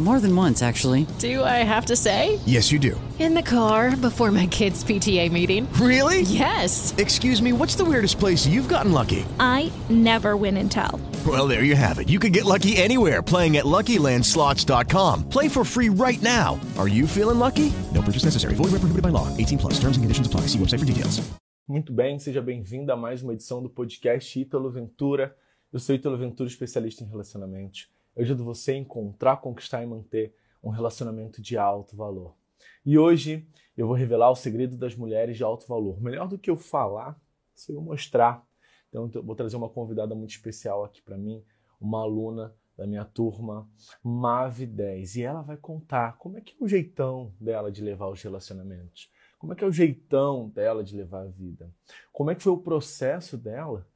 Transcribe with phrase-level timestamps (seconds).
[0.00, 1.06] More than once, actually.
[1.20, 2.40] Do I have to say?
[2.46, 3.00] Yes, you do.
[3.20, 5.72] In the car before my kids' PTA meeting.
[5.74, 6.22] Really?
[6.22, 6.92] Yes.
[6.98, 9.24] Excuse me, what's the weirdest place you've gotten lucky?
[9.38, 10.98] I never win and tell.
[11.24, 12.08] Well, there you have it.
[12.08, 15.28] You can get lucky anywhere playing at LuckyLandSlots.com.
[15.28, 16.58] Play for free right now.
[16.76, 17.72] Are you feeling lucky?
[17.94, 18.56] No purchase necessary.
[18.56, 19.28] Void where prohibited by law.
[19.36, 19.74] 18 plus.
[19.74, 20.48] Terms and conditions apply.
[20.48, 21.22] See website for details.
[21.66, 25.34] Muito bem, seja bem-vindo a mais uma edição do podcast Ítalo Ventura.
[25.72, 27.88] Eu sou Ítalo Ventura, especialista em relacionamentos.
[28.16, 32.36] Eu ajudo você a encontrar, conquistar e manter um relacionamento de alto valor.
[32.84, 36.00] E hoje eu vou revelar o segredo das mulheres de alto valor.
[36.00, 37.20] Melhor do que eu falar,
[37.54, 38.46] se eu mostrar.
[38.88, 41.44] Então eu vou trazer uma convidada muito especial aqui para mim,
[41.80, 43.68] uma aluna da minha turma,
[44.02, 45.16] Mave 10.
[45.16, 49.10] E ela vai contar como é que é o jeitão dela de levar os relacionamentos.
[49.38, 51.70] Como é que é o jeitão dela de levar a vida?
[52.12, 53.86] Como é que foi o processo dela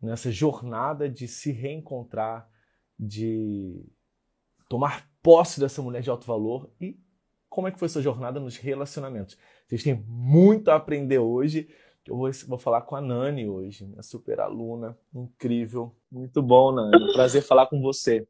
[0.00, 2.49] nessa jornada de se reencontrar,
[3.00, 3.82] de
[4.68, 6.98] tomar posse dessa mulher de alto valor e
[7.48, 9.36] como é que foi sua jornada nos relacionamentos?
[9.66, 11.68] Vocês têm muito a aprender hoje.
[12.06, 15.96] Eu vou, vou falar com a Nani hoje, minha super aluna, incrível.
[16.10, 17.12] Muito bom, Nani.
[17.12, 18.26] Prazer falar com você.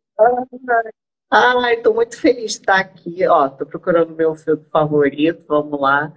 [1.30, 3.26] Ai, estou muito feliz de estar aqui.
[3.26, 6.12] Ó, procurando meu filme favorito, vamos lá.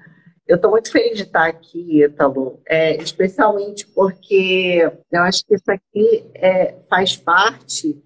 [0.48, 5.72] Eu estou muito feliz de estar aqui, Ítalo, é, especialmente porque eu acho que isso
[5.72, 8.02] aqui é, faz parte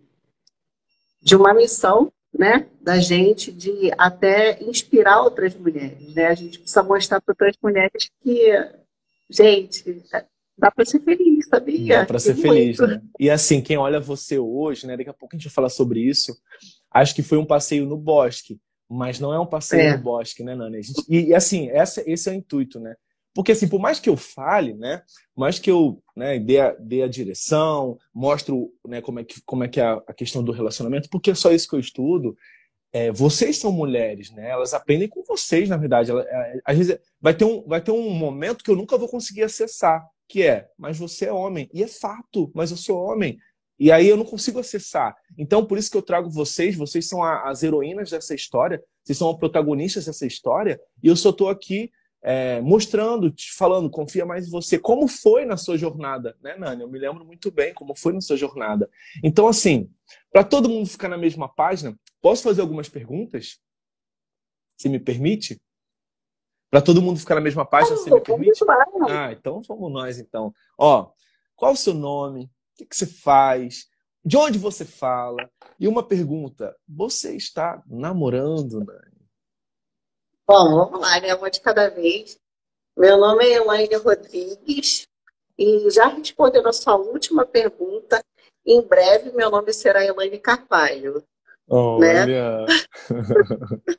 [1.28, 6.16] de uma missão né, da gente de até inspirar outras mulheres.
[6.16, 6.28] Né?
[6.28, 8.50] A gente precisa mostrar para outras mulheres que,
[9.30, 10.02] gente,
[10.58, 12.00] dá para ser feliz, sabia?
[12.00, 13.02] Dá para ser feliz, né?
[13.20, 14.96] E assim, quem olha você hoje, né?
[14.96, 16.34] Daqui a pouco a gente vai falar sobre isso.
[16.90, 18.58] Acho que foi um passeio no bosque,
[18.90, 19.98] mas não é um passeio É.
[19.98, 20.82] no bosque, né, Nani?
[20.82, 22.96] Gente- e, e, assim, essa, esse é o intuito, né?
[23.38, 25.04] Porque assim, por mais que eu fale, né?
[25.36, 29.64] Mais que eu né, dê, a, dê a direção, mostro né, como é que, como
[29.64, 32.36] é, que é a, a questão do relacionamento, porque é só isso que eu estudo.
[32.92, 34.50] É, vocês são mulheres, né?
[34.50, 36.10] Elas aprendem com vocês, na verdade.
[36.10, 39.08] Ela- é, às vezes vai ter, um, vai ter um momento que eu nunca vou
[39.08, 41.70] conseguir acessar, que é, mas você é homem.
[41.72, 43.38] E é fato, mas eu sou homem.
[43.80, 45.16] E aí eu não consigo acessar.
[45.38, 49.16] Então, por isso que eu trago vocês, vocês são a- as heroínas dessa história, vocês
[49.16, 51.92] são as protagonistas dessa história, e eu só estou aqui
[52.22, 54.78] é, mostrando, te falando, confia mais em você.
[54.78, 56.82] Como foi na sua jornada, né, Nani?
[56.82, 58.90] Eu me lembro muito bem como foi na sua jornada.
[59.24, 59.90] Então, assim,
[60.32, 63.60] para todo mundo ficar na mesma página, posso fazer algumas perguntas?
[64.78, 65.60] Se me permite?
[66.70, 68.60] Para todo mundo ficar na mesma página, se me permite?
[69.10, 70.54] Ah, então vamos nós, então.
[70.78, 71.12] Ó,
[71.56, 72.44] qual o seu nome?
[72.46, 73.88] O que, que você faz?
[74.24, 75.50] De onde você fala?
[75.80, 79.07] E uma pergunta: você está namorando, Nani?
[80.48, 81.36] Bom, vamos lá, né?
[81.36, 82.40] Uma de cada vez.
[82.96, 85.06] Meu nome é Elaine Rodrigues
[85.58, 88.24] e já respondendo a sua última pergunta,
[88.66, 91.22] em breve meu nome será Elaine Carvalho.
[91.70, 92.66] Olha.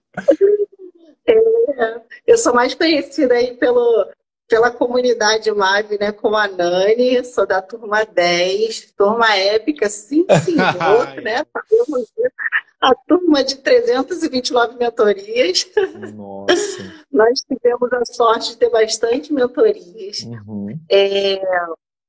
[1.30, 4.10] É, eu sou mais conhecida aí pelo,
[4.48, 11.14] pela comunidade Mave, né, como a Nani, sou da turma 10, turma épica, sim, senhor,
[11.22, 11.44] né?
[11.52, 12.32] Sabemos disso.
[12.80, 15.66] A turma de 329 mentorias.
[16.14, 17.04] Nossa.
[17.10, 20.22] Nós tivemos a sorte de ter bastante mentorias.
[20.22, 20.78] Uhum.
[20.88, 21.40] É,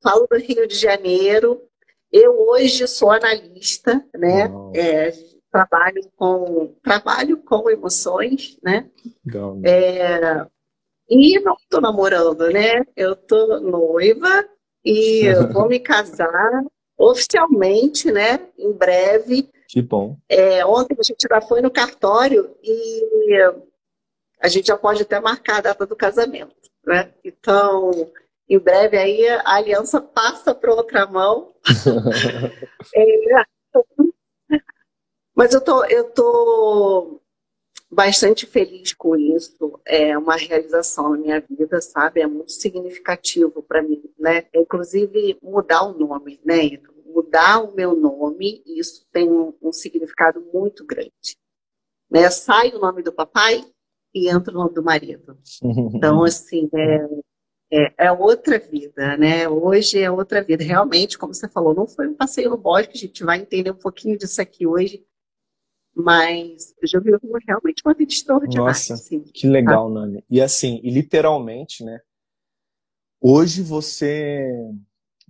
[0.02, 1.62] falo do Rio de Janeiro.
[2.12, 4.52] Eu hoje sou analista, né?
[4.76, 5.12] É,
[5.52, 8.90] trabalho com trabalho com emoções, né?
[9.26, 9.60] Legal.
[9.64, 10.46] É,
[11.10, 12.84] e não estou namorando, né?
[12.96, 14.48] Eu estou noiva
[14.86, 16.64] e vou me casar
[16.98, 18.40] oficialmente, né?
[18.58, 19.50] Em breve.
[19.70, 20.18] Que bom.
[20.28, 23.38] É, ontem a gente já foi no cartório e
[24.42, 27.14] a gente já pode até marcar a data do casamento, né?
[27.24, 27.92] Então,
[28.50, 31.54] em breve aí a aliança passa para outra mão.
[32.96, 33.46] É,
[35.36, 37.22] mas eu tô, eu tô
[37.92, 39.80] bastante feliz com isso.
[39.86, 42.22] É uma realização na minha vida, sabe?
[42.22, 44.46] É muito significativo para mim, né?
[44.54, 46.64] Inclusive mudar o nome, né?
[46.64, 46.99] Ito?
[47.14, 51.38] Mudar o meu nome, isso tem um, um significado muito grande.
[52.10, 52.30] Né?
[52.30, 53.64] Sai o nome do papai
[54.14, 55.38] e entra o nome do marido.
[55.96, 57.08] Então, assim, é,
[57.72, 59.48] É, é outra vida, né?
[59.48, 60.64] Hoje é outra vida.
[60.64, 63.76] Realmente, como você falou, não foi um passeio no bosque, a gente vai entender um
[63.76, 65.06] pouquinho disso aqui hoje,
[65.96, 67.12] mas eu já vi
[67.46, 68.70] realmente uma vida extraordinária.
[68.70, 69.20] Nossa, assim.
[69.22, 70.24] que legal, Nani.
[70.30, 72.00] E assim, e literalmente, né?
[73.22, 74.42] Hoje você,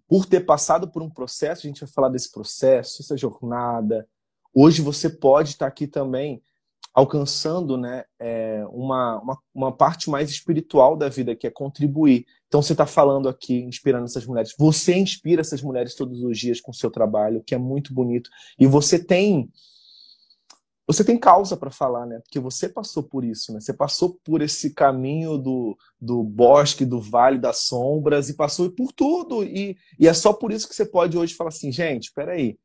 [0.10, 4.08] por ter passado por um processo, a gente vai falar desse processo, essa jornada.
[4.52, 6.42] Hoje você pode estar aqui também
[6.92, 12.26] alcançando né, é, uma, uma, uma, parte mais espiritual da vida, que é contribuir.
[12.48, 14.56] Então você está falando aqui, inspirando essas mulheres.
[14.58, 18.32] Você inspira essas mulheres todos os dias com o seu trabalho, que é muito bonito.
[18.58, 19.48] E você tem
[20.92, 22.20] você tem causa para falar, né?
[22.20, 23.60] Porque você passou por isso, né?
[23.60, 28.92] Você passou por esse caminho do, do bosque, do vale das sombras e passou por
[28.92, 29.44] tudo.
[29.44, 32.58] E, e é só por isso que você pode hoje falar assim, gente, espera aí,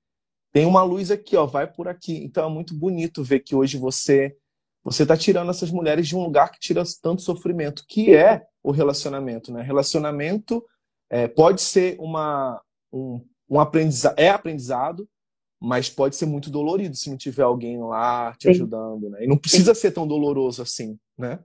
[0.54, 2.24] tem uma luz aqui, ó, vai por aqui.
[2.24, 4.34] Então é muito bonito ver que hoje você
[4.82, 8.70] você está tirando essas mulheres de um lugar que tira tanto sofrimento, que é o
[8.70, 9.60] relacionamento, né?
[9.60, 10.64] Relacionamento
[11.10, 12.58] é, pode ser uma
[12.90, 15.06] um, um aprendizado, é aprendizado,
[15.64, 18.50] mas pode ser muito dolorido se não tiver alguém lá te Sim.
[18.50, 19.25] ajudando, né?
[19.25, 19.81] E não precisa Sim.
[19.81, 21.38] ser tão doloroso assim, né?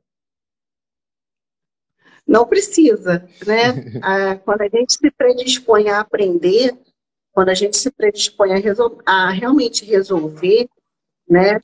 [2.27, 3.63] Não precisa, né?
[4.03, 6.77] ah, quando a gente se predispõe a aprender,
[7.31, 8.59] quando a gente se predispõe a,
[9.05, 10.69] a realmente resolver,
[11.27, 11.61] né?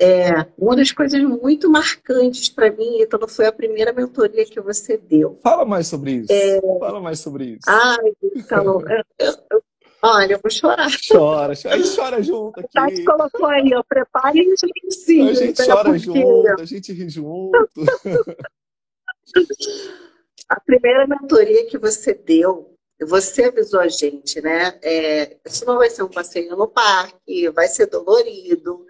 [0.00, 4.96] É, uma das coisas muito marcantes para mim, então foi a primeira mentoria que você
[4.96, 5.40] deu.
[5.42, 6.32] Fala mais sobre isso.
[6.32, 6.60] É...
[6.78, 7.64] Fala mais sobre isso.
[7.66, 8.80] Ai, então,
[9.18, 9.62] eu, eu,
[10.02, 10.90] Olha, eu vou chorar.
[11.08, 11.74] Chora, chora.
[11.74, 12.78] A gente chora junto aqui.
[12.78, 15.38] A gente colocou aí, ó, prepare os lencinhos.
[15.38, 17.58] A gente né, chora junto, a gente ri junto.
[20.48, 24.78] a primeira mentoria que você deu, você avisou a gente, né?
[24.82, 28.86] É, isso não vai ser um passeio no parque, vai ser dolorido.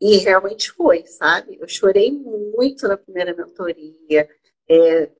[0.00, 1.58] E realmente foi, sabe?
[1.60, 4.28] Eu chorei muito na primeira mentoria.
[4.68, 5.10] É,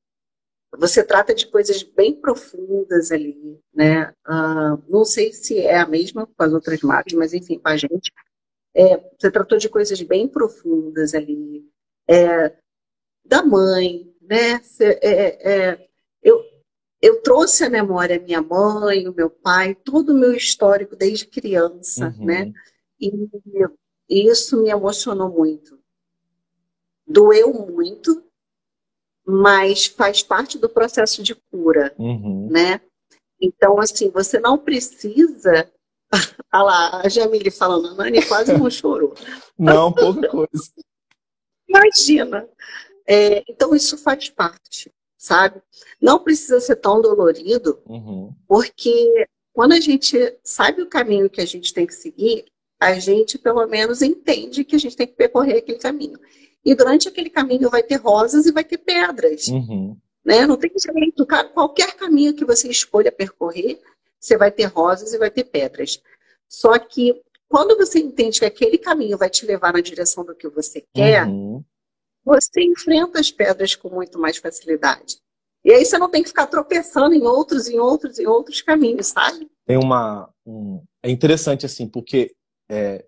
[0.79, 4.13] você trata de coisas bem profundas ali, né?
[4.27, 7.77] Uh, não sei se é a mesma com as outras marcas, mas enfim, com a
[7.77, 8.13] gente.
[8.75, 11.69] É, você tratou de coisas bem profundas ali,
[12.09, 12.57] é,
[13.23, 14.61] da mãe, né?
[14.63, 15.89] Cê, é, é,
[16.23, 16.43] eu,
[17.03, 22.15] eu trouxe à memória minha mãe, o meu pai, todo o meu histórico desde criança,
[22.19, 22.25] uhum.
[22.25, 22.53] né?
[22.99, 23.11] E,
[24.09, 25.79] e isso me emocionou muito.
[27.07, 28.25] Doeu muito,
[29.27, 32.49] mas faz parte do processo de cura, uhum.
[32.51, 32.81] né?
[33.41, 35.71] Então, assim, você não precisa.
[36.53, 39.15] Olha lá, a Jamile falando, a Nani quase não chorou.
[39.59, 40.73] Não, pouca coisa.
[41.69, 42.49] Imagina.
[43.07, 45.63] É, então, isso faz parte, sabe?
[46.01, 48.33] Não precisa ser tão dolorido, uhum.
[48.47, 52.45] porque quando a gente sabe o caminho que a gente tem que seguir,
[52.81, 56.19] a gente, pelo menos, entende que a gente tem que percorrer aquele caminho.
[56.65, 59.49] E durante aquele caminho vai ter rosas e vai ter pedras.
[59.49, 59.97] Uhum.
[60.25, 60.47] Né?
[60.47, 61.27] Não tem jeito.
[61.53, 63.81] Qualquer caminho que você escolha percorrer,
[64.19, 66.01] você vai ter rosas e vai ter pedras.
[66.49, 70.49] Só que quando você entende que aquele caminho vai te levar na direção do que
[70.49, 71.63] você quer, uhum.
[72.25, 75.19] você enfrenta as pedras com muito mais facilidade.
[75.65, 79.09] E aí você não tem que ficar tropeçando em outros, em outros, em outros caminhos,
[79.09, 79.51] sabe?
[79.67, 80.29] Tem uma.
[80.47, 80.83] Um...
[81.03, 82.35] É interessante, assim, porque
[82.71, 83.05] é,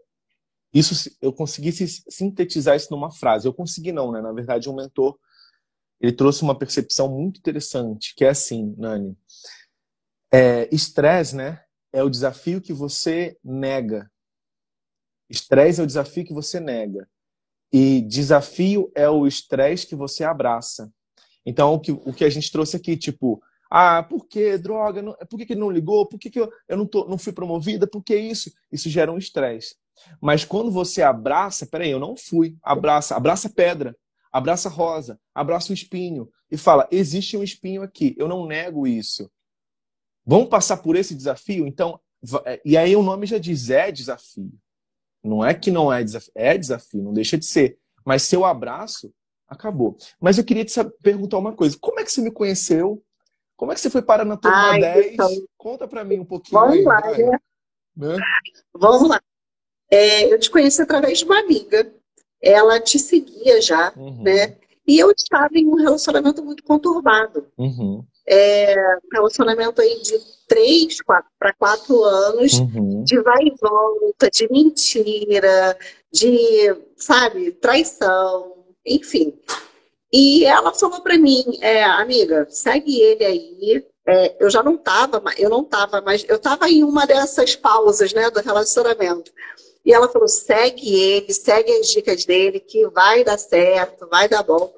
[0.74, 3.46] isso eu consegui sintetizar isso numa frase.
[3.46, 4.20] Eu consegui não, né?
[4.20, 5.16] Na verdade, um mentor
[6.00, 9.16] ele trouxe uma percepção muito interessante, que é assim, Nani.
[10.30, 11.62] É, estresse, né?
[11.92, 14.10] É o desafio que você nega.
[15.30, 17.08] Estresse é o desafio que você nega.
[17.72, 20.92] E desafio é o estresse que você abraça.
[21.46, 25.00] Então, o que, o que a gente trouxe aqui, tipo, ah, por que droga?
[25.00, 26.06] Não, por que, que não ligou?
[26.06, 27.86] Por que, que eu, eu não, tô, não fui promovida?
[27.86, 28.52] Por que isso?
[28.70, 29.76] Isso gera um estresse.
[30.20, 33.96] Mas quando você abraça, peraí, eu não fui, abraça, abraça pedra,
[34.32, 39.30] abraça rosa, abraça o espinho e fala: existe um espinho aqui, eu não nego isso.
[40.26, 41.66] Vamos passar por esse desafio?
[41.66, 42.00] Então,
[42.44, 44.52] é, e aí o nome já diz: é desafio.
[45.22, 47.78] Não é que não é desafio, é desafio, não deixa de ser.
[48.04, 49.12] Mas seu abraço,
[49.48, 49.96] acabou.
[50.20, 53.02] Mas eu queria te perguntar uma coisa: como é que você me conheceu?
[53.56, 55.12] Como é que você foi parar na turma Ai, 10?
[55.14, 55.28] Então...
[55.56, 56.60] Conta para mim um pouquinho.
[56.60, 57.38] Vamos aí, lá, né?
[57.96, 58.16] né?
[58.74, 59.20] Vamos lá.
[59.90, 61.90] É, eu te conheci através de uma amiga.
[62.42, 64.22] Ela te seguia já, uhum.
[64.22, 64.56] né?
[64.86, 67.46] E eu estava em um relacionamento muito conturbado.
[67.56, 68.04] Uhum.
[68.26, 68.74] É,
[69.04, 73.02] um relacionamento aí de três para quatro anos, uhum.
[73.04, 75.76] de vai e volta, de mentira,
[76.12, 79.34] de, sabe, traição, enfim.
[80.12, 83.86] E ela falou para mim, é, amiga, segue ele aí.
[84.06, 88.12] É, eu já não estava, eu não estava, mas eu estava em uma dessas pausas,
[88.12, 89.32] né, do relacionamento.
[89.84, 94.42] E ela falou: segue ele, segue as dicas dele, que vai dar certo, vai dar
[94.42, 94.72] bom.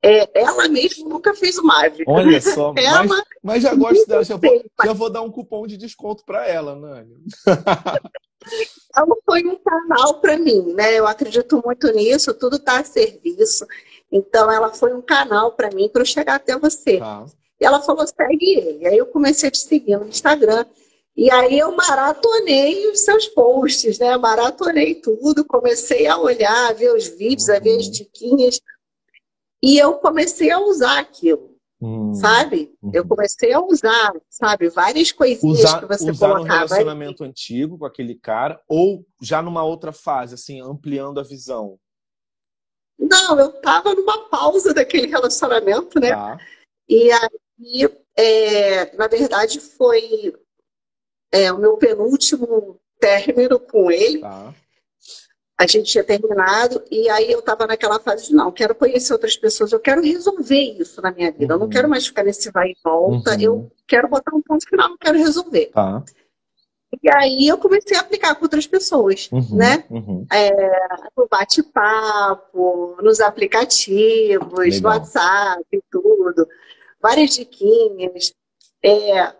[0.00, 2.04] É, ela mesma nunca fez o MAV.
[2.06, 4.24] Olha só, ela, mas, mas já gosto dela.
[4.24, 7.16] Já vou, já vou dar um cupom de desconto para ela, Nani.
[8.94, 10.96] ela foi um canal para mim, né?
[10.96, 13.66] Eu acredito muito nisso, tudo está a serviço.
[14.10, 16.98] Então, ela foi um canal para mim para eu chegar até você.
[16.98, 17.26] Tá.
[17.60, 18.86] E ela falou: segue ele.
[18.86, 20.64] Aí eu comecei a te seguir no Instagram.
[21.20, 24.16] E aí eu maratonei os seus posts, né?
[24.16, 28.60] Maratonei tudo, comecei a olhar, a ver os vídeos, a ver as diquinhas.
[29.60, 32.14] E eu comecei a usar aquilo, Hum.
[32.14, 32.72] sabe?
[32.94, 34.68] Eu comecei a usar, sabe?
[34.68, 36.54] Várias coisinhas Usar, que você usar colocava.
[36.54, 36.68] ali.
[36.68, 41.80] relacionamento antigo com aquele cara ou já numa outra fase, assim, ampliando a visão.
[42.96, 46.10] Não, eu tava numa pausa daquele relacionamento, né?
[46.10, 46.38] Tá?
[46.88, 50.32] E aí, é, na verdade, foi
[51.32, 54.20] é, o meu penúltimo término com ele.
[54.20, 54.54] Tá.
[55.60, 59.36] A gente tinha terminado, e aí eu estava naquela fase de não, quero conhecer outras
[59.36, 61.54] pessoas, eu quero resolver isso na minha vida.
[61.54, 61.70] Eu não Uhum.
[61.72, 63.40] quero mais ficar nesse vai e volta, Uhum.
[63.40, 65.66] eu quero botar um ponto final, eu quero resolver.
[65.66, 66.04] Tá.
[67.02, 69.56] E aí eu comecei a aplicar com outras pessoas, Uhum.
[69.56, 69.84] né?
[69.90, 70.24] Uhum.
[71.16, 74.92] no bate-papo, nos aplicativos, no Legal.
[74.92, 76.46] WhatsApp e tudo.
[77.00, 78.32] Várias diquinhas.
[78.82, 79.32] É,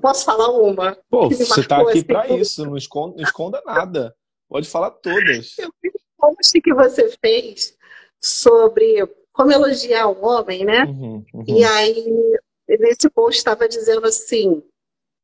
[0.00, 0.96] posso falar uma?
[1.08, 4.16] Pô, você tá marcou, aqui assim, para isso, não esconda, não esconda nada.
[4.48, 5.56] Pode falar todas.
[5.58, 7.76] Eu vi um post que você fez
[8.20, 10.84] sobre como elogiar um homem, né?
[10.84, 11.44] Uhum, uhum.
[11.46, 12.38] E aí,
[12.68, 14.62] nesse post estava dizendo assim,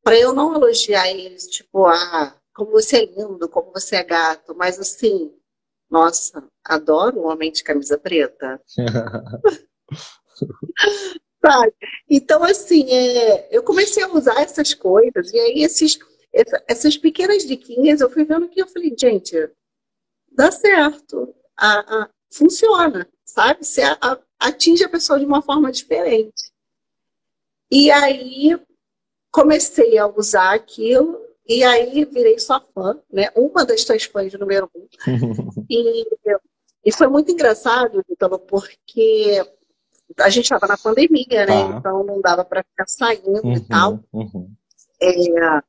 [0.03, 4.55] para eu não elogiar eles, tipo, ah, como você é lindo, como você é gato,
[4.55, 5.31] mas assim,
[5.89, 8.61] nossa, adoro um homem de camisa preta.
[11.49, 11.73] Sabe?
[12.09, 15.97] Então, assim, é, eu comecei a usar essas coisas, e aí esses,
[16.33, 19.33] essa- essas pequenas diquinhas, eu fui vendo que eu falei, gente,
[20.31, 23.65] dá certo, a- a- funciona, sabe?
[23.65, 26.51] Você a- atinge a pessoa de uma forma diferente.
[27.71, 28.57] E aí
[29.31, 33.29] comecei a usar aquilo, e aí virei sua fã, né?
[33.35, 34.87] Uma das tuas fãs número um.
[35.69, 36.05] E,
[36.85, 39.43] e foi muito engraçado, Ítalo, porque
[40.17, 41.45] a gente estava na pandemia, né?
[41.45, 41.77] Tá.
[41.77, 44.03] Então não dava para ficar saindo e tal.
[44.13, 44.55] Uhum, uhum.
[45.01, 45.61] É,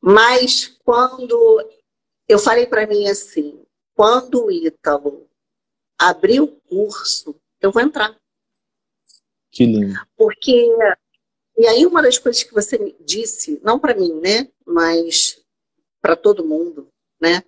[0.00, 1.70] Mas quando
[2.28, 3.62] eu falei para mim assim,
[3.94, 5.28] quando o Ítalo
[5.98, 8.16] abrir o curso, eu vou entrar.
[9.50, 9.94] Que lindo.
[10.16, 10.68] Porque,
[11.56, 15.42] e aí uma das coisas que você disse, não para mim, né, mas
[16.02, 16.88] para todo mundo,
[17.20, 17.42] né,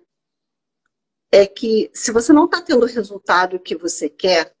[1.31, 4.55] é que se você não está tendo o resultado que você quer,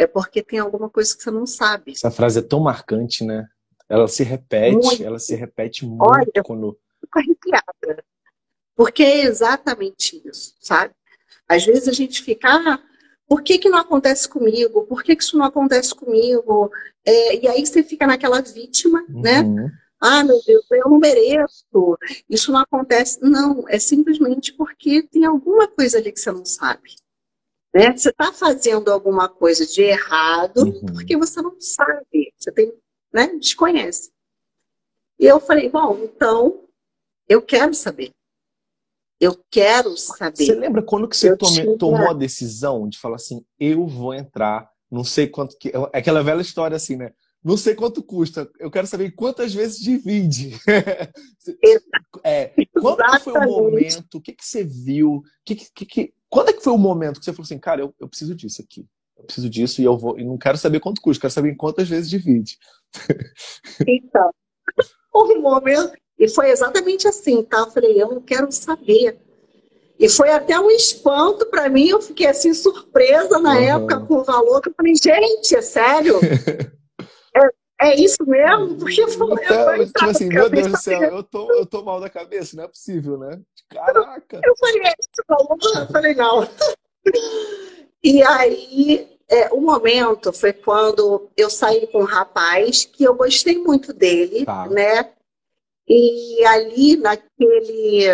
[0.00, 1.92] é porque tem alguma coisa que você não sabe.
[1.92, 3.46] Essa frase é tão marcante, né?
[3.86, 5.04] Ela se repete, Muito.
[5.04, 6.78] ela se repete muito Olha, quando.
[7.00, 8.04] Fico arrepiada.
[8.74, 10.94] Porque é exatamente isso, sabe?
[11.46, 12.80] Às vezes a gente fica, ah,
[13.28, 14.86] por que que não acontece comigo?
[14.86, 16.70] Por que que isso não acontece comigo?
[17.04, 19.42] É, e aí você fica naquela vítima, né?
[19.42, 19.70] Uhum.
[20.00, 23.18] Ah, meu Deus, eu não mereço, isso não acontece.
[23.20, 26.94] Não, é simplesmente porque tem alguma coisa ali que você não sabe.
[27.74, 27.96] Né?
[27.96, 30.86] Você está fazendo alguma coisa de errado Uhum.
[30.86, 32.72] porque você não sabe, você tem,
[33.12, 34.10] né, desconhece.
[35.18, 36.64] E eu falei, bom, então
[37.28, 38.10] eu quero saber.
[39.20, 40.54] Eu quero Você saber.
[40.54, 45.04] lembra quando que você tome- tomou a decisão de falar assim, eu vou entrar, não
[45.04, 45.68] sei quanto que.
[45.92, 47.12] É aquela velha história assim, né?
[47.44, 50.58] Não sei quanto custa, eu quero saber quantas vezes divide.
[52.24, 54.14] é, quando foi o momento?
[54.16, 55.22] O que, que você viu?
[55.44, 57.92] Que, que, que, quando é que foi o momento que você falou assim, cara, eu,
[57.98, 58.86] eu preciso disso aqui.
[59.18, 60.18] Eu preciso disso e eu vou.
[60.18, 62.56] E não quero saber quanto custa, quero saber em quantas vezes divide.
[63.86, 64.30] Então,
[65.12, 67.58] houve um momento, e foi exatamente assim, tá?
[67.58, 69.18] Eu falei, eu não quero saber.
[69.98, 73.62] E foi até um espanto para mim, eu fiquei assim surpresa na Uhum.
[73.62, 76.20] época com o valor, que eu falei, gente, é sério?
[77.36, 78.76] é, é isso mesmo?
[78.76, 81.82] Porque eu falei, eu Então, tipo assim, meu Deus do céu, eu tô, eu tô
[81.82, 83.42] mal da cabeça, não é possível, né?
[83.70, 84.40] Caraca!
[84.44, 85.58] Eu falei, é esse valor?
[85.78, 86.48] Eu falei, não.
[88.02, 93.58] E aí, é, o momento foi quando eu saí com um rapaz que eu gostei
[93.58, 94.66] muito dele, Tá.
[94.68, 95.10] né?
[95.88, 98.06] E ali naquele,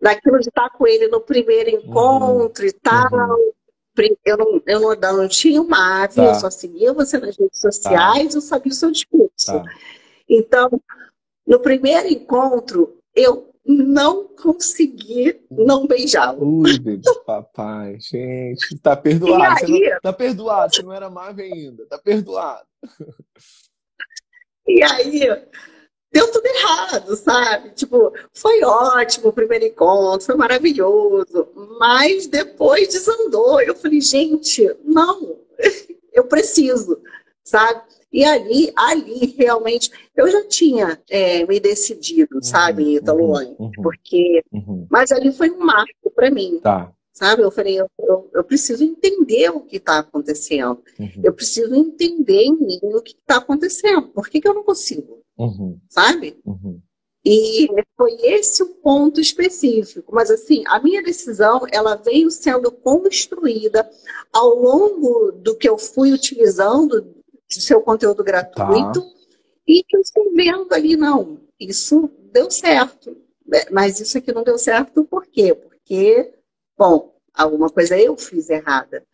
[0.00, 3.36] naquilo de estar com ele no primeiro encontro e tal,
[3.94, 6.24] pri- eu não, eu não, eu não tinha uma ave, Tá.
[6.24, 9.46] eu só seguia você nas redes sociais, eu sabia o seu discurso.
[9.46, 9.62] Tá.
[10.28, 10.70] Então,
[11.46, 16.60] no primeiro encontro, eu não consegui não beijá-lo.
[16.60, 19.64] Ui, bebê, papai, gente, tá perdoado.
[19.64, 19.90] Aí?
[19.90, 22.66] não, tá perdoado, você não era Marvel ainda, tá perdoado.
[24.66, 25.20] E aí,
[26.12, 27.70] deu tudo errado, sabe?
[27.70, 31.48] Tipo, foi ótimo o primeiro encontro, foi maravilhoso,
[31.78, 33.60] mas depois desandou.
[33.60, 35.38] Eu falei, gente, não,
[36.12, 37.00] eu preciso,
[37.50, 37.82] sabe?
[38.12, 43.70] E ali, ali realmente, eu já tinha é, me decidido, uhum, sabe, Italo, uhum, uhum,
[43.82, 44.86] porque, uhum.
[44.90, 46.60] mas ali foi um marco para mim.
[46.62, 46.92] Tá.
[47.12, 47.42] Sabe?
[47.42, 50.82] Eu falei, eu, eu, eu preciso entender o que está acontecendo.
[50.98, 51.22] Uhum.
[51.22, 54.08] Eu preciso entender em mim o que está acontecendo.
[54.08, 55.20] Por que, que eu não consigo?
[55.88, 56.38] Sabe?
[57.24, 60.14] E foi esse o ponto específico.
[60.14, 63.88] Mas assim, a minha decisão, ela veio sendo construída
[64.32, 67.19] ao longo do que eu fui utilizando
[67.50, 69.16] de seu conteúdo gratuito tá.
[69.66, 73.16] e eu estou vendo ali, não, isso deu certo.
[73.52, 75.54] É, mas isso aqui não deu certo por quê?
[75.54, 76.32] Porque,
[76.78, 79.04] bom, alguma coisa eu fiz errada,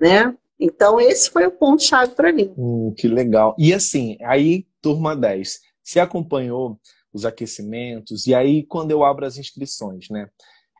[0.00, 0.34] né?
[0.58, 2.54] Então, esse foi o ponto-chave para mim.
[2.56, 3.54] Hum, que legal.
[3.58, 6.80] E assim, aí, turma 10, você acompanhou
[7.12, 10.28] os aquecimentos, e aí, quando eu abro as inscrições, né?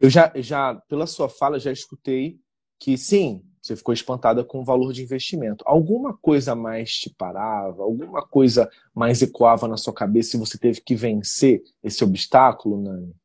[0.01, 2.39] Eu já, já pela sua fala, já escutei
[2.81, 5.65] que sim, você ficou espantada com o valor de investimento.
[5.67, 7.83] Alguma coisa mais te parava?
[7.83, 13.17] Alguma coisa mais ecoava na sua cabeça e você teve que vencer esse obstáculo, Nani?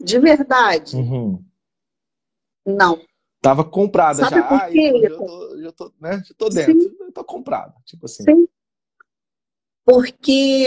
[0.00, 0.96] De verdade?
[0.96, 1.44] Uhum.
[2.64, 2.98] Não.
[3.42, 4.48] Tava comprada Sabe já.
[4.48, 4.92] Por ah, quê?
[5.04, 6.80] eu, tô, eu, tô, né, eu tô dentro.
[6.80, 6.96] Sim.
[6.98, 7.74] Eu tô comprada.
[7.84, 8.24] Tipo assim.
[8.24, 8.48] Sim.
[9.84, 10.66] Porque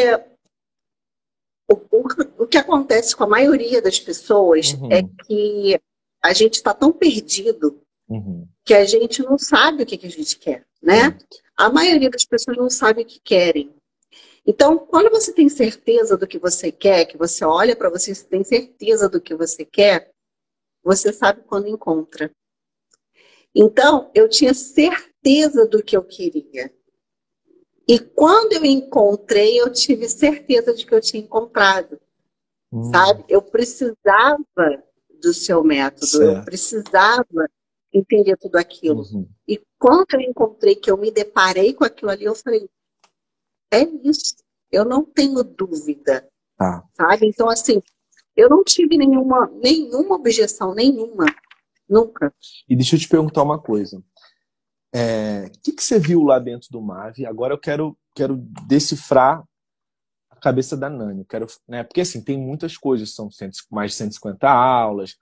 [1.68, 4.92] o, o, o que acontece com a maioria das pessoas uhum.
[4.92, 5.82] é que
[6.22, 8.48] a gente está tão perdido uhum.
[8.64, 11.08] que a gente não sabe o que, que a gente quer, né?
[11.08, 11.18] Uhum.
[11.58, 13.74] A maioria das pessoas não sabe o que querem.
[14.46, 18.16] Então, quando você tem certeza do que você quer, que você olha para você e
[18.16, 20.12] tem certeza do que você quer,
[20.84, 22.32] você sabe quando encontra.
[23.54, 26.74] Então, eu tinha certeza do que eu queria.
[27.88, 32.00] E quando eu encontrei, eu tive certeza de que eu tinha encontrado.
[32.72, 32.84] Hum.
[32.92, 33.26] Sabe?
[33.28, 34.84] Eu precisava
[35.20, 36.06] do seu método.
[36.06, 36.38] Certo.
[36.38, 37.50] Eu precisava
[37.94, 39.04] entender tudo aquilo.
[39.12, 39.28] Uhum.
[39.48, 42.70] E quando eu encontrei que eu me deparei com aquilo ali, eu falei,
[43.72, 44.36] é isso.
[44.72, 46.28] Eu não tenho dúvida.
[46.60, 46.84] Ah.
[46.96, 47.28] Sabe?
[47.28, 47.82] Então, assim,
[48.36, 51.26] eu não tive nenhuma, nenhuma objeção, nenhuma.
[51.88, 52.34] Nunca.
[52.68, 54.02] E deixa eu te perguntar uma coisa.
[54.94, 57.26] É, o que, que você viu lá dentro do MAV?
[57.26, 59.44] Agora eu quero, quero decifrar
[60.40, 61.26] cabeça da Nani.
[61.26, 61.84] Quero, né?
[61.84, 63.30] Porque assim, tem muitas coisas, são
[63.70, 65.18] mais de 150 aulas,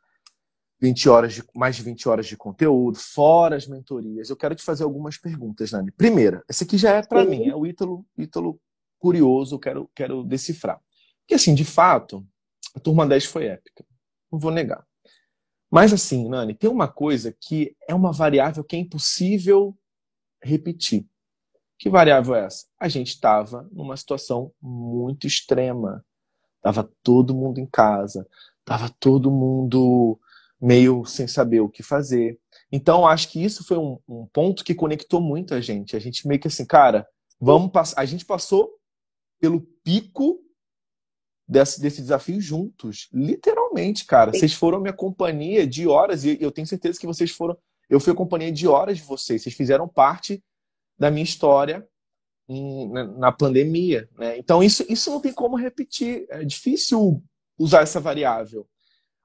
[0.80, 4.30] 20 horas de, mais de 20 horas de conteúdo, fora as mentorias.
[4.30, 5.92] Eu quero te fazer algumas perguntas, Nani.
[5.92, 8.60] Primeira, essa aqui já é para mim, é o Ítalo, Ítalo
[9.00, 10.80] curioso, quero, quero decifrar.
[11.22, 12.26] Porque assim, de fato,
[12.76, 13.86] a turma 10 foi épica.
[14.32, 14.86] Não vou negar.
[15.70, 19.78] Mas assim, Nani, tem uma coisa que é uma variável que é impossível
[20.42, 21.06] repetir.
[21.78, 22.66] Que variável é essa?
[22.80, 26.04] A gente estava numa situação muito extrema.
[26.62, 28.28] Tava todo mundo em casa,
[28.66, 30.20] tava todo mundo
[30.60, 32.40] meio sem saber o que fazer.
[32.72, 35.96] Então, acho que isso foi um, um ponto que conectou muito a gente.
[35.96, 37.08] A gente meio que assim, cara,
[37.40, 38.02] vamos passar.
[38.02, 38.74] A gente passou
[39.40, 40.40] pelo pico
[41.48, 43.08] desse, desse desafio juntos.
[43.14, 44.34] Literalmente, cara.
[44.34, 47.58] Vocês foram minha companhia de horas, e eu tenho certeza que vocês foram.
[47.90, 49.44] Eu fui a companhia de horas de vocês.
[49.44, 50.44] Vocês fizeram parte
[50.98, 51.88] da minha história
[52.48, 54.10] em, na, na, pandemia.
[54.18, 54.38] Né?
[54.38, 56.26] Então, isso, isso não tem como repetir.
[56.30, 57.22] É difícil
[57.58, 58.68] usar essa variável.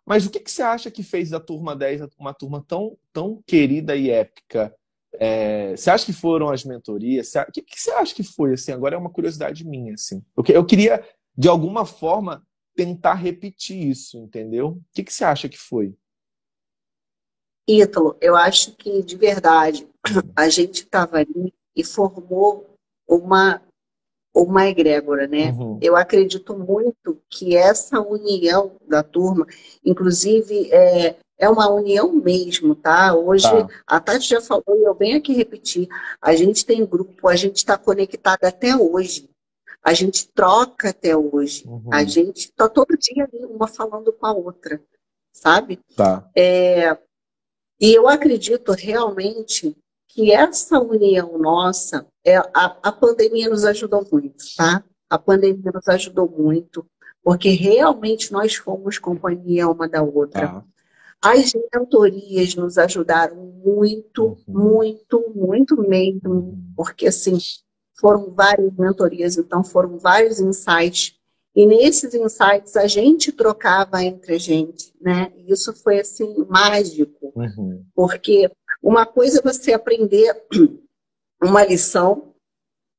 [0.04, 3.42] Mas o que, que você acha que fez da turma 10 uma turma tão, tão
[3.46, 4.74] querida e épica?
[5.14, 7.32] É, você acha que foram as mentorias?
[7.34, 8.54] o que, que, você acha que foi?
[8.54, 9.94] Assim, agora é uma curiosidade minha.
[9.94, 10.24] Assim.
[10.36, 11.06] Eu, eu queria,
[11.36, 14.68] de alguma forma, tentar repetir isso, entendeu?
[14.68, 15.94] O que, que você acha que foi?
[17.68, 19.86] Ítalo, eu acho que, de verdade,
[20.34, 22.66] a gente estava ali e formou
[23.08, 23.60] uma
[24.34, 25.50] uma egrégora, né?
[25.52, 25.78] Uhum.
[25.82, 29.46] Eu acredito muito que essa união da turma,
[29.84, 33.14] inclusive, é, é uma união mesmo, tá?
[33.14, 33.68] Hoje, tá.
[33.86, 35.88] a Tati já falou e eu venho aqui repetir,
[36.20, 39.28] a gente tem grupo, a gente está conectada até hoje.
[39.84, 41.66] A gente troca até hoje.
[41.66, 41.90] Uhum.
[41.92, 44.80] A gente está todo dia ali, uma falando com a outra,
[45.32, 45.80] sabe?
[45.96, 46.30] Tá.
[46.36, 46.96] É,
[47.80, 49.76] e eu acredito realmente
[50.14, 54.84] que essa união nossa, é, a, a pandemia nos ajudou muito, tá?
[55.08, 56.84] A pandemia nos ajudou muito,
[57.22, 60.48] porque realmente nós fomos companhia uma da outra.
[60.48, 60.64] Tá.
[61.22, 64.62] As mentorias nos ajudaram muito, Uhum.
[64.62, 67.38] muito, muito mesmo, porque assim,
[67.98, 71.14] foram várias mentorias, então foram vários insights.
[71.54, 75.30] E nesses insights a gente trocava entre a gente, né?
[75.36, 77.84] E isso foi assim mágico, Uhum.
[77.94, 78.50] porque
[78.82, 80.34] uma coisa é você aprender
[81.42, 82.34] uma lição,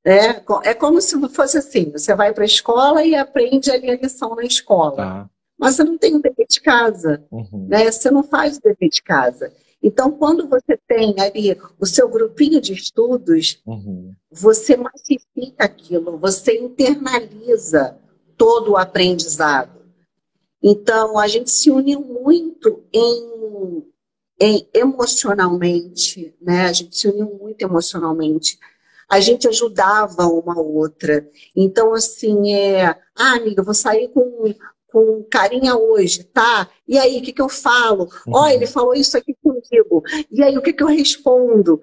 [0.05, 0.43] né?
[0.63, 4.35] É como se fosse assim: você vai para a escola e aprende ali a lição
[4.35, 5.29] na escola, Tá.
[5.57, 7.67] mas você não tem o dever de casa, Uhum.
[7.69, 7.89] né?
[7.91, 9.51] Você não faz o dever de casa.
[9.85, 14.13] Então, quando você tem ali o seu grupinho de estudos, Uhum.
[14.31, 17.97] você massifica aquilo, você internaliza
[18.37, 19.81] todo o aprendizado.
[20.61, 23.83] Então, a gente se uniu muito em,
[24.39, 26.65] em emocionalmente, né?
[26.65, 28.57] A gente se uniu muito emocionalmente.
[29.09, 31.27] A gente ajudava uma outra.
[31.55, 34.53] Então, assim, é, ah, amiga, vou sair com,
[34.87, 36.69] com carinha hoje, tá?
[36.87, 38.09] E aí, o que que eu falo?
[38.27, 40.03] Ó, ele falou isso aqui comigo.
[40.31, 41.79] E aí, o que que eu respondo?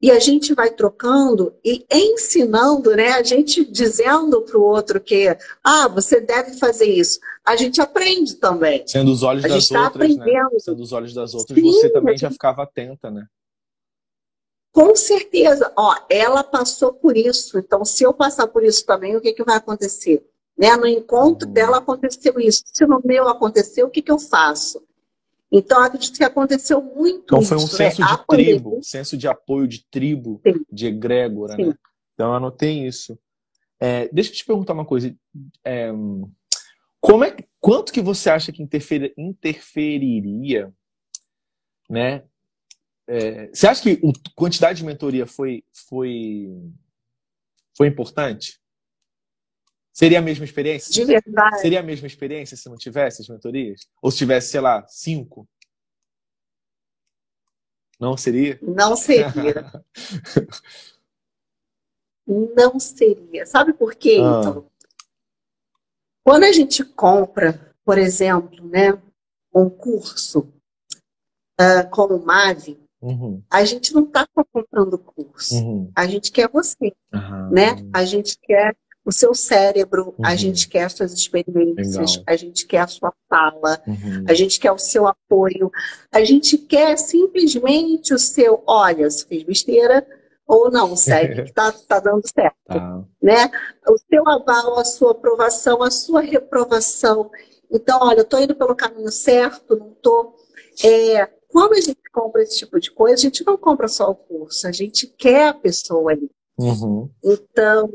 [0.00, 3.12] E a gente vai trocando e ensinando, né?
[3.12, 5.26] A gente dizendo para o outro que,
[5.64, 7.18] ah, você deve fazer isso.
[7.44, 8.86] A gente aprende também.
[8.86, 10.22] Sendo os olhos A das gente está outras, né?
[10.22, 10.60] aprendendo.
[10.60, 13.26] Sendo os olhos das outras, Sim, você também a já gente- ficava atenta, né?
[14.70, 19.20] Com certeza, ó, ela passou por isso, então se eu passar por isso também, o
[19.22, 20.22] que que vai acontecer?
[20.58, 20.76] Né?
[20.76, 21.54] No encontro Uhum.
[21.54, 24.82] dela aconteceu isso, se no meu aconteceu, o que que eu faço?
[25.50, 27.90] Então, acredito que aconteceu muito Então foi um isso, né?
[27.90, 30.64] senso A de pandemia- tribo, um senso de apoio de tribo, Sim.
[30.70, 31.66] de egrégora, Sim.
[31.66, 31.74] né?
[32.14, 33.18] Então eu anotei isso.
[33.78, 35.14] É, deixa eu te perguntar uma coisa.
[35.64, 35.90] É,
[37.00, 40.72] como é, quanto que você acha que interfere- interferiria,
[41.88, 42.24] né?
[43.08, 46.48] É, você acha que a quantidade de mentoria foi, foi,
[47.76, 48.58] foi importante?
[49.96, 50.92] Seria a mesma experiência?
[50.92, 53.88] De verdade, Seria a mesma experiência se não tivesse as mentorias?
[54.02, 55.48] Ou se tivesse, sei lá, cinco?
[57.98, 58.58] Não seria?
[58.60, 59.72] não seria.
[62.28, 63.46] Não seria.
[63.46, 64.40] Sabe por quê, Ah.
[64.40, 64.68] então?
[66.24, 69.00] Quando a gente compra, por exemplo, né,
[69.54, 70.52] um curso
[71.58, 75.54] ah, como o MAVE, Uhum, a gente não está comprando o curso.
[75.54, 75.92] uhum.
[75.94, 77.50] A gente quer você, Aham.
[77.50, 77.66] né?
[77.94, 80.36] A gente quer o seu cérebro, a Uhum.
[80.36, 82.24] gente quer as suas experiências, Legal.
[82.26, 84.24] a gente quer a sua fala, Uhum.
[84.28, 85.70] a gente quer o seu apoio,
[86.12, 90.04] a gente quer simplesmente o seu, olha, se fez besteira
[90.46, 93.04] ou não, segue, que tá, tá dando certo Tá.
[93.22, 93.50] né?
[93.88, 97.30] O seu aval, a sua aprovação, a sua reprovação.
[97.70, 100.36] Então, olha, eu estou indo pelo caminho certo, não estou.
[101.48, 104.66] quando a gente compra esse tipo de coisa, a gente não compra só o curso,
[104.66, 106.30] a gente quer a pessoa ali.
[106.58, 107.10] Uhum.
[107.22, 107.90] Então,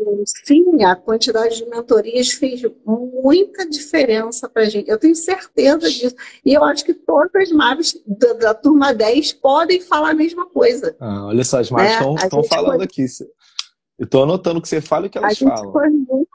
[0.45, 4.87] sim, a quantidade de mentorias fez muita diferença para a gente.
[4.89, 6.15] Eu tenho certeza disso.
[6.45, 10.45] E eu acho que todas as maves da, da turma 10 podem falar a mesma
[10.47, 10.95] coisa.
[10.99, 13.05] Ah, olha só, as É, estão a gente falando foi- aqui.
[13.97, 15.71] Eu estou anotando o que você fala e o que A elas gente falam.
[15.71, 16.27] foi muito.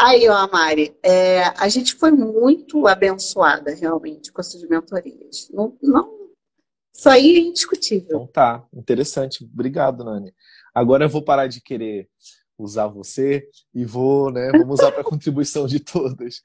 [0.00, 5.48] Aí, ó, Mari, é, a gente foi muito abençoada realmente com essas mentorias.
[5.52, 6.12] Não, não,
[6.92, 8.06] isso aí é indiscutível.
[8.06, 9.44] Então tá, interessante.
[9.44, 10.34] Obrigado, Nani.
[10.74, 12.08] Agora eu vou parar de querer
[12.58, 16.42] usar você e vou, né, vamos usar para contribuição de todas.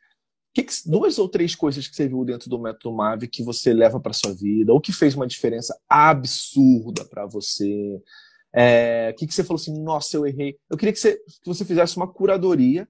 [0.53, 3.73] Que que- duas ou três coisas que você viu dentro do método Mave que você
[3.73, 8.01] leva para sua vida, ou que fez uma diferença absurda para você?
[8.53, 10.57] É, que, que você falou assim, nossa, eu errei.
[10.69, 12.87] Eu queria que você, que você fizesse uma curadoria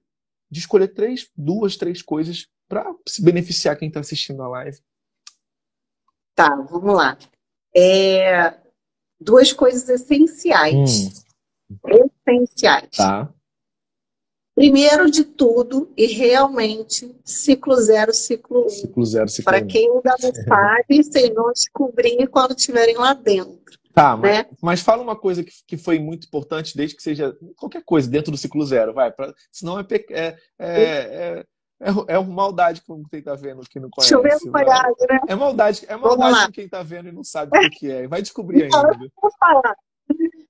[0.50, 4.78] de escolher três, duas, três coisas para se beneficiar quem está assistindo a live.
[6.34, 7.18] Tá, vamos lá.
[7.76, 8.58] É,
[9.20, 11.26] duas coisas essenciais.
[11.86, 12.90] Essenciais.
[12.96, 13.32] Tá.
[14.54, 18.68] Primeiro de tudo, e realmente, ciclo zero, ciclo um.
[18.68, 19.68] Ciclo zero, ciclo Para um.
[19.68, 23.78] quem ainda não sabe, vocês vão descobrir quando estiverem lá dentro.
[23.94, 24.46] Tá, mas, né?
[24.60, 28.32] mas fala uma coisa que, que foi muito importante, desde que seja qualquer coisa dentro
[28.32, 29.12] do ciclo zero, vai.
[29.12, 31.44] Pra, senão é, é, é, é,
[31.80, 34.12] é, é maldade com quem tá vendo que não conhece.
[34.22, 35.20] Deixa eu ver né?
[35.28, 38.08] É maldade, é maldade com quem tá vendo e não sabe o que, é.
[38.08, 39.04] Vai descobrir Então, ainda.
[39.04, 39.76] eu vou falar.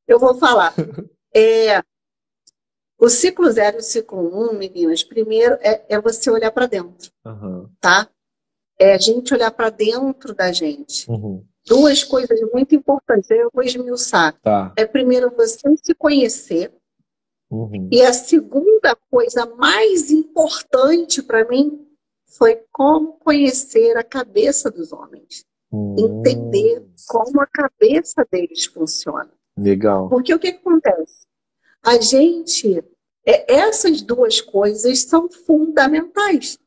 [0.09, 0.75] Eu vou falar.
[1.35, 1.83] É,
[2.99, 7.13] o ciclo zero e o ciclo um, meninas, primeiro é, é você olhar para dentro,
[7.25, 8.09] Aham, tá?
[8.79, 11.09] É a gente olhar para dentro da gente.
[11.11, 14.41] uhum, Duas coisas muito importantes, eu vou esmiuçar.
[14.41, 14.73] Tá.
[14.77, 16.73] É primeiro você se conhecer,
[17.51, 21.87] uhum, e a segunda coisa mais importante para mim
[22.27, 25.45] foi como conhecer a cabeça dos homens.
[25.99, 29.31] Entender Hum, como a cabeça deles funciona.
[29.59, 30.09] Legal.
[30.09, 31.27] Porque o que que acontece?
[31.83, 32.83] A gente,
[33.27, 36.59] é, essas duas coisas são fundamentais.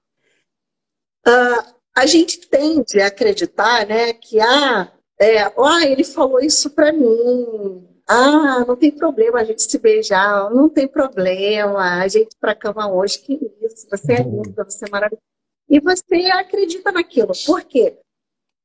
[1.25, 6.91] Ah, a gente tende a acreditar, né, que ah, é, ah, ele falou isso para
[6.91, 7.87] mim.
[8.07, 12.55] Ah, não tem problema a gente se beijar, não tem problema a gente ir para
[12.55, 15.21] cama hoje, que isso, você é linda, você é maravilhosa.
[15.69, 17.31] E você acredita naquilo.
[17.45, 17.97] Por quê?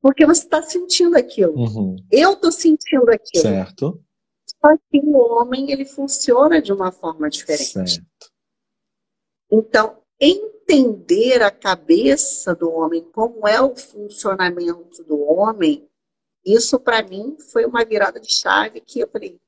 [0.00, 1.56] Porque você está sentindo aquilo.
[1.56, 3.42] Uhum, Eu estou sentindo aquilo.
[3.42, 4.02] certo.
[4.66, 7.72] Só que o homem, ele funciona de uma forma diferente.
[7.72, 8.32] Certo.
[9.50, 15.88] Então, entender a cabeça do homem, como é o funcionamento do homem,
[16.44, 19.38] isso para mim foi uma virada de chave que eu falei,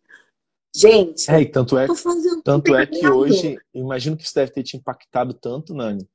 [0.75, 1.87] gente, É, e tanto é,
[2.45, 6.09] tanto é que hoje, imagino que isso deve ter te impactado tanto, Nani,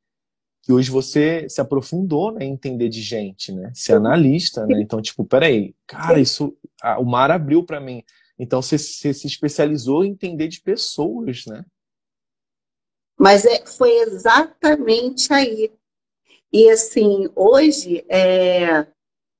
[0.61, 3.69] que hoje você se aprofundou né, em entender de gente, né?
[3.73, 4.79] Ser analista, né?
[4.79, 8.01] Então, tipo, peraí, cara, isso, a- o mar abriu para mim.
[8.37, 11.63] Então, você, você se especializou em entender de pessoas, né?
[13.17, 15.71] Mas é, foi exatamente aí.
[16.51, 18.87] E assim, hoje, é,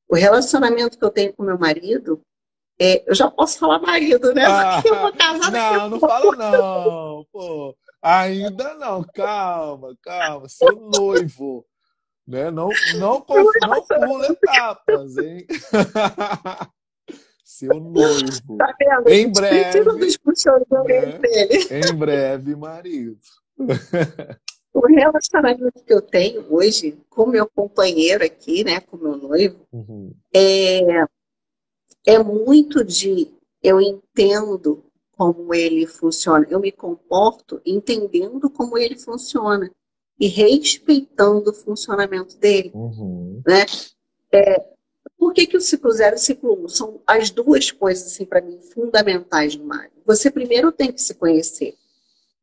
[0.07, 2.21] o relacionamento que eu tenho com meu marido,
[2.79, 4.45] é, eu já posso falar marido, né?
[4.75, 7.75] Porque eu vou casar não, não fala não, pô.
[8.01, 10.49] Ainda não, calma, calma.
[10.49, 11.65] Seu noivo,
[12.27, 12.51] né?
[12.51, 15.47] Não, não, conf- não pula etapas, hein?
[17.53, 18.57] Seu noivo.
[18.57, 19.09] Tá vendo?
[19.09, 19.91] Em breve, né?
[21.87, 23.19] em breve, marido.
[24.73, 30.11] O relacionamento que eu tenho hoje com meu companheiro aqui, né, com meu noivo, Uhum.
[30.33, 31.05] é,
[32.07, 34.83] é muito de eu entendo
[35.15, 39.69] como ele funciona, eu me comporto entendendo como ele funciona
[40.19, 42.71] e respeitando o funcionamento dele.
[42.73, 43.43] Uhum.
[43.45, 43.63] né?
[44.31, 44.72] É,
[45.23, 48.25] por que, que o ciclo zero e o ciclo um são as duas coisas, assim,
[48.25, 49.89] para mim, fundamentais no mar?
[50.05, 51.75] Você primeiro tem que se conhecer.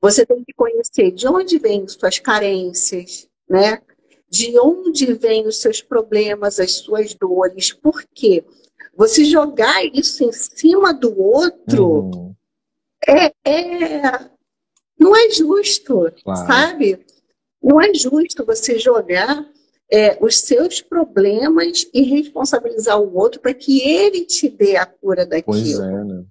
[0.00, 3.82] Você tem que conhecer de onde vêm suas carências, né?
[4.30, 7.70] De onde vêm os seus problemas, as suas dores.
[7.70, 8.42] Por quê?
[8.96, 12.34] Você jogar isso em cima do outro Uhum.
[13.06, 14.30] é, é-
[14.98, 16.46] não é justo, Claro.
[16.46, 17.04] sabe?
[17.62, 19.46] Não é justo você jogar
[19.92, 25.26] é, os seus problemas e responsabilizar o outro para que ele te dê a cura
[25.44, 25.84] Pois daquilo.
[25.84, 26.24] é, né?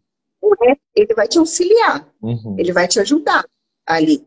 [0.63, 2.55] É, Ele vai te auxiliar, Uhum.
[2.57, 3.45] ele vai te ajudar
[3.85, 4.25] ali,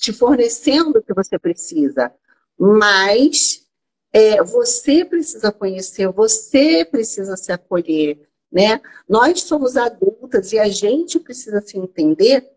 [0.00, 2.12] te fornecendo o que você precisa.
[2.58, 3.66] Mas
[4.12, 8.18] é, você precisa conhecer, você precisa se acolher,
[8.50, 8.80] né?
[9.08, 12.48] Nós somos adultas e a gente precisa se entender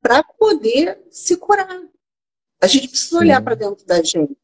[0.00, 1.82] para poder se curar.
[2.60, 4.36] A gente precisa olhar para dentro da gente,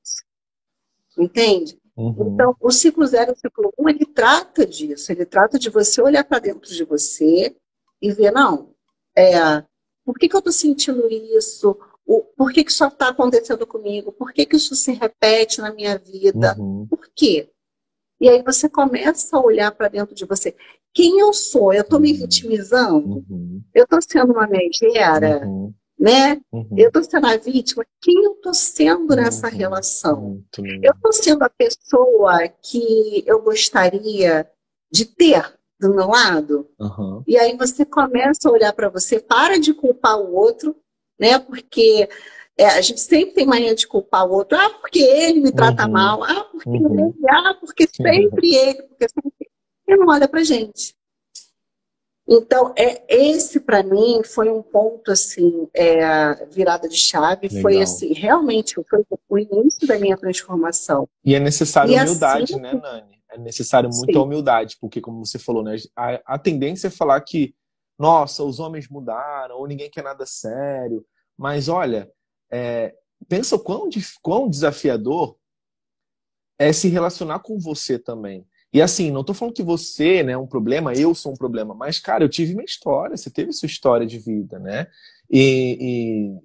[1.18, 1.78] entende?
[1.96, 2.34] Uhum.
[2.34, 5.12] Então, o ciclo zero e o ciclo um, ele trata disso.
[5.12, 7.56] Ele trata de você olhar para dentro de você
[8.00, 8.74] e ver, não,
[9.16, 9.62] é,
[10.04, 11.76] por que, que eu estou sentindo isso?
[12.06, 14.12] O, por que, que isso está acontecendo comigo?
[14.12, 16.54] Por que, que isso se repete na minha vida?
[16.58, 16.86] Uhum.
[16.88, 17.50] Por quê?
[18.20, 20.54] E aí você começa a olhar para dentro de você.
[20.92, 21.72] Quem eu sou?
[21.72, 23.24] Eu estou me vitimizando?
[23.28, 23.62] Uhum.
[23.74, 25.46] Eu estou sendo uma megera?
[25.46, 25.74] Uhum.
[25.98, 26.40] Né?
[26.52, 26.68] Uhum.
[26.76, 27.84] Eu estou sendo a vítima?
[28.02, 29.56] Quem eu estou sendo nessa Uhum.
[29.56, 30.44] relação?
[30.82, 34.50] Eu estou sendo a pessoa que eu gostaria
[34.90, 36.68] de ter do meu lado?
[36.78, 37.22] Uhum.
[37.26, 40.76] E aí você começa a olhar para você, para de culpar o outro,
[41.18, 41.38] né?
[41.38, 42.08] Porque
[42.58, 44.58] é, a gente sempre tem mania de culpar o outro.
[44.58, 45.92] Ah, porque ele me trata Uhum.
[45.92, 46.22] mal.
[46.24, 47.08] Ah, porque Uhum.
[47.16, 47.28] ele.
[47.28, 48.82] Ah, porque sempre ele.
[48.82, 49.32] Porque sempre
[49.88, 50.94] ele não olha pra gente.
[52.26, 57.82] Então, é, esse para mim foi um ponto assim, é, virada de chave, foi Legal.
[57.82, 61.06] assim, realmente foi o início da minha transformação.
[61.22, 63.14] E é necessário E humildade, assim- né, Nani?
[63.30, 64.18] É necessário muita Sim.
[64.20, 67.54] humildade, porque, como você falou, né, a, a tendência é falar que,
[67.98, 71.04] nossa, os homens mudaram, ou ninguém quer nada sério.
[71.36, 72.10] Mas, olha,
[72.50, 72.94] é,
[73.28, 73.88] pensa o quão,
[74.22, 75.36] quão desafiador
[76.58, 78.46] é se relacionar com você também.
[78.74, 81.72] E assim, não tô falando que você né, é um problema, eu sou um problema,
[81.72, 84.88] mas, cara, eu tive minha história, você teve sua história de vida, né?
[85.30, 85.78] E,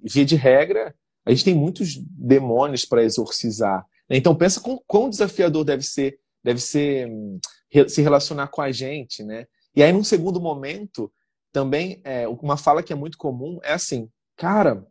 [0.04, 0.94] e via de regra,
[1.26, 3.84] a gente tem muitos demônios para exorcizar.
[4.08, 4.16] né?
[4.16, 7.40] Então pensa com quão desafiador deve ser, deve ser hum,
[7.88, 9.48] se relacionar com a gente, né?
[9.74, 11.12] E aí, num segundo momento,
[11.52, 14.86] também é, uma fala que é muito comum é assim, cara,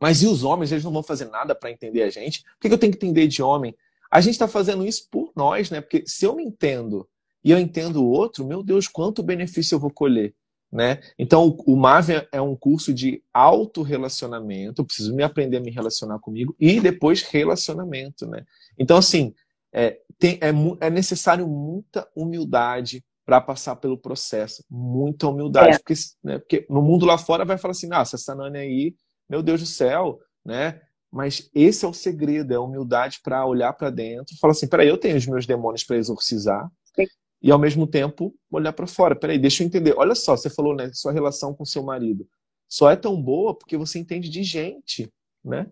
[0.00, 2.44] mas e os homens, eles não vão fazer nada para entender a gente?
[2.60, 3.76] Por que eu tenho que entender de homem?
[4.12, 5.80] A gente está fazendo isso por nós, né?
[5.80, 7.08] Porque se eu me entendo
[7.42, 10.34] e eu entendo o outro, meu Deus, quanto benefício eu vou colher,
[10.70, 11.00] né?
[11.18, 16.18] Então, o MAV é um curso de autorrelacionamento, eu preciso me aprender a me relacionar
[16.18, 18.44] comigo e depois relacionamento, né?
[18.78, 19.34] Então, assim,
[19.72, 20.50] é, tem- é
[20.86, 25.78] é necessário muita humildade para passar pelo processo, muita humildade, É.
[25.78, 28.94] porque, né, porque no mundo lá fora vai falar assim, nossa, essa Nani aí,
[29.28, 30.80] meu Deus do céu, né?
[31.12, 34.88] Mas esse é o segredo, é a humildade para olhar para dentro falar assim: peraí,
[34.88, 36.66] eu tenho os meus demônios para exorcizar.
[36.96, 37.06] Sim.
[37.42, 39.14] E ao mesmo tempo olhar para fora.
[39.14, 39.94] Peraí, deixa eu entender.
[39.96, 40.90] Olha só, você falou, né?
[40.94, 42.26] Sua relação com seu marido
[42.66, 45.12] só é tão boa porque você entende de gente,
[45.44, 45.66] né?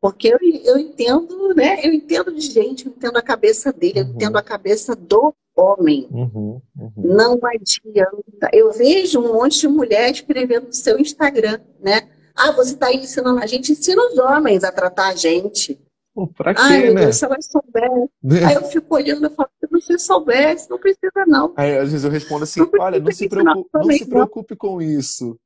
[0.00, 1.78] Porque eu, eu entendo, né?
[1.86, 4.10] Eu entendo de gente, eu entendo a cabeça dele, eu Uhum.
[4.10, 6.08] entendo a cabeça do homem.
[6.10, 6.92] Uhum, uhum.
[6.96, 8.50] Não adianta.
[8.52, 12.10] Eu vejo um monte de mulher escrevendo no seu Instagram, né?
[12.36, 15.80] Ah, você está ensinando a gente, ensina os homens a tratar a gente.
[16.14, 17.02] Pô, pra quê, Ai, né?
[17.06, 18.08] Deus, se elas soubessem.
[18.46, 21.52] Aí eu fico olhando e falo, se você soubesse, não precisa não.
[21.56, 24.80] Aí, às vezes eu respondo assim, Não olha, não se preocupe, não se preocupe com
[24.82, 25.38] isso.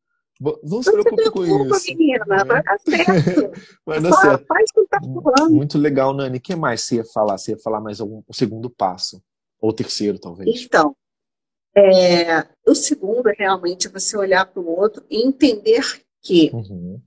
[0.63, 1.87] Não se preocupe com isso.
[1.97, 3.51] menina, vai dar certo.
[3.85, 4.47] Vai dar Só certo.
[4.47, 5.55] faz o que tá falando.
[5.55, 6.39] Muito legal, Nani.
[6.39, 7.39] O que mais você ia falar?
[7.39, 9.23] Você ia falar mais algum, o segundo passo?
[9.61, 10.63] Ou o terceiro, talvez?
[10.63, 10.95] Então,
[11.77, 15.83] é, o segundo é realmente você olhar para o outro e entender
[16.29, 17.01] que Uhum.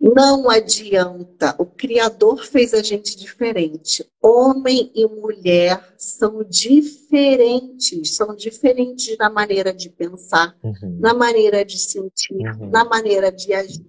[0.00, 1.54] não adianta.
[1.58, 4.04] O Criador fez a gente diferente.
[4.22, 10.98] Homem e mulher são diferentes, são diferentes na maneira de pensar, Uhum.
[11.00, 12.70] na maneira de sentir, Uhum.
[12.70, 13.86] na maneira de agir.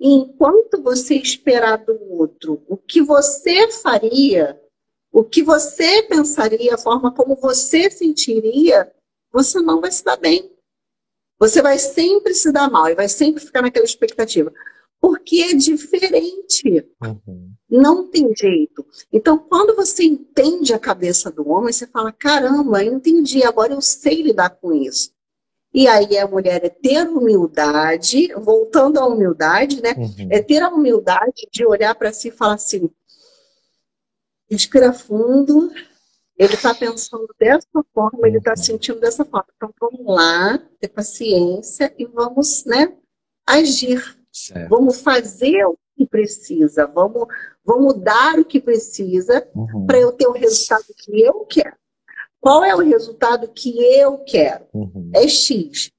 [0.00, 4.60] E enquanto você esperar do outro o que você faria,
[5.12, 8.90] o que você pensaria, a forma como você sentiria,
[9.32, 10.50] você não vai se dar bem.
[11.42, 14.52] Você vai sempre se dar mal e vai sempre ficar naquela expectativa.
[15.00, 16.86] Porque é diferente.
[17.02, 17.52] Uhum.
[17.68, 18.86] Não tem jeito.
[19.12, 23.82] Então, quando você entende a cabeça do homem, você fala: caramba, eu entendi, agora eu
[23.82, 25.10] sei lidar com isso.
[25.74, 29.94] E aí a mulher é ter humildade, voltando à humildade, né?
[29.96, 30.28] Uhum.
[30.30, 32.88] É ter a humildade de olhar para si e falar assim:
[34.48, 35.72] respira fundo,
[36.42, 39.46] ele está pensando dessa forma, ele está sentindo dessa forma.
[39.56, 42.92] Então vamos lá, ter paciência e vamos, né,
[43.46, 44.16] agir.
[44.30, 44.68] Certo.
[44.70, 47.26] Vamos fazer o que precisa, vamos,
[47.64, 49.86] vamos dar o que precisa Uhum.
[49.86, 51.76] para eu ter o resultado que eu quero.
[52.40, 54.64] Qual é o resultado que eu quero?
[54.72, 55.10] Uhum.
[55.14, 55.90] É X.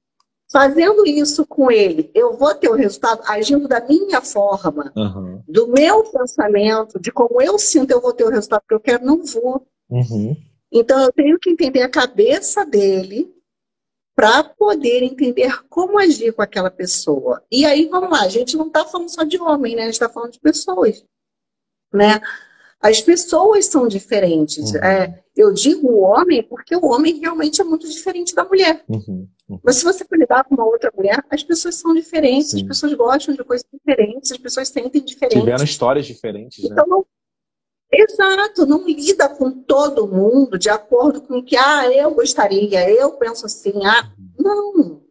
[0.52, 5.42] Fazendo isso com ele, eu vou ter o resultado agindo da minha forma, Uhum.
[5.48, 9.04] do meu pensamento, de como eu sinto, eu vou ter o resultado que eu quero,
[9.06, 9.66] não vou.
[9.94, 10.36] Uhum.
[10.72, 13.32] Então eu tenho que entender a cabeça dele
[14.16, 17.42] para poder entender como agir com aquela pessoa.
[17.50, 19.82] E aí, vamos lá, a gente não está falando só de homem, né?
[19.82, 21.04] A gente está falando de pessoas,
[21.92, 22.20] né?
[22.80, 24.72] As pessoas são diferentes.
[24.72, 24.84] Uhum.
[24.84, 28.84] É, eu digo o homem porque o homem realmente é muito diferente da mulher.
[28.88, 29.26] Uhum.
[29.62, 32.62] Mas se você for lidar com uma outra mulher, as pessoas são diferentes, Sim.
[32.62, 35.40] as pessoas gostam de coisas diferentes, as pessoas sentem diferente.
[35.40, 36.70] Tiveram histórias diferentes, né?
[36.72, 37.06] Então, não-
[38.02, 43.12] exato, não lida com todo mundo de acordo com o que, ah, eu gostaria, eu
[43.18, 45.02] penso assim, ah, não.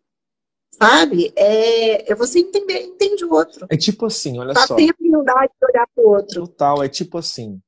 [0.72, 1.32] Sabe?
[1.36, 3.68] É, é você entender, entende o outro.
[3.70, 4.66] É tipo assim, olha Tá?
[4.68, 4.76] só.
[4.76, 6.48] Tem a humildade de olhar para o outro.
[6.48, 7.62] Total, é tipo assim.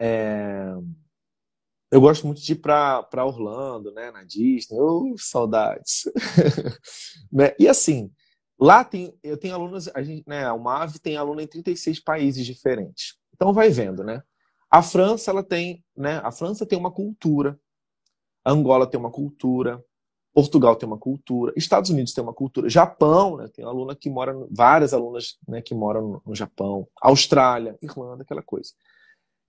[0.00, 0.72] é,
[1.92, 4.10] Eu gosto muito de ir pra, pra Orlando, né?
[4.10, 4.78] Na Disney.
[4.80, 6.04] Oh, saudades.
[7.30, 7.54] Né?
[7.58, 8.10] E assim,
[8.58, 10.50] lá tem, eu tenho alunos, a gente, né?
[10.50, 13.14] O MAV tem aluno em 36 países diferentes.
[13.34, 14.22] Então vai vendo, né?
[14.70, 16.20] A França, ela tem, né?
[16.22, 17.58] A França tem uma cultura.
[18.44, 19.82] A Angola tem uma cultura.
[20.38, 24.32] Portugal tem uma cultura, Estados Unidos tem uma cultura, Japão, né, tem aluna que mora,
[24.52, 28.70] várias alunas né, que moram no, Japão, Austrália, Irlanda, aquela coisa.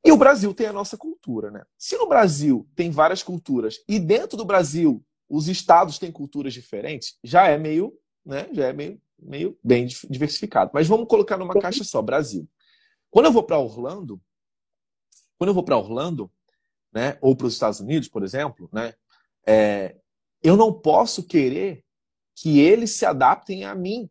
[0.04, 1.62] E o Brasil tem a nossa cultura, né?
[1.78, 7.20] Se no Brasil tem várias culturas e dentro do Brasil os estados têm culturas diferentes,
[7.24, 7.94] já é meio,
[8.26, 8.48] né?
[8.52, 10.72] Já é meio, meio bem diversificado.
[10.74, 12.48] Mas vamos colocar numa caixa só, Brasil.
[13.12, 14.20] Quando eu vou para Orlando,
[15.40, 16.30] quando eu vou para Orlando,
[16.94, 17.18] né?
[17.22, 18.94] Ou para os Estados Unidos, por exemplo, né?
[19.50, 19.96] é,
[20.44, 21.84] eu não posso querer
[22.36, 24.08] que eles se adaptem a mim.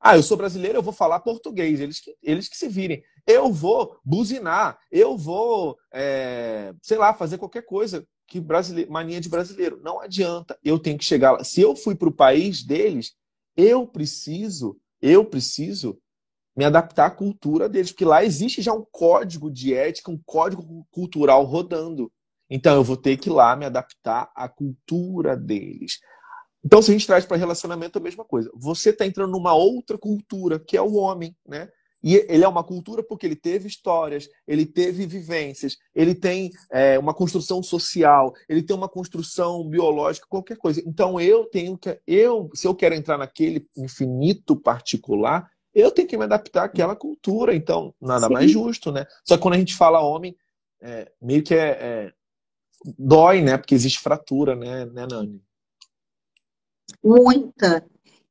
[0.00, 3.02] Ah, eu sou brasileiro, eu vou falar português, eles que, eles que se virem.
[3.26, 9.28] Eu vou buzinar, eu vou, é, sei lá, fazer qualquer coisa que brasileiro, mania de
[9.28, 9.80] brasileiro.
[9.82, 11.44] Não adianta, eu tenho que chegar lá.
[11.44, 13.14] Se eu fui para o país deles,
[13.56, 16.00] eu preciso, eu preciso
[16.58, 20.84] me adaptar à cultura deles, porque lá existe já um código de ética, um código
[20.90, 22.10] cultural rodando.
[22.50, 26.00] Então eu vou ter que ir lá me adaptar à cultura deles.
[26.64, 28.50] Então, se a gente traz para relacionamento, é a mesma coisa.
[28.56, 31.68] Você está entrando numa outra cultura, que é o homem, né?
[32.02, 36.98] E ele é uma cultura porque ele teve histórias, ele teve vivências, ele tem é,
[36.98, 40.82] uma construção social, ele tem uma construção biológica, qualquer coisa.
[40.84, 45.48] Então eu tenho que, eu, se eu quero entrar naquele infinito particular,
[45.80, 47.54] eu tenho que me adaptar àquela cultura.
[47.54, 48.32] Então nada Sim.
[48.32, 49.06] mais justo, né?
[49.24, 50.36] Só que quando a gente fala homem,
[50.80, 52.12] é, meio que é, é-
[52.98, 53.56] dói, né?
[53.56, 55.42] Porque existe fratura, né, né, Nani?
[57.02, 57.84] Muita.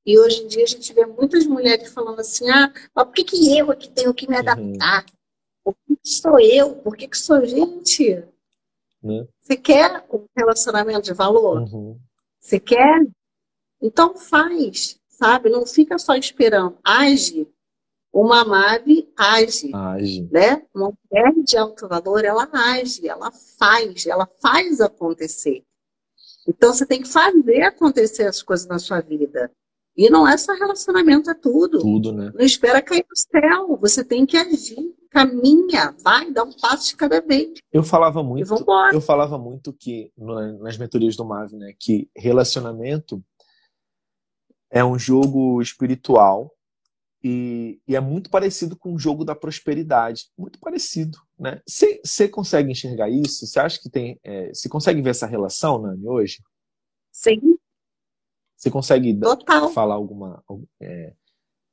[0.06, 3.24] E hoje em dia a gente vê muitas mulheres falando assim: ah, mas por que,
[3.24, 5.06] que eu é que tenho que me adaptar?
[5.64, 6.76] Por que, que sou eu?
[6.76, 8.24] Por que, que sou gente?
[9.04, 9.28] Né?
[9.40, 11.62] Você quer um relacionamento de valor?
[11.62, 12.00] Uhum.
[12.40, 13.06] Você quer?
[13.82, 15.50] Então faz, sabe?
[15.50, 16.78] Não fica só esperando.
[16.84, 17.48] Age.
[18.14, 20.28] uma MAV age, Age.
[20.32, 20.64] né?
[20.74, 25.64] Uma mulher de alto valor, ela age, ela faz, ela faz acontecer.
[26.48, 29.52] Então você tem que fazer acontecer as coisas na sua vida.
[29.96, 31.80] E não é só relacionamento, é tudo.
[31.80, 32.32] Tudo, né?
[32.34, 33.78] Não espera cair do céu.
[33.82, 37.60] Você tem que agir, caminha, vai, dá um passo de cada vez.
[37.74, 38.48] Eu falava muito,
[38.94, 43.22] eu falava muito que no- nas mentorias do Mav, né, que relacionamento
[44.70, 46.52] é um jogo espiritual
[47.24, 51.62] e, e é muito parecido com o jogo da prosperidade, muito parecido, né?
[51.66, 53.46] Você consegue enxergar isso?
[53.46, 54.20] Você acha que tem?
[54.54, 56.42] Você consegue ver essa relação, Nani, hoje?
[57.12, 57.58] Sim,
[58.56, 59.70] Você consegue total.
[59.70, 60.44] falar alguma
[60.80, 61.14] é,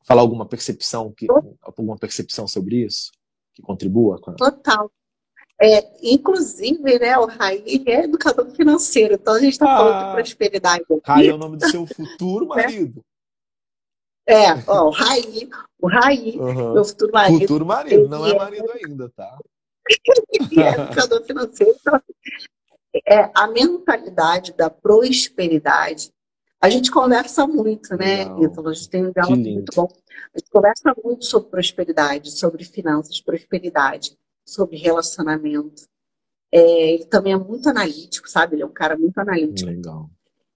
[0.06, 1.26] falar alguma percepção que
[1.60, 3.12] alguma percepção sobre isso
[3.54, 4.34] que contribua com a...
[4.34, 4.90] Total.
[5.60, 9.76] É, inclusive, né, o Raí ele é educador financeiro, então a gente está Ah.
[9.78, 11.00] falando de prosperidade aqui.
[11.04, 13.00] Rai é o nome do seu futuro marido.
[14.26, 15.48] É, ó, o Raí,
[15.80, 16.72] o Raí, Aham.
[16.74, 19.38] meu futuro marido, Futuro marido, não é é- marido ainda, tá?
[20.32, 21.76] ele é educador financeiro.
[21.78, 22.00] Então,
[23.06, 26.10] é, a mentalidade da prosperidade,
[26.60, 28.22] a gente conversa muito, né.
[28.42, 28.70] Ítalo?
[28.70, 29.88] A gente tem um diálogo muito bom.
[30.34, 35.82] A gente conversa muito sobre prosperidade, sobre finanças, prosperidade, sobre relacionamento.
[36.52, 38.54] É, ele também é muito analítico, sabe?
[38.56, 39.68] Ele é um cara muito analítico.
[39.70, 40.08] Legal.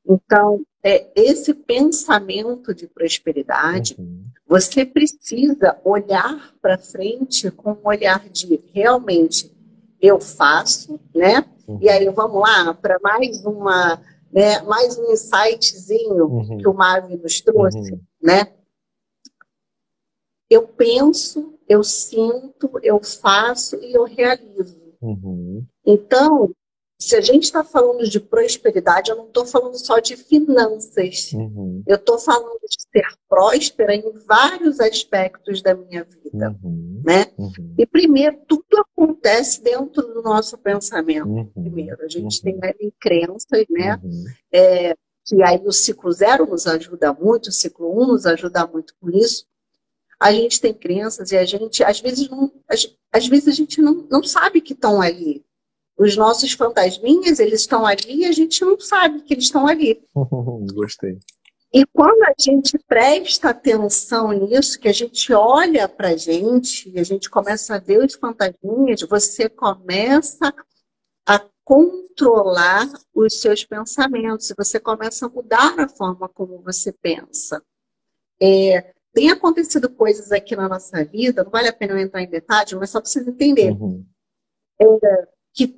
[0.09, 4.25] Então, é, esse pensamento de prosperidade, Uhum.
[4.47, 9.53] você precisa olhar para frente com um olhar de realmente
[10.01, 11.45] eu faço, né?
[11.67, 11.79] Uhum.
[11.83, 14.01] E aí vamos lá para mais uma,
[14.33, 16.59] né, mais um insightzinho Uhum.
[16.59, 18.01] que o Marvin nos trouxe, Uhum.
[18.23, 18.53] né?
[20.51, 24.81] Eu penso, eu sinto, eu faço e eu realizo.
[25.01, 25.65] Uhum.
[25.85, 26.51] Então,
[27.01, 31.31] se a gente está falando de prosperidade, eu não estou falando só de finanças.
[31.33, 31.83] Uhum.
[31.87, 37.03] Eu estou falando de ser próspera em vários aspectos da minha vida, Uhum.
[37.05, 37.27] né?
[37.39, 37.75] Uhum.
[37.79, 41.29] E primeiro, tudo acontece dentro do nosso pensamento.
[41.29, 41.47] Uhum.
[41.55, 42.43] Primeiro, a gente Uhum.
[42.43, 44.01] tem ali crenças, né?
[44.03, 44.25] Uhum.
[44.53, 44.95] É,
[45.25, 49.11] que aí o ciclo zero nos ajuda muito, o ciclo um nos ajuda muito com
[49.11, 49.45] isso.
[50.19, 53.81] A gente tem crenças e a gente, às vezes, não, às, às vezes a gente
[53.81, 55.45] não, não sabe que estão ali.
[55.97, 60.01] Os nossos fantasminhas, eles estão ali e a gente não sabe que eles estão ali.
[60.75, 61.19] Gostei.
[61.73, 66.99] E quando a gente presta atenção nisso, que a gente olha para a gente e
[66.99, 70.55] a gente começa a ver os fantasminhas, você começa
[71.27, 77.63] a controlar os seus pensamentos, você começa a mudar a forma como você pensa.
[78.41, 82.29] É, tem acontecido coisas aqui na nossa vida, não vale a pena eu entrar em
[82.29, 84.05] detalhes, mas só para vocês entenderem Uhum.
[85.53, 85.77] que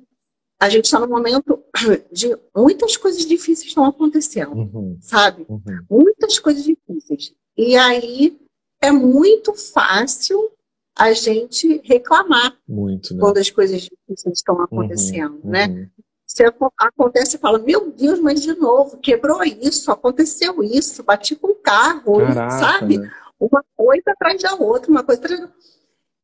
[0.59, 1.63] a gente está num momento
[2.11, 4.97] de muitas coisas difíceis estão acontecendo, Uhum.
[5.01, 5.45] sabe?
[5.49, 5.61] Uhum.
[5.89, 7.33] muitas coisas difíceis.
[7.57, 8.39] E aí
[8.81, 10.51] é muito fácil
[10.95, 13.19] a gente reclamar Muito, né?
[13.19, 15.49] quando as coisas difíceis estão acontecendo, Uhum.
[15.49, 15.67] né?
[15.67, 15.89] Uhum.
[16.25, 21.35] Se aco- acontece e fala, meu Deus, mas de novo, quebrou isso, aconteceu isso, bati
[21.35, 22.99] com o carro, Caraca, sabe?
[22.99, 23.11] né?
[23.41, 25.61] Uma coisa atrás da outra, uma coisa atrás da outra.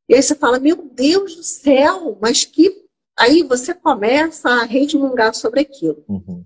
[0.07, 2.86] E aí você fala, meu Deus do céu, mas que.
[3.20, 6.03] Aí você começa a resmungar sobre aquilo.
[6.07, 6.45] Uhum.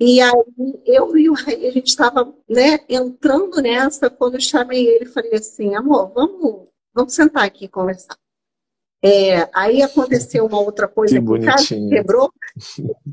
[0.00, 4.86] E aí eu e o Raí, a gente estava né, entrando nessa quando eu chamei
[4.86, 8.16] ele e falei assim, amor, vamos, vamos sentar aqui e conversar.
[9.02, 11.88] É, aí aconteceu uma outra coisa Que que o cara bonitinho.
[11.88, 12.32] quebrou.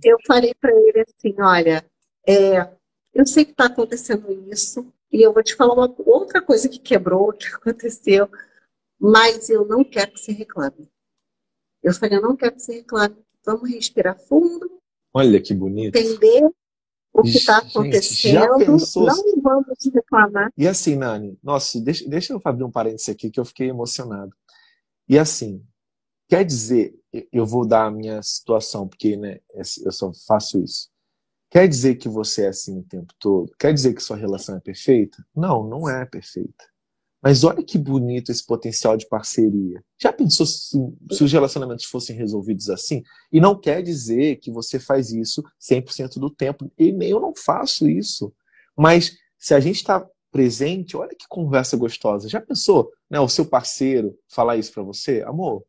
[0.04, 1.86] Eu falei para ele assim, olha,
[2.28, 2.68] é,
[3.14, 6.78] eu sei que está acontecendo isso, e eu vou te falar uma outra coisa que
[6.78, 8.30] quebrou, que aconteceu,
[9.00, 10.92] mas eu não quero que você reclame.
[11.82, 13.16] Eu falei, eu não quero que você reclame.
[13.46, 14.70] Vamos respirar fundo,
[15.14, 15.96] Olha que bonito.
[15.96, 16.50] entender
[17.14, 20.52] o que está acontecendo, pensou não vamos reclamar.
[20.58, 24.36] E assim, Nani, nossa, deixa, deixa eu abrir um parênteses aqui que eu fiquei emocionado.
[25.08, 25.64] E assim,
[26.28, 26.94] quer dizer,
[27.32, 30.90] eu vou dar a minha situação, porque né, eu só faço isso.
[31.56, 33.50] Quer dizer que você é assim o tempo todo?
[33.58, 35.26] Quer dizer que sua relação é perfeita?
[35.34, 36.66] Não, não é perfeita.
[37.24, 39.82] Mas olha que bonito esse potencial de parceria.
[39.98, 40.78] Já pensou se,
[41.14, 43.02] se os relacionamentos fossem resolvidos assim?
[43.32, 46.70] E não quer dizer que você faz isso 100% do tempo.
[46.78, 48.34] E eu não faço isso.
[48.76, 52.28] Mas se a gente está presente, olha que conversa gostosa.
[52.28, 55.24] Já pensou, né, o seu parceiro falar isso para você?
[55.26, 55.64] Amor,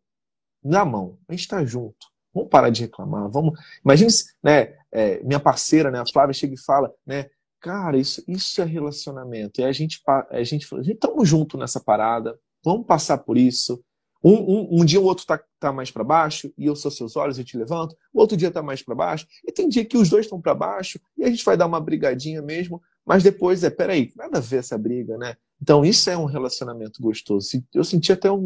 [0.65, 2.09] na mão, a gente está junto.
[2.37, 3.31] Vamos parar de reclamar.
[3.31, 3.59] Vamos.
[3.83, 7.27] Imagine, se, né, é, minha parceira, né, a Flávia, chega e fala, né,
[7.61, 9.61] cara, isso, isso é relacionamento.
[9.61, 12.39] E a gente, a gente fala, a gente estamos junto nessa parada.
[12.65, 13.83] Vamos passar por isso.
[14.25, 17.15] Um, um, um dia o outro tá, tá mais para baixo e eu sou seus
[17.15, 17.95] olhos, eu te levanto.
[18.13, 20.55] O outro dia tá mais para baixo e tem dia que os dois estão para
[20.55, 22.81] baixo e a gente vai dar uma brigadinha mesmo.
[23.05, 25.37] Mas depois é, peraí, nada a ver essa briga, né?
[25.61, 27.63] Então, isso é um relacionamento gostoso.
[27.73, 28.45] Eu senti até um,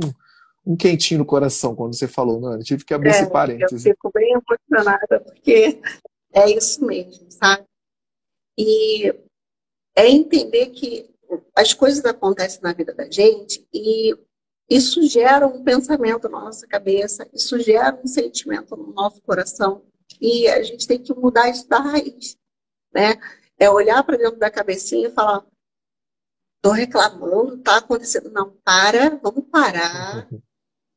[0.66, 2.64] um quentinho no coração quando você falou, Nani.
[2.64, 3.86] Tive que abrir É, esse parênteses.
[3.86, 5.80] Eu fico bem emocionada, porque
[6.32, 7.64] é isso mesmo, sabe?
[8.58, 9.08] E
[9.96, 11.10] é entender que
[11.54, 14.16] as coisas acontecem na vida da gente e
[14.68, 19.84] isso gera um pensamento na nossa cabeça, isso gera um sentimento no nosso coração
[20.20, 22.36] e a gente tem que mudar isso da raiz,
[22.92, 23.16] né?
[23.58, 25.44] É olhar para dentro da cabecinha e falar:
[26.62, 30.28] tô reclamando, tá acontecendo, não, para, vamos parar,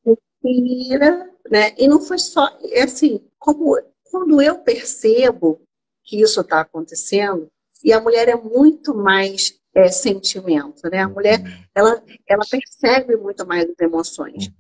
[0.06, 1.76] respira, né?
[1.78, 3.78] E não foi só, é assim, como
[4.14, 5.60] quando eu percebo
[6.04, 7.50] que isso está acontecendo,
[7.84, 11.00] e a mulher é muito mais é, sentimento, né?
[11.00, 11.40] A mulher,
[11.74, 14.52] ela, ela percebe muito mais as emoções.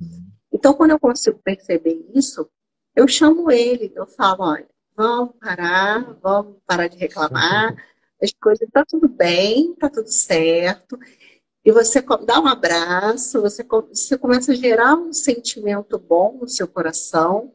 [0.52, 2.50] Então, quando eu consigo perceber isso,
[2.96, 7.76] eu chamo ele, eu falo, olha, vamos parar, vamos parar de reclamar,
[8.20, 10.98] as coisas, tá tudo bem, tá tudo certo.
[11.64, 16.68] E você dá um abraço, você, você começa a gerar um sentimento bom no seu
[16.68, 17.54] coração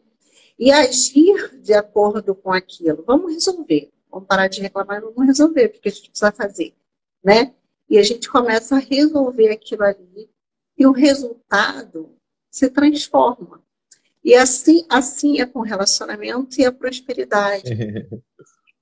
[0.58, 3.04] e agir de acordo com aquilo.
[3.06, 3.90] Vamos resolver.
[4.10, 6.74] Vamos parar de reclamar e vamos resolver o que a gente precisa fazer,
[7.22, 7.54] né?
[7.88, 10.30] E a gente começa a resolver aquilo ali
[10.76, 12.14] e o resultado
[12.50, 13.62] se transforma.
[14.24, 17.70] E assim, assim é com o relacionamento e a prosperidade.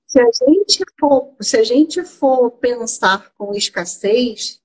[0.05, 4.61] Se a gente for, se a gente for pensar com escassez,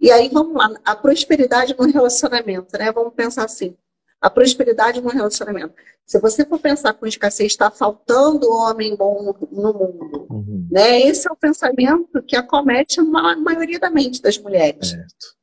[0.00, 2.90] e aí vamos lá, a prosperidade no relacionamento, né?
[2.90, 3.76] Vamos pensar assim,
[4.20, 5.74] a prosperidade no relacionamento.
[6.04, 10.66] Se você for pensar com escassez, está faltando homem bom no, mundo, Uhum.
[10.70, 11.00] né?
[11.02, 14.88] Esse é o pensamento que acomete a ma- maioria da mente das mulheres.
[14.90, 15.36] Certo.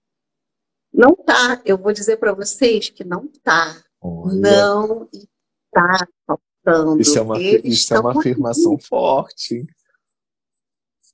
[0.93, 3.81] Não tá, eu vou dizer para vocês que não tá.
[4.01, 7.01] Olha, Não está faltando.
[7.01, 9.67] Isso é uma, isso é uma afirmação forte, hein?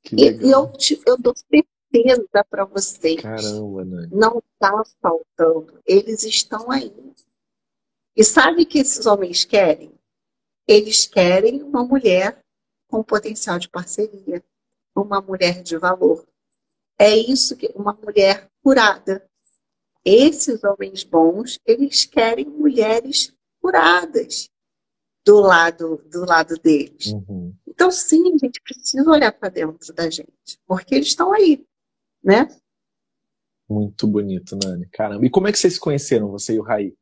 [0.04, 0.66] Que E, e legal.
[0.72, 3.22] eu, te- eu dou certeza para vocês.
[3.22, 4.10] Caramba, Nani.
[4.12, 5.80] Não está faltando.
[5.86, 6.92] Eles estão aí.
[8.16, 9.92] E sabe o que esses homens querem?
[10.68, 12.40] Eles querem uma mulher
[12.88, 14.44] com potencial de parceria,
[14.96, 16.28] uma mulher de valor.
[17.00, 19.28] É isso que uma mulher curada.
[20.04, 24.50] Esses homens bons, eles querem mulheres curadas
[25.26, 27.08] do lado do lado deles.
[27.08, 27.56] Uhum.
[27.68, 31.66] Então, sim, a gente precisa olhar para dentro da gente, porque eles estão aí,
[32.24, 32.48] né?
[33.70, 34.88] Muito bonito, Nani.
[34.92, 35.26] Caramba.
[35.26, 36.94] E como é que vocês se conheceram, você e o Raí?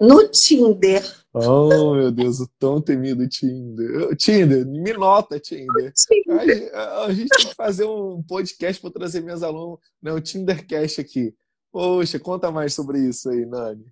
[0.00, 4.16] No Tinder, Oh, meu Deus, o tão temido Tinder.
[4.16, 5.92] Tinder, me nota, Tinder.
[5.92, 6.74] Tinder.
[6.74, 9.78] A, a gente tem que fazer um podcast para trazer minhas alunas.
[10.02, 11.32] Não, o Tindercast aqui.
[11.70, 13.86] Poxa, conta mais sobre isso aí, Nani.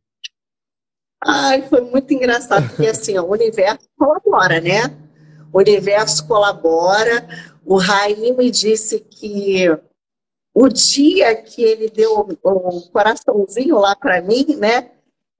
[1.25, 4.99] Ai, foi muito engraçado, porque assim, ó, o universo colabora, né?
[5.53, 7.29] O universo colabora.
[7.65, 9.67] O Raí me disse que
[10.53, 14.91] o dia que ele deu o, o coraçãozinho lá para mim, né?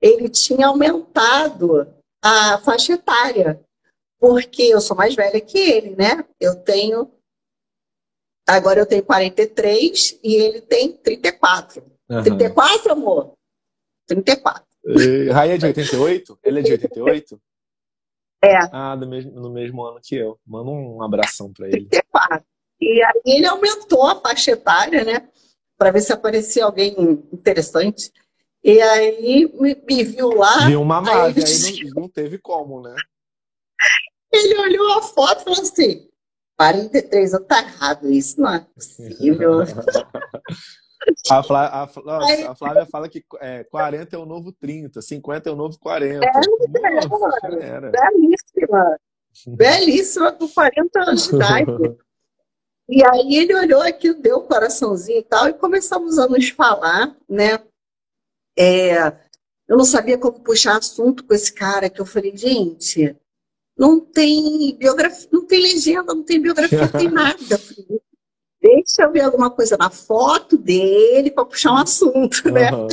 [0.01, 1.93] Ele tinha aumentado
[2.23, 3.61] a faixa etária,
[4.19, 6.25] porque eu sou mais velha que ele, né?
[6.41, 7.11] Eu tenho.
[8.47, 11.85] Agora eu tenho 43 e ele tem 34.
[12.11, 12.23] Aham.
[12.23, 13.33] 34, amor?
[14.07, 14.65] 34.
[14.87, 16.39] E, Raí é de 88?
[16.43, 17.41] Ele é de 88?
[18.43, 18.57] É.
[18.73, 20.39] Ah, do mesmo, no mesmo ano que eu.
[20.47, 21.87] Manda um abração para ele.
[21.87, 22.47] 34.
[22.81, 25.29] E aí ele aumentou a faixa etária, né?
[25.77, 26.95] Para ver se aparecia alguém
[27.33, 28.13] interessante.
[28.65, 30.67] E aí me, me viu lá.
[30.67, 32.95] Viu uma aí Mave, ele, aí não, não teve como, né?
[34.33, 36.09] ele olhou a foto e falou assim:
[36.59, 39.59] 43 anos, tá errado isso, não é possível.
[41.31, 45.01] A, Flá- a Flá- Aí- a Flávia fala que é, 40 é o novo 30,
[45.01, 46.27] 50 é o novo 40.
[46.27, 46.31] É,
[47.09, 47.91] Nossa, é, era.
[47.93, 48.99] Belíssima.
[49.47, 51.67] Belíssima, com 40 anos de idade.
[52.91, 57.15] E aí ele olhou aqui, deu o coraçãozinho e tal, e começamos a nos falar,
[57.29, 57.59] né?
[58.59, 59.07] É,
[59.69, 63.17] eu não sabia como puxar assunto com esse cara, que eu falei, gente,
[63.77, 67.39] não tem biografia, não tem legenda, não tem biografia, não tem nada.
[67.51, 68.01] Eu falei,
[68.61, 72.71] Deixa eu ver alguma coisa na foto dele para puxar um assunto, né?
[72.71, 72.89] Aham.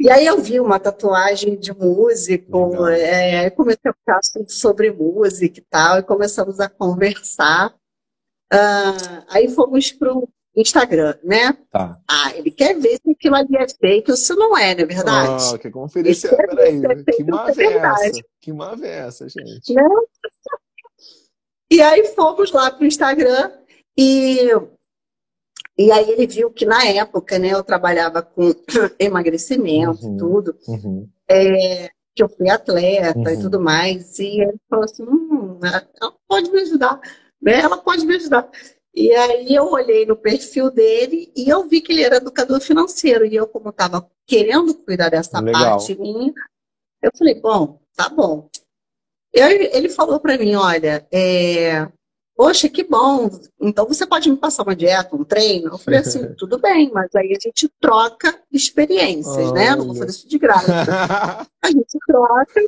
[0.00, 4.92] E aí eu vi uma tatuagem de músico, é, aí comecei a ficar assunto sobre
[4.92, 7.74] música e tal, e começamos a conversar.
[8.52, 10.28] Ah, aí fomos pro
[10.60, 11.52] Instagram, né?
[11.70, 11.98] Tá.
[12.10, 14.86] Ah, ele quer ver se aquilo ali é fake ou se não é, não é
[14.86, 15.44] verdade?
[15.54, 16.30] Ah, quer conferir se é.
[16.30, 18.22] Isso é Peraí, perfeito, que isso é é essa?
[18.40, 18.52] Que
[18.84, 19.72] é essa, gente?
[19.74, 19.82] Né?
[21.70, 23.52] E aí fomos lá pro Instagram
[23.96, 24.48] e,
[25.76, 28.52] e aí ele viu que na época, né, eu trabalhava com
[28.98, 30.16] emagrecimento, Uhum.
[30.16, 30.56] tudo.
[30.66, 31.08] Uhum.
[31.30, 33.40] é, que eu fui atleta e Uhum.
[33.42, 37.00] tudo mais, e ele falou assim, hum, ela pode me ajudar,
[37.40, 37.60] né?
[37.60, 38.50] Ela pode me ajudar.
[38.94, 43.24] E aí eu olhei no perfil dele e eu vi que ele era educador financeiro.
[43.24, 45.62] E eu, como estava querendo cuidar dessa Legal.
[45.62, 46.32] parte minha,
[47.02, 48.48] eu falei, bom, tá bom.
[49.34, 51.86] E aí ele falou para mim, olha, é,
[52.38, 53.28] poxa, que bom.
[53.60, 55.72] Então você pode me passar uma dieta, um treino?
[55.72, 59.74] Eu falei assim, tudo bem, mas aí a gente troca experiências, né?
[59.74, 61.48] Não vou fazer isso de graça.
[61.60, 62.60] A gente troca,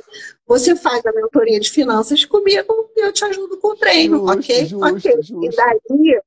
[0.45, 4.33] você faz a mentoria de finanças comigo e eu te ajudo com o treino, Justo,
[4.33, 4.65] ok?
[4.65, 5.11] justo, ok.
[5.11, 5.55] E justo.
[5.55, 6.21] daí,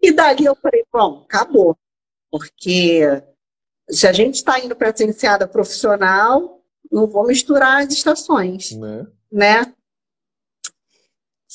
[0.00, 1.76] e daí eu falei, bom, acabou.
[2.30, 3.22] Porque
[3.90, 9.06] se a gente está indo para a licenciada profissional, não vou misturar as estações, né?
[9.30, 9.74] né?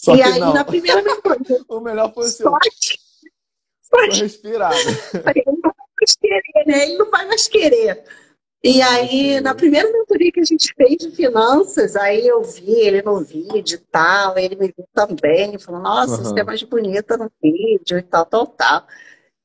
[0.04, 0.54] Só e aí, não.
[0.54, 2.52] na primeira mentoria, O melhor foi o seu.
[2.52, 2.70] só que,
[3.82, 4.76] Só só que respirada.
[5.24, 6.84] Falei, ele não vai mais querer, né?
[6.84, 8.04] Ele não vai mais querer.
[8.64, 13.02] E aí, na primeira mentoria que a gente fez de finanças, aí eu vi ele
[13.02, 17.32] no vídeo e tal, ele me viu também, falou, nossa, você é mais bonita no
[17.42, 18.86] vídeo e tal, tal, tal.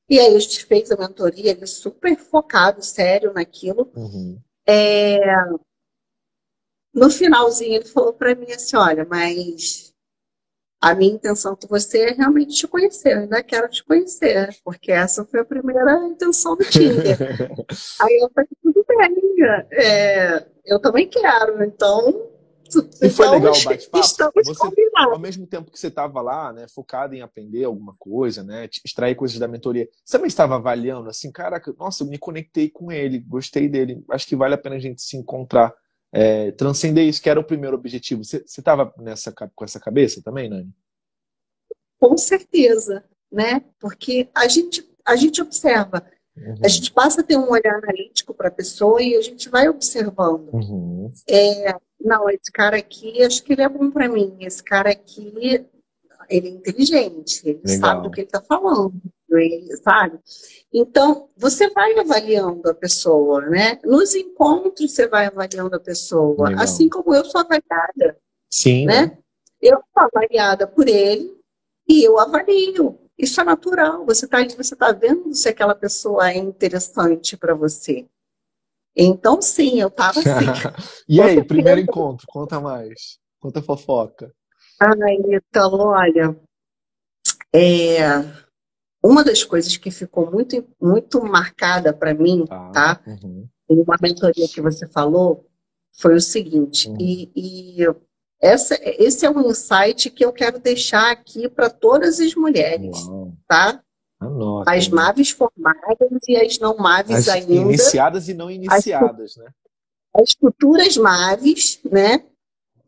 [0.09, 3.89] E aí a gente fez a mentoria, ele super focado, sério naquilo.
[3.95, 4.39] Uhum.
[4.67, 5.19] É,
[6.93, 9.92] No finalzinho ele falou para mim assim, olha, mas
[10.83, 14.91] a minha intenção com você é realmente te conhecer, eu ainda quero te conhecer, porque
[14.91, 17.17] essa foi a primeira intenção do Tinder.
[18.01, 19.15] Aí eu falei, tudo bem,
[19.71, 22.29] é, eu também quero, então,
[23.01, 24.03] E foi então, legal o bate-papo?
[24.43, 24.63] Você-.
[24.97, 29.15] Ao mesmo tempo que você estava lá, né, focado em aprender alguma coisa, né, extrair
[29.15, 33.19] coisas da mentoria, você também estava avaliando assim, caraca, nossa, eu me conectei com ele,
[33.19, 35.73] gostei dele, acho que vale a pena a gente se encontrar,
[36.13, 38.23] é, transcender isso, que era o primeiro objetivo.
[38.23, 38.93] Você estava
[39.55, 40.71] com essa cabeça também, Nani?
[41.99, 43.63] Com certeza, né?
[43.79, 46.05] Porque a gente, a gente observa,
[46.35, 46.55] Uhum.
[46.63, 49.69] a gente passa a ter um olhar analítico para a pessoa e a gente vai
[49.69, 50.49] observando.
[50.51, 51.11] Uhum.
[51.29, 54.35] É, não, esse cara aqui, acho que ele é bom para mim.
[54.39, 55.31] Esse cara aqui,
[56.29, 57.79] ele é inteligente, ele Legal.
[57.79, 58.99] sabe do que ele está falando,
[59.37, 60.19] ele sabe.
[60.73, 63.79] Então, você vai avaliando a pessoa, né?
[63.83, 66.63] Nos encontros você vai avaliando a pessoa, Legal.
[66.63, 68.17] assim como eu sou avaliada,
[68.49, 69.17] Sim, né?
[69.61, 71.37] Eu sou avaliada por ele
[71.87, 72.99] e eu avalio.
[73.17, 74.05] Isso é natural.
[74.05, 78.07] Você está você está vendo se aquela pessoa é interessante para você.
[78.95, 80.29] Então, sim, eu estava assim.
[81.07, 83.17] E aí, primeiro encontro, conta mais.
[83.39, 84.31] Conta a fofoca.
[84.79, 86.35] Ai, Ítalo, olha,
[87.55, 88.07] é,
[89.03, 93.01] uma das coisas que ficou muito, muito marcada para mim, tá?
[93.05, 93.47] Uhum.
[93.69, 95.45] Em uma mentoria que você falou,
[95.91, 96.97] foi o seguinte, Uhum.
[96.99, 97.77] e, e
[98.41, 103.33] essa, esse é um insight que eu quero deixar aqui para todas as mulheres, Uau.
[103.47, 103.81] tá?
[104.19, 104.71] Anota.
[104.71, 109.45] As maves formadas e as não maves As ainda, iniciadas e não iniciadas, né?
[110.15, 112.23] as futuras maves, né?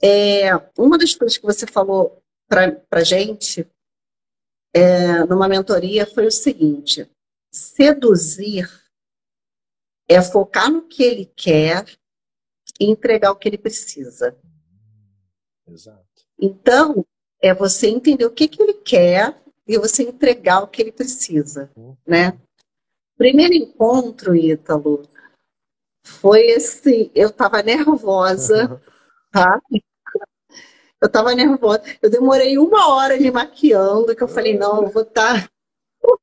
[0.01, 3.67] É, uma das coisas que você falou para a gente
[4.75, 7.09] é, numa mentoria foi o seguinte:
[7.49, 8.69] seduzir
[10.09, 11.85] é focar no que ele quer
[12.77, 14.37] e entregar o que ele precisa.
[15.65, 16.03] Exato.
[16.37, 17.05] Então,
[17.41, 21.71] é você entender o que, que ele quer e você entregar o que ele precisa,
[22.05, 22.37] né?
[23.17, 25.07] Primeiro encontro, Ítalo,
[26.03, 28.79] foi esse, eu estava nervosa,
[29.31, 29.61] tá?
[31.01, 31.83] Eu estava nervosa.
[32.01, 35.49] Eu demorei uma hora me maquiando, que eu falei, não, eu vou estar...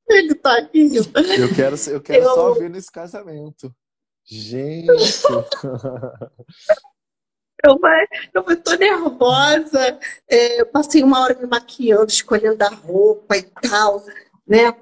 [0.09, 0.97] Ele tá aqui.
[0.97, 1.05] Eu
[1.55, 3.75] quero, eu quero Eu- só ver nesse casamento.
[4.25, 4.87] Gente.
[7.65, 7.79] Eu,
[8.35, 14.05] eu tô nervosa, é, eu passei uma hora me maquiando, escolhendo a roupa e tal,
[14.45, 14.75] né?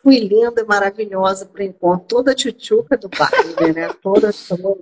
[0.00, 3.92] Fui linda, maravilhosa pro encontro, toda tchutchuca do baile, né?
[3.94, 4.78] Toda, toda,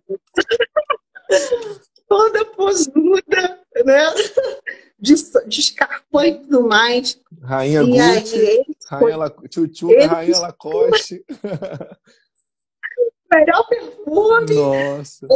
[2.09, 4.05] toda posuda, né?
[4.99, 5.15] De,
[5.47, 7.21] de escarpão e tudo mais.
[7.43, 9.31] Rainha e aí, Gucci, ele Rainha La...
[9.31, 11.25] Tchutchuca, ele- Rainha Lacoste.
[13.33, 14.55] melhor perfume.
[14.55, 15.27] Nossa.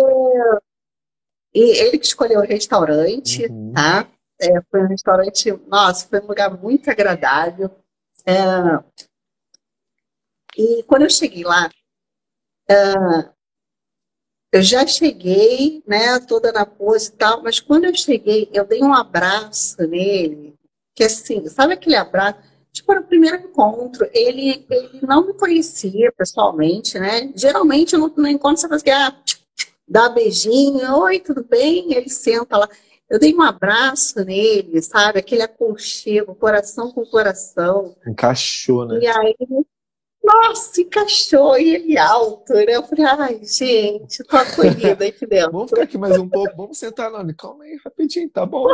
[1.55, 3.73] E ele que escolheu o restaurante, Uhum.
[3.75, 4.09] tá?
[4.41, 7.71] É, foi um restaurante, nossa, foi um lugar muito agradável.
[8.27, 8.35] É,
[10.57, 11.71] e quando eu cheguei lá,
[12.69, 12.75] é,
[14.53, 18.83] eu já cheguei, né, toda na pose e tal, mas quando eu cheguei, eu dei
[18.83, 20.55] um abraço nele,
[20.95, 22.39] que assim, sabe aquele abraço?
[22.71, 24.09] Tipo, era o primeiro encontro.
[24.13, 27.31] Ele, ele não me conhecia pessoalmente, né?
[27.35, 29.15] Geralmente no, no encontro você faz assim, ah,
[29.87, 31.93] dá beijinho, oi, tudo bem?
[31.93, 32.69] Ele senta lá.
[33.11, 35.19] Eu dei um abraço nele, sabe?
[35.19, 37.95] Aquele aconchego, coração com coração.
[38.07, 39.01] Encaixou, né?
[39.03, 39.37] E aí,
[40.23, 42.77] nossa, encaixou, e ele alto, né?
[42.77, 45.53] Eu falei, ai, gente, tô acolhida aqui dentro.
[45.53, 46.57] Vamos ficar aqui mais um pouco.
[46.57, 47.35] Vamos sentar, Nani.
[47.35, 48.69] Calma aí, rapidinho, tá bom?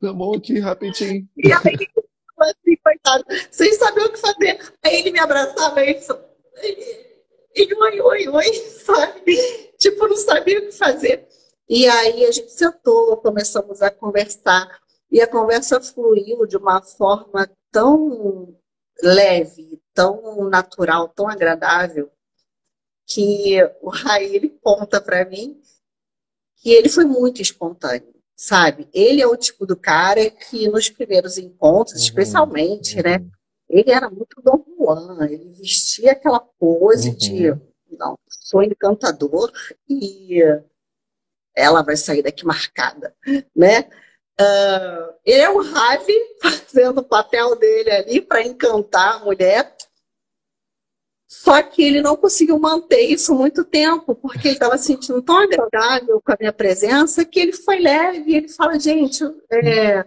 [0.00, 1.28] Tá bom aqui, rapidinho.
[1.36, 1.88] E aí,
[2.40, 4.58] assim, coitado, sem saber o que fazer.
[4.84, 6.00] Aí ele me abraçava e
[7.54, 9.36] ele, oi, oi, oi, sabe?
[9.78, 11.28] Tipo, não sabia o que fazer.
[11.68, 14.80] E aí a gente sentou, começamos a conversar.
[15.10, 18.56] E a conversa fluiu de uma forma tão
[19.02, 22.10] leve, tão natural, tão agradável,
[23.06, 25.60] que o Rai ele conta para mim
[26.56, 28.88] que ele foi muito espontâneo, sabe?
[28.94, 33.02] Ele é o tipo do cara que nos primeiros encontros, uhum, especialmente, uhum.
[33.02, 33.26] né?
[33.68, 37.16] Ele era muito Dom Juan, ele vestia aquela pose uhum.
[37.16, 39.52] de não, sou encantador
[39.88, 40.40] e
[41.54, 43.14] ela vai sair daqui marcada,
[43.54, 43.88] né?
[44.40, 49.76] Uh, ele é o Ravi fazendo o papel dele ali para encantar a mulher.
[51.30, 56.20] Só que ele não conseguiu manter isso muito tempo, porque ele estava sentindo tão agradável
[56.20, 58.34] com a minha presença que ele foi leve.
[58.34, 60.04] Ele fala, gente, é...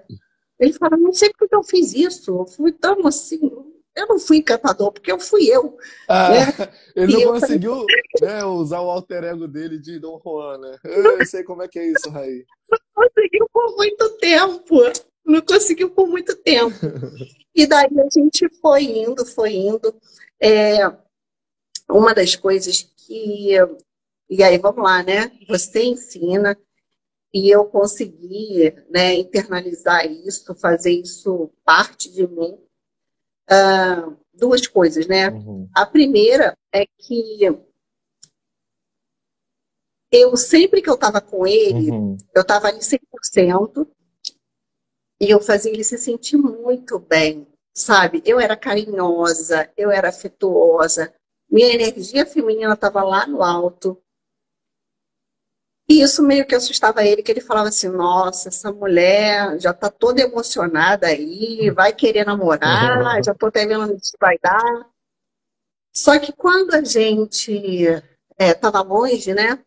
[0.59, 3.39] ele fala, não sei porque eu fiz isso, eu fui tão assim,
[3.95, 5.77] eu não fui encantador, porque eu fui eu.
[6.09, 6.45] Ah, né?
[6.93, 7.73] Ele e não conseguiu
[8.19, 8.35] falei...
[8.35, 10.75] né, usar o alter ego dele de Dom Juan, né?
[10.83, 12.43] Eu sei como é que é isso, Raí.
[12.69, 14.75] Não conseguiu por muito tempo.
[15.25, 16.75] Não conseguiu por muito tempo.
[17.55, 19.93] E daí a gente foi indo, foi indo.
[20.41, 20.91] É,
[21.89, 23.51] uma das coisas que.
[24.29, 25.31] E aí, vamos lá, né?
[25.47, 26.57] Você ensina,
[27.33, 32.59] e eu consegui né, internalizar isso, fazer isso parte de mim
[33.49, 35.29] uh, duas coisas, né?
[35.29, 35.67] Uhum.
[35.73, 37.39] A primeira é que
[40.11, 42.17] eu sempre que eu estava com ele, uhum.
[42.35, 43.87] eu estava ali 100%
[45.19, 48.21] e eu fazia ele se sentir muito bem, sabe?
[48.25, 51.11] Eu era carinhosa, eu era afetuosa,
[51.53, 54.01] minha energia feminina estava lá no alto.
[55.87, 59.87] E isso meio que assustava ele, que ele falava assim, nossa, essa mulher já está
[59.91, 64.89] toda emocionada aí, vai querer namorar, já estou até vendo onde isso vai dar.
[65.95, 67.51] Só que quando a gente
[68.39, 69.63] estava é, longe, né?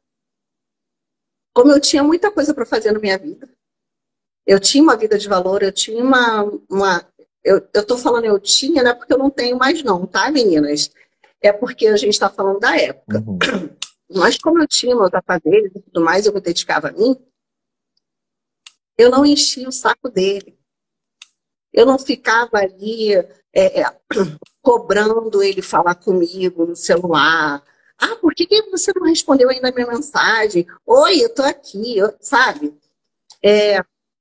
[1.54, 3.48] Como eu tinha muita coisa para fazer na minha vida,
[4.44, 6.42] eu tinha uma vida de valor, eu tinha uma.
[6.68, 7.08] uma
[7.44, 10.90] eu, estou falando eu tinha, não é porque eu não tenho mais, não, tá, meninas?
[11.42, 13.22] É porque a gente está falando da época.
[13.26, 13.38] Uhum.
[14.14, 17.16] Mas como eu tinha meus afazeres e tudo mais, eu me dedicava a mim,
[18.96, 20.58] eu não enchia o saco dele.
[21.72, 23.14] Eu não ficava ali
[23.52, 23.84] é, é,
[24.62, 27.62] cobrando ele falar comigo no celular.
[27.98, 30.66] Ah, por que, que você não respondeu ainda a minha mensagem?
[30.86, 32.78] Oi, eu tô aqui, eu, sabe?
[33.42, 33.80] É,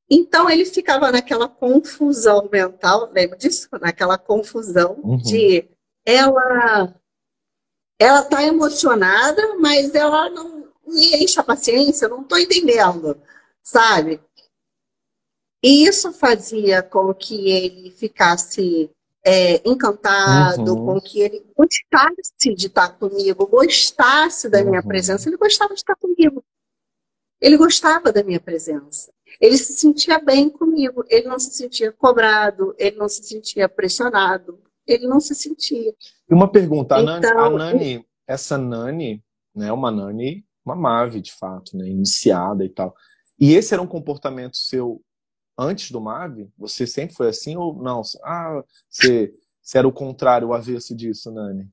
[0.10, 3.68] então ele ficava naquela confusão mental, lembra disso?
[3.82, 5.18] Naquela confusão uhum.
[5.18, 5.68] de
[6.06, 6.94] ela
[8.00, 13.20] ela está emocionada, mas ela não me enche a paciência, não estou entendendo,
[13.62, 14.22] sabe?
[15.64, 18.92] E isso fazia com que ele ficasse
[19.26, 20.86] é, encantado, uhum.
[20.86, 24.88] com que ele gostasse de estar comigo, gostasse da minha uhum.
[24.88, 25.28] presença.
[25.28, 26.44] Ele gostava de estar comigo.
[27.42, 29.12] Ele gostava da minha presença.
[29.42, 31.04] Ele se sentia bem comigo.
[31.10, 35.94] Ele não se sentia cobrado, ele não se sentia pressionado ele não se sentia.
[36.30, 39.24] E uma pergunta, a, então, Nani, a Nani, essa Nani,
[39.54, 42.96] né, uma Nani, uma Mave, de fato, né, iniciada e tal.
[43.40, 45.02] E esse era um comportamento seu
[45.58, 46.50] antes do Mave?
[46.58, 48.02] Você sempre foi assim ou não?
[48.24, 51.70] Ah, você, você era o contrário, o avesso disso, Nani?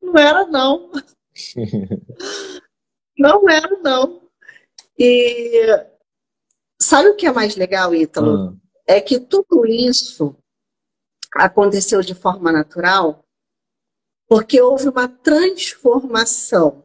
[0.00, 0.90] Não era, não.
[3.18, 4.22] não era, não.
[4.98, 5.66] E
[6.80, 8.50] sabe o que é mais legal, Ítalo?
[8.50, 8.58] Hum.
[8.86, 10.34] É que tudo isso
[11.34, 13.24] aconteceu de forma natural,
[14.28, 16.84] porque houve uma transformação.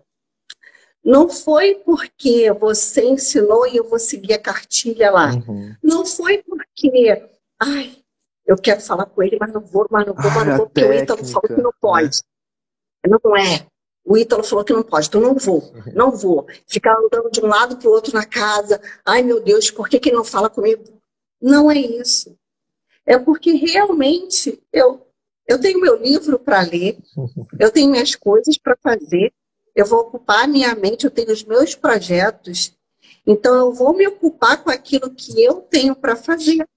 [1.04, 5.34] Não foi porque você ensinou e eu vou seguir a cartilha lá.
[5.34, 5.76] Uhum.
[5.84, 7.30] Não foi porque,
[7.60, 7.98] ai,
[8.46, 10.86] eu quero falar com ele, mas não vou, mas não vou, mas não vou, porque
[10.86, 12.22] o Ítalo falou que não pode.
[13.06, 13.18] Né?
[13.22, 13.68] Não é.
[14.06, 15.94] O Ítalo falou que não pode, então não vou, uhum.
[15.94, 16.48] não vou.
[16.68, 18.82] Ficar andando de um lado para o outro na casa.
[19.06, 20.84] Ai, meu Deus, por que, que ele não fala comigo?
[21.42, 22.38] Não é isso
[23.06, 25.06] é porque realmente eu,
[25.48, 26.98] eu tenho meu livro para ler,
[27.60, 29.32] eu tenho minhas coisas para fazer,
[29.76, 32.74] eu vou ocupar minha mente, eu tenho os meus projetos,
[33.26, 36.68] então eu vou me ocupar com aquilo que eu tenho para fazer,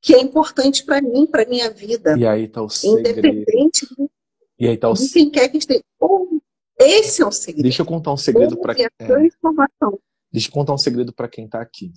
[0.00, 2.16] que é importante para mim, para minha vida.
[2.16, 3.18] E aí tá o segredo.
[3.18, 4.08] Independente de,
[4.58, 4.94] e aí tá o...
[4.94, 5.82] de quem quer que esteja.
[6.78, 7.62] Esse é o segredo.
[7.62, 8.84] Deixa eu contar um segredo para quem.
[8.84, 9.06] É.
[10.32, 11.92] Deixa eu contar um segredo para quem está aqui.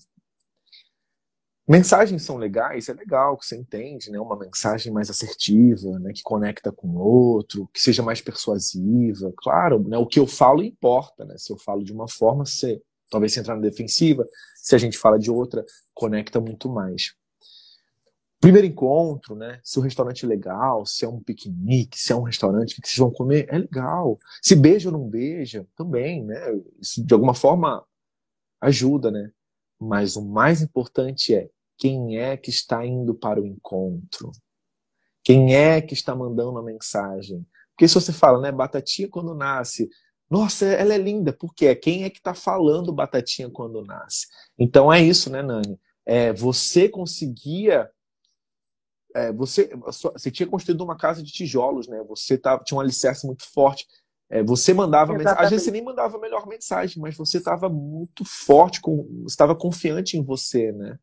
[1.69, 4.19] Mensagens são legais, é legal que você entende, né?
[4.19, 6.11] Uma mensagem mais assertiva, né?
[6.11, 9.31] Que conecta com o outro, que seja mais persuasiva.
[9.37, 9.95] Claro, né?
[9.95, 11.35] O que eu falo importa, né?
[11.37, 14.25] Se eu falo de uma forma, você talvez você entrar na defensiva.
[14.55, 15.63] Se a gente fala de outra,
[15.93, 17.13] conecta muito mais.
[18.41, 19.59] primeiro encontro, né?
[19.63, 22.97] Se o restaurante é legal, se é um piquenique, se é um restaurante que vocês
[22.97, 24.17] vão comer, é legal.
[24.41, 26.39] Se beija ou não beija, também, né?
[26.81, 27.85] Isso de alguma forma
[28.59, 29.31] ajuda, né?
[29.79, 31.47] Mas o mais importante é
[31.79, 34.31] quem é que está indo para o encontro?
[35.23, 37.47] Quem é que está mandando a mensagem?
[37.71, 39.89] Porque se você fala, né, batatinha quando nasce,
[40.29, 41.73] nossa, ela é linda, por quê?
[41.75, 44.27] Quem é que está falando batatinha quando nasce?
[44.57, 45.79] Então é isso, né, Nani?
[46.05, 47.89] É, você conseguia
[49.15, 49.69] é, você,
[50.13, 52.03] você tinha construído uma casa de tijolos, né?
[52.07, 53.87] Você tava, tinha um alicerce muito forte.
[54.29, 57.67] É, você mandava mensagem, às vezes você nem mandava a melhor mensagem, mas você estava
[57.67, 60.99] muito forte, com, estava confiante em você, né?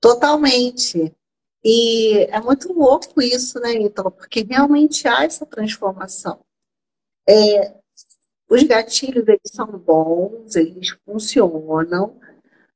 [0.00, 1.14] Totalmente.
[1.64, 4.10] E é muito louco isso, né, Ítalo?
[4.10, 6.38] Porque realmente há essa transformação.
[7.28, 7.74] É,
[8.48, 12.20] os gatilhos, eles são bons, eles funcionam,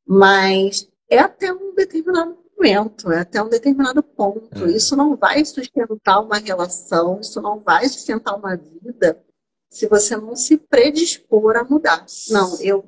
[0.05, 4.65] mas é até um determinado momento, é até um determinado ponto.
[4.65, 4.73] É.
[4.73, 9.23] Isso não vai sustentar uma relação, isso não vai sustentar uma vida
[9.71, 12.05] se você não se predispor a mudar.
[12.29, 12.85] Não, eu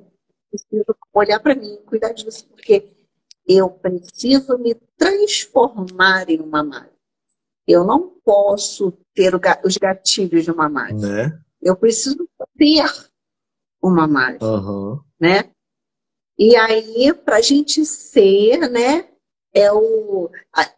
[0.53, 2.87] preciso olhar para mim, cuidar disso, porque
[3.47, 6.89] eu preciso me transformar em uma mãe.
[7.67, 9.33] Eu não posso ter
[9.63, 10.93] os gatilhos de uma mãe.
[10.93, 11.39] Né?
[11.61, 12.83] Eu preciso ter
[13.81, 14.37] uma mãe.
[14.41, 15.01] Uhum.
[15.19, 15.49] Né?
[16.37, 19.09] E aí, para a gente ser, né?
[19.55, 20.31] É o.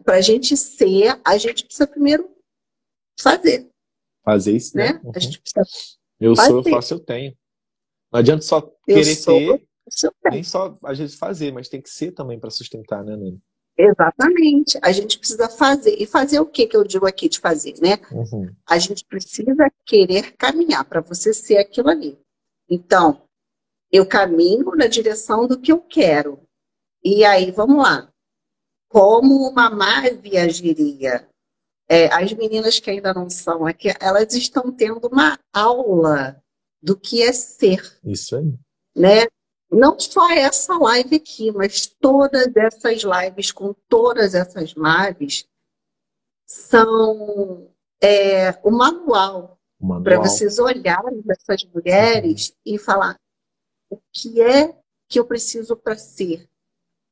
[0.03, 2.29] Para a gente ser, a gente precisa primeiro
[3.19, 3.69] fazer.
[4.23, 4.93] Fazer isso, né?
[4.93, 5.01] né?
[5.03, 5.11] Uhum.
[5.15, 5.65] A gente precisa
[6.19, 6.49] eu fazer.
[6.49, 7.35] sou, eu faço, eu tenho.
[8.15, 10.33] Não adianta só Eu querer sou, ter, eu tenho.
[10.35, 13.41] nem só às vezes fazer, mas tem que ser também para sustentar, né, Nani?
[13.77, 14.79] Exatamente.
[14.81, 16.01] A gente precisa fazer.
[16.01, 17.99] E fazer o que que eu digo aqui de fazer, né?
[18.09, 18.55] Uhum.
[18.65, 22.17] A gente precisa querer caminhar para você ser aquilo ali.
[22.69, 23.21] Então,
[23.91, 26.39] eu caminho na direção do que eu quero.
[27.03, 28.07] E aí, vamos lá.
[28.87, 31.27] Como uma Mavi agiria?
[31.89, 36.41] É, as meninas que ainda não são aqui, elas estão tendo uma aula
[36.85, 38.53] do que é ser, Isso aí.
[38.95, 39.25] né?
[39.71, 45.47] Não só essa live aqui, mas todas essas lives com todas essas Mavis
[46.45, 47.67] são
[47.99, 50.03] é, o manual manual.
[50.03, 53.19] para vocês olharem essas mulheres e falar
[53.89, 54.77] o que é
[55.09, 56.47] que eu preciso para ser.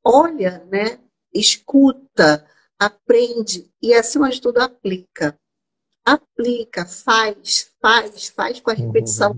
[0.05, 0.99] Olha, né?
[1.33, 2.47] Escuta,
[2.77, 5.35] aprende e, acima de tudo, aplica.
[6.05, 9.35] Aplica, faz, faz, faz com a repetição.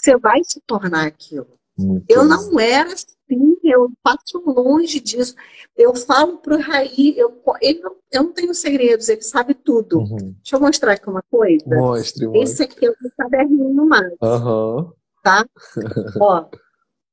[0.00, 1.58] Você vai se tornar aquilo.
[1.78, 5.34] Muito Eu não era assim, eu passo longe disso.
[5.76, 9.98] Eu falo para o Raí, eu, ele não, eu não tenho segredos, ele sabe tudo.
[10.00, 10.34] Uhum.
[10.42, 11.64] Deixa eu mostrar aqui uma coisa.
[11.66, 12.42] Mostre, mostre.
[12.42, 14.92] Esse aqui é o meu caderninho mais, Aham.
[15.22, 15.46] tá?
[16.20, 16.44] Ó,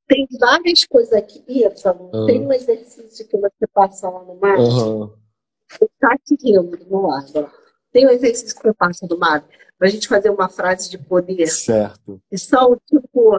[0.06, 1.42] tem várias coisas aqui.
[1.46, 2.26] Ítalo, Ah.
[2.26, 4.58] tem um exercício que você passa lá no mar.
[4.58, 5.10] Aham.
[6.00, 6.36] Tá aqui
[6.90, 7.32] lado.
[7.36, 7.48] ó.
[7.92, 9.44] Tem um exercício que você passa no mar
[9.78, 11.46] pra gente fazer uma frase de poder.
[11.46, 12.20] Certo.
[12.30, 13.38] E são, tipo,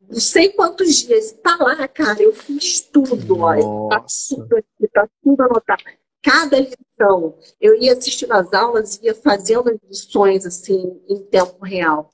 [0.00, 1.32] não sei quantos dias.
[1.32, 3.60] Tá lá, cara, eu fiz tudo, olha.
[3.60, 4.34] Tá Nossa.
[4.34, 5.84] tudo aqui, tá tudo anotado.
[6.22, 11.64] Cada lição, eu ia assistindo as aulas e ia fazendo as lições, assim, em tempo
[11.64, 12.10] real.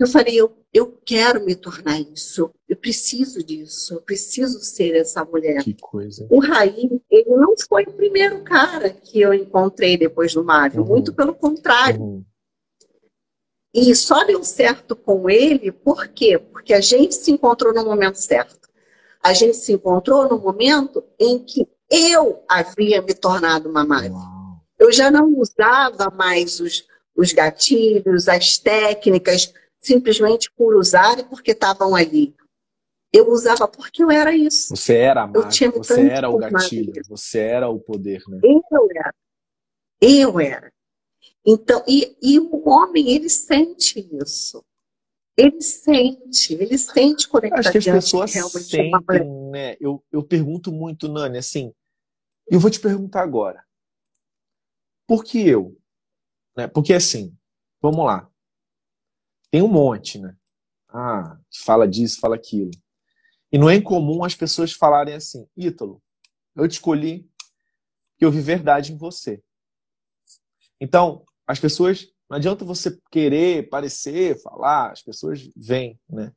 [0.00, 2.50] Eu falei, eu, eu quero me tornar isso.
[2.66, 3.92] Eu preciso disso.
[3.92, 5.62] Eu preciso ser essa mulher.
[5.62, 6.26] Que coisa.
[6.30, 10.80] O Raí, ele não foi o primeiro cara que eu encontrei depois do Mário.
[10.80, 10.88] Uhum.
[10.88, 12.00] Muito pelo contrário.
[12.00, 12.24] Uhum.
[13.74, 16.38] E só deu certo com ele, por quê?
[16.38, 18.68] Porque a gente se encontrou no momento certo.
[19.22, 23.84] A gente se encontrou no momento em que eu havia me tornado uma.
[23.84, 24.62] Uau.
[24.78, 26.84] Eu já não usava mais os,
[27.14, 32.34] os gatilhos, as técnicas, simplesmente por usar e porque estavam ali.
[33.12, 34.76] Eu usava porque eu era isso.
[34.76, 38.38] Você era a me você era o gatilho, você era o poder, né?
[38.42, 38.62] Eu
[38.94, 39.14] era.
[40.00, 40.72] Eu era.
[41.44, 44.64] Então, e, e o homem, ele sente isso.
[45.36, 49.76] Ele sente, ele sente ele Acho está que as pessoas uma sentem, né?
[49.80, 51.72] Eu, eu pergunto muito, Nani, assim,
[52.46, 53.64] eu vou te perguntar agora.
[55.06, 55.76] Por que eu?
[56.56, 56.68] Né?
[56.68, 57.34] Porque assim,
[57.80, 58.29] vamos lá.
[59.50, 60.36] Tem um monte, né?
[60.88, 62.70] Ah, fala disso, fala aquilo.
[63.52, 66.00] E não é incomum as pessoas falarem assim, Ítalo,
[66.54, 67.28] eu te escolhi
[68.16, 69.42] que eu vi verdade em você.
[70.80, 76.32] Então, as pessoas, não adianta você querer parecer, falar, as pessoas vêm, né?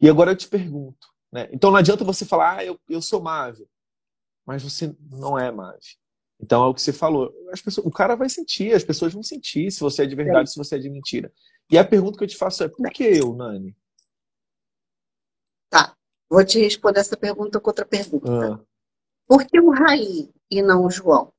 [0.00, 1.48] E agora eu te pergunto, né?
[1.52, 3.66] Então não adianta você falar, ah, eu, eu sou Mave,
[4.46, 5.96] mas você não é Mave.
[6.40, 7.32] Então é o que você falou.
[7.52, 10.50] As pessoas, o cara vai sentir, as pessoas vão sentir se você é de verdade,
[10.50, 11.32] se você é de mentira.
[11.70, 13.76] E a pergunta que eu te faço é, por que eu, Nani?
[15.70, 15.94] Tá.
[16.30, 18.54] Vou te responder essa pergunta com outra pergunta.
[18.54, 18.60] Ah,
[19.26, 21.32] Por que o Raí e não o João?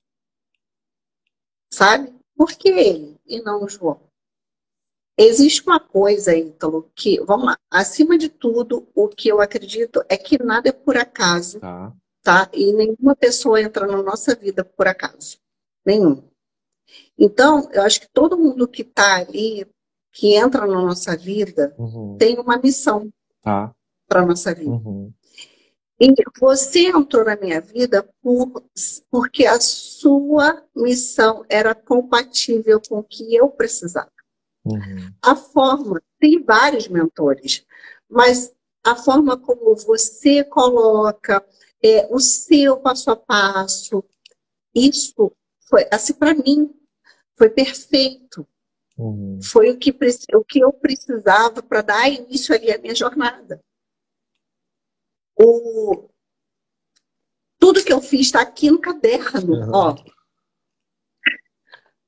[1.71, 2.13] Sabe?
[2.35, 3.99] Por que ele e não o João?
[5.17, 10.15] Existe uma coisa, Ítalo, que, vamos lá, acima de tudo, o que eu acredito é
[10.15, 11.93] que nada é por acaso, Tá.
[12.23, 12.49] tá?
[12.53, 15.37] E nenhuma pessoa entra na nossa vida por acaso.
[15.85, 16.23] Nenhum.
[17.17, 19.67] Então, eu acho que todo mundo que está ali,
[20.11, 22.17] que entra na nossa vida, Uhum.
[22.17, 23.09] tem uma missão
[23.41, 23.73] Tá.
[24.07, 24.71] para nossa vida.
[24.71, 25.13] Uhum.
[26.01, 28.63] E você entrou na minha vida por,
[29.11, 34.11] porque a sua missão era compatível com o que eu precisava.
[34.65, 35.13] Uhum.
[35.21, 37.65] A forma, tem vários mentores,
[38.09, 38.53] mas
[38.83, 41.45] a forma como você coloca
[41.83, 44.03] é, o seu passo a passo,
[44.73, 45.31] isso
[45.67, 46.73] foi, assim, para mim,
[47.37, 48.47] foi perfeito.
[48.99, 49.39] Uhum.
[49.41, 49.95] Foi o que,
[50.33, 53.63] o que eu precisava para dar início ali à minha jornada.
[55.37, 56.09] O,
[57.57, 59.71] tudo que eu fiz está aqui no caderno, Uhum.
[59.73, 59.95] ó.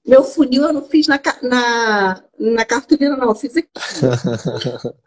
[0.05, 3.69] Meu funil eu não fiz na, na, na cartolina, não, eu fiz aqui.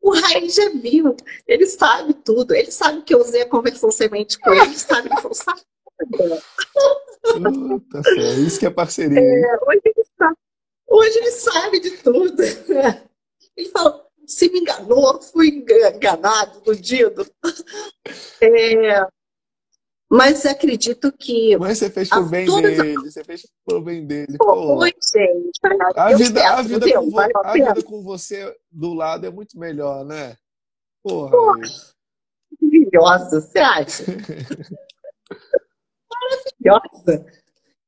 [0.00, 1.16] O Raí já viu,
[1.46, 5.08] ele sabe tudo, ele sabe que eu usei a conversão semente com ele, ele sabe
[5.08, 5.62] que eu sabe.
[7.32, 9.18] Puta fé, Isso que é parceria.
[9.18, 10.36] É, hoje, ele sabe,
[10.86, 12.42] hoje ele sabe de tudo.
[13.56, 17.26] Ele fala, se me enganou, fui enganado, iludido.
[18.40, 19.06] É,
[20.10, 21.56] mas acredito que.
[21.56, 24.36] Mas você fez a pro bem dele, você fez pro bem dele.
[24.38, 25.58] Pô, oi, gente.
[25.96, 29.30] a vida, a certo, vida, deu, com, a a vida com você do lado é
[29.30, 30.36] muito melhor, né?
[31.02, 31.32] Porra.
[32.60, 34.04] Maravilhosa, você acha?
[36.30, 37.26] Maravilhosa.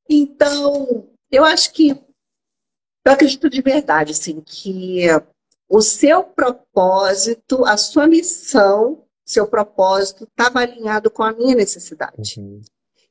[0.08, 5.06] Então, eu acho que eu acredito de verdade, assim, que
[5.68, 12.40] o seu propósito, a sua missão, seu propósito estava alinhado com a minha necessidade.
[12.40, 12.60] Uhum.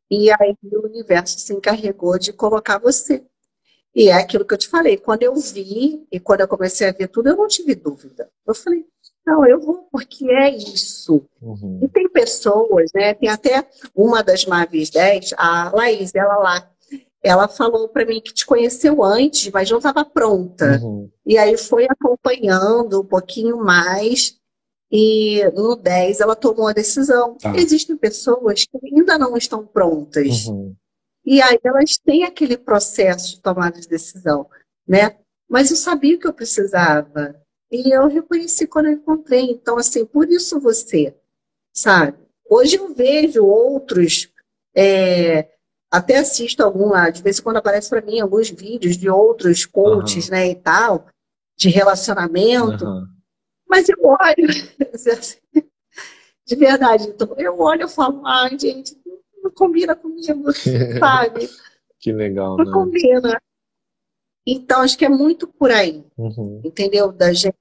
[0.10, 3.26] E aí o universo se encarregou de colocar você.
[3.94, 6.92] E é aquilo que eu te falei, quando eu vi e quando eu comecei a
[6.92, 8.30] ver tudo, eu não tive dúvida.
[8.46, 8.86] Eu falei,
[9.26, 11.26] não, eu vou porque é isso.
[11.42, 11.80] Uhum.
[11.82, 13.14] E tem pessoas, né?
[13.14, 16.70] Tem até uma das Mavis 10, a Laís, ela lá,
[17.24, 20.80] ela falou para mim que te conheceu antes, mas não estava pronta.
[20.82, 21.10] Uhum.
[21.26, 24.38] E aí foi acompanhando um pouquinho mais.
[24.92, 27.36] E no 10 ela tomou a decisão.
[27.38, 27.56] Tá.
[27.56, 30.46] Existem pessoas que ainda não estão prontas.
[30.46, 30.76] Uhum.
[31.26, 34.48] E aí elas têm aquele processo de tomada de decisão,
[34.88, 35.18] né?
[35.50, 37.36] Mas eu sabia o que eu precisava.
[37.72, 39.52] E eu reconheci quando eu encontrei.
[39.52, 41.16] Então, assim, por isso você,
[41.74, 42.18] sabe?
[42.50, 44.30] Hoje eu vejo outros,
[44.76, 45.50] é,
[45.92, 49.66] até assisto algum, ah, de vez em quando aparece para mim alguns vídeos de outros
[49.66, 51.08] coaches, né, e tal,
[51.58, 52.86] de relacionamento.
[52.86, 53.10] Aham.
[53.68, 54.48] Mas eu olho,
[56.46, 58.96] de verdade, então, eu olho e falo, ai, gente,
[59.42, 60.52] não combina comigo,
[61.00, 61.50] sabe?
[62.00, 62.72] Que legal, Não né?
[62.72, 63.42] combina.
[64.48, 66.62] Então, acho que é muito por aí, Uhum.
[66.64, 67.12] entendeu?
[67.12, 67.56] Da gente,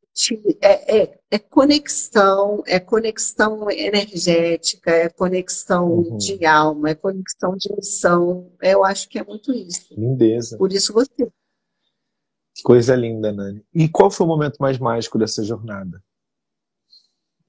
[0.61, 6.17] é, é, é conexão, é conexão energética, é conexão Uhum.
[6.19, 8.53] de alma, é conexão de missão.
[8.61, 9.95] Eu acho que é muito isso.
[9.99, 10.59] Lindeza.
[10.59, 11.09] Por isso você.
[12.55, 13.65] Que coisa linda, Nani.
[13.75, 16.03] E qual foi o momento mais mágico dessa jornada?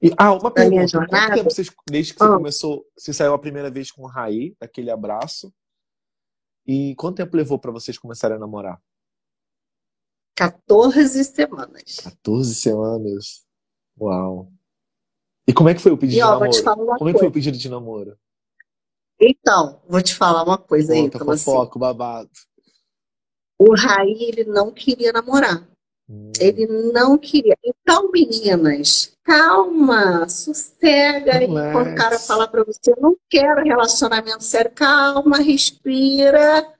[0.02, 0.98] E, ah, uma Da pergunta.
[1.06, 2.34] Quanto tempo vocês, desde que você Ah.
[2.36, 5.52] começou, você saiu a primeira vez com o Raí, aquele abraço?
[6.66, 8.80] E quanto tempo levou pra vocês começarem a namorar?
[10.36, 11.96] 14 semanas.
[12.04, 13.44] 14 semanas.
[13.98, 14.52] Uau.
[15.48, 16.64] E como é que foi o pedido E, de ó, vou te namoro?
[16.64, 17.34] falar uma Como é que foi o coisa.
[17.46, 18.18] pedido de namoro?
[19.20, 22.28] Então, vou te falar uma coisa aí, então, assim, fofoca, babado.
[23.58, 25.66] o Raí, ele não queria namorar.
[26.08, 26.30] Hum.
[26.38, 27.56] Ele não queria.
[27.64, 31.72] Então, meninas, calma, sossega aí Relax.
[31.72, 36.70] quando o cara falar pra você, eu não quero relacionamento sério, calma, respira,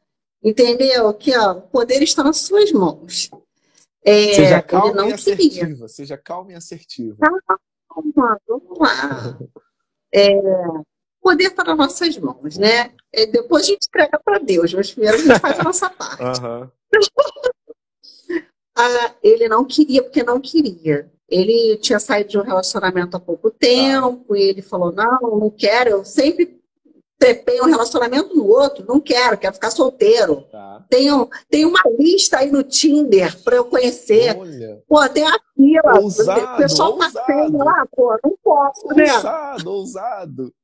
[0.45, 1.09] entendeu?
[1.09, 3.31] Aqui, ó, o poder está nas suas mãos.
[4.09, 5.35] É, Seja calma não e queria.
[5.35, 5.89] assertiva.
[5.89, 7.17] Seja calma e assertiva.
[7.89, 9.37] Calma, vamos lá.
[10.15, 10.31] É,
[11.21, 12.93] poder está nas nossas mãos, né?
[13.13, 16.23] É, depois a gente entrega para Deus, mas primeiro a gente faz a nossa parte.
[16.23, 16.71] Aham.
[18.79, 21.11] Ah, ele não queria porque não queria.
[21.27, 25.89] Ele tinha saído de um relacionamento há pouco tempo e ele falou: Não, não quero.
[25.89, 26.61] Eu sempre
[27.19, 30.43] trepei um relacionamento no outro, não quero, quero ficar solteiro.
[30.51, 30.85] Tá.
[30.89, 34.37] Tenho, tem uma lista aí no Tinder para eu conhecer.
[34.37, 34.83] Olha.
[34.87, 36.01] Pô, tem a fila.
[36.01, 37.27] Ousado, o pessoal tá ousado.
[37.27, 39.13] saindo lá, pô, não posso, né?
[39.15, 40.55] Ousado, ousado.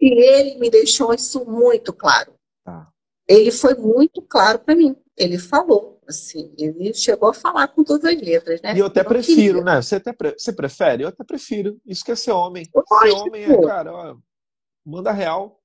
[0.00, 2.34] E ele me deixou isso muito claro.
[2.64, 2.88] Tá.
[3.26, 4.94] Ele foi muito claro para mim.
[5.16, 8.74] Ele falou: assim, ele chegou a falar com todas as letras, né?
[8.74, 9.64] E eu até Não prefiro, queria.
[9.64, 9.82] né?
[9.82, 11.04] Você, até pre- você prefere?
[11.04, 11.80] Eu até prefiro.
[11.86, 12.68] Isso que é ser homem.
[12.74, 13.00] Lógico.
[13.00, 14.16] Ser homem é, cara, ó,
[14.84, 15.60] manda real.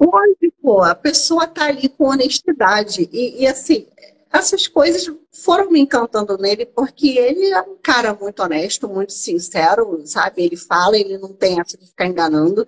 [0.00, 3.08] Lógico, a pessoa tá ali com honestidade.
[3.12, 3.86] E, e, assim,
[4.32, 10.02] essas coisas foram me encantando nele, porque ele é um cara muito honesto, muito sincero,
[10.06, 10.42] sabe?
[10.42, 12.66] Ele fala, ele não tem essa de ficar enganando.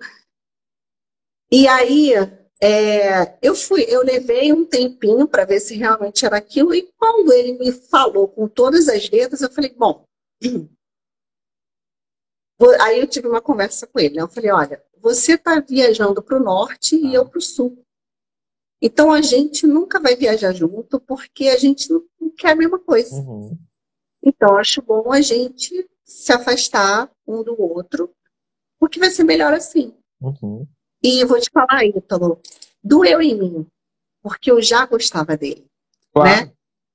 [1.51, 2.13] E aí,
[2.61, 7.31] é, eu fui, eu levei um tempinho para ver se realmente era aquilo, e quando
[7.31, 10.05] ele me falou com todas as letras, eu falei, bom.
[12.81, 14.23] Aí eu tive uma conversa com ele, né?
[14.23, 17.85] Eu falei, olha, você está viajando para o norte e eu para o sul.
[18.81, 22.79] Então a gente nunca vai viajar junto porque a gente não não quer a mesma
[22.79, 23.15] coisa.
[23.15, 23.57] Uhum.
[24.21, 28.13] Então acho bom a gente se afastar um do outro,
[28.79, 29.93] porque vai ser melhor assim.
[30.21, 30.67] Uhum.
[31.07, 32.41] E vou te falar, Ítalo,
[32.83, 33.67] doeu em mim,
[34.21, 35.65] porque eu já gostava dele,
[36.13, 36.51] Claro, né?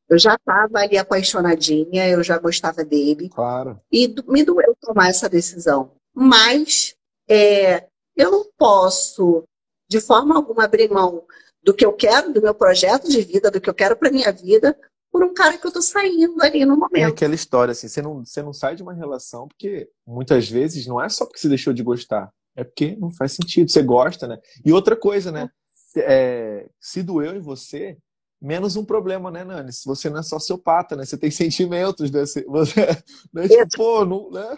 [0.08, 3.30] Eu já estava ali apaixonadinha, eu já gostava dele.
[3.30, 3.80] claro.
[3.90, 5.92] E do- me doeu tomar essa decisão.
[6.14, 6.94] Mas
[7.28, 9.44] é, eu não posso,
[9.88, 11.24] de forma alguma, abrir mão
[11.64, 14.30] do que eu quero, do meu projeto de vida, do que eu quero para minha
[14.30, 14.78] vida,
[15.10, 17.06] por um cara que eu tô saindo ali no É momento.
[17.08, 21.00] aquela história, assim, você não, você não sai de uma relação porque muitas vezes não
[21.00, 24.38] é só porque você deixou de gostar, é porque não faz sentido, você gosta, né?
[24.64, 25.48] E outra coisa, né?
[25.96, 27.96] É, se doeu em você,
[28.40, 29.72] menos um problema, né, Nani?
[29.72, 31.04] Se você não é sociopata, né?
[31.04, 32.20] Você tem sentimentos, né?
[32.20, 32.44] Você,
[33.32, 33.48] né?
[33.48, 34.56] Tipo, pô, não, né?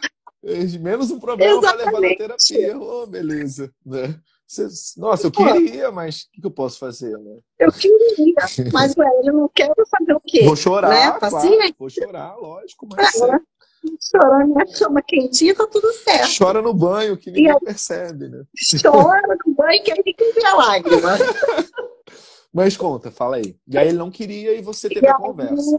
[0.81, 2.79] Menos um problema vai levar na terapia.
[2.79, 4.21] Ô, beleza, né?
[4.47, 4.69] Você-
[5.01, 7.39] nossa, eu queria, mas o que eu posso fazer, né?
[7.59, 8.35] Eu queria,
[8.73, 10.45] mas ué, eu não quero fazer o quê?
[10.45, 11.19] Vou chorar, Né?
[11.19, 11.75] claro, Paciência.
[11.79, 13.11] vou chorar, lógico, mas
[13.85, 16.39] É, Chorando na cama quentinha, tá tudo certo.
[16.39, 18.45] chora no banho que ninguém percebe, né?
[18.83, 21.11] Chora no banho que aí ninguém vê a lágrima.
[22.53, 23.57] Mas conta, fala aí.
[23.67, 25.79] E aí ele não queria e você teve E a conversa.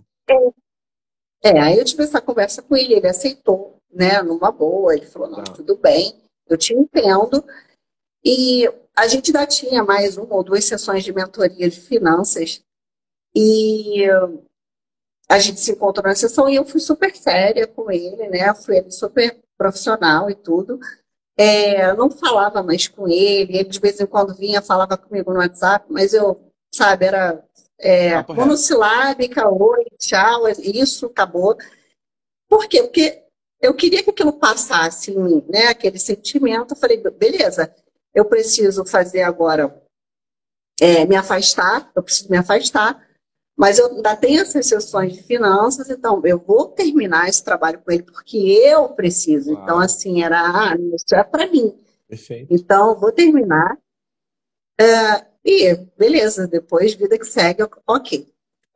[1.41, 5.30] É, aí eu tive essa conversa com ele, ele aceitou, né, numa boa, ele falou,
[5.30, 5.53] não, Tá.
[5.53, 7.43] tudo bem, eu te entendo.
[8.24, 12.62] E a gente ainda tinha mais uma ou duas sessões de mentoria de finanças,
[13.36, 14.03] e
[15.30, 18.78] a gente se encontrou na sessão e eu fui super séria com ele, né, fui
[18.78, 20.80] ele super profissional e tudo.
[21.38, 25.34] É, eu não falava mais com ele, ele de vez em quando vinha, falava comigo
[25.34, 26.40] no WhatsApp, mas eu,
[26.74, 27.44] sabe, era
[27.80, 31.58] é, monossilábica, oi, tchau, isso, acabou.
[32.48, 32.84] Por quê?
[32.84, 33.24] Porque
[33.62, 35.68] eu queria que aquilo passasse em mim, né?
[35.68, 36.74] Aquele sentimento.
[36.74, 37.74] Eu falei, beleza,
[38.14, 39.82] eu preciso fazer agora,
[40.80, 43.05] é, me afastar, eu preciso me afastar,
[43.58, 47.91] mas eu ainda tenho essas sessões de finanças, então eu vou terminar esse trabalho com
[47.91, 49.51] ele porque eu preciso.
[49.51, 49.64] Claro.
[49.64, 51.74] Então, assim, era, ah, isso é para mim.
[52.08, 52.53] Perfeito.
[52.53, 53.78] Então, eu vou terminar.
[54.80, 58.28] É, e beleza, depois, vida que segue, ok.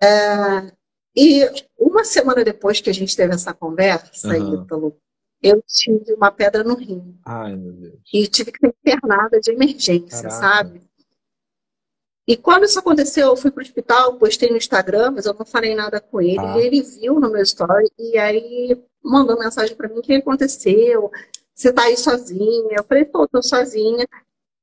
[0.01, 0.71] É,
[1.15, 1.45] e
[1.77, 4.63] uma semana depois que a gente teve essa conversa, Aham.
[4.63, 4.97] Ítalo,
[5.41, 7.17] eu tive uma pedra no rim.
[7.25, 7.99] Ai, meu Deus.
[8.13, 10.30] E tive que ser internada de emergência, Caraca.
[10.30, 10.88] sabe?
[12.30, 15.73] E quando isso aconteceu, eu fui pro hospital, postei no Instagram, mas eu não falei
[15.73, 16.38] nada com ele.
[16.38, 16.59] Ah.
[16.59, 21.11] E ele viu no meu story e aí mandou mensagem para mim: o que aconteceu?
[21.55, 22.75] Você tá aí sozinha?
[22.77, 24.07] Eu falei: tô, tô sozinha.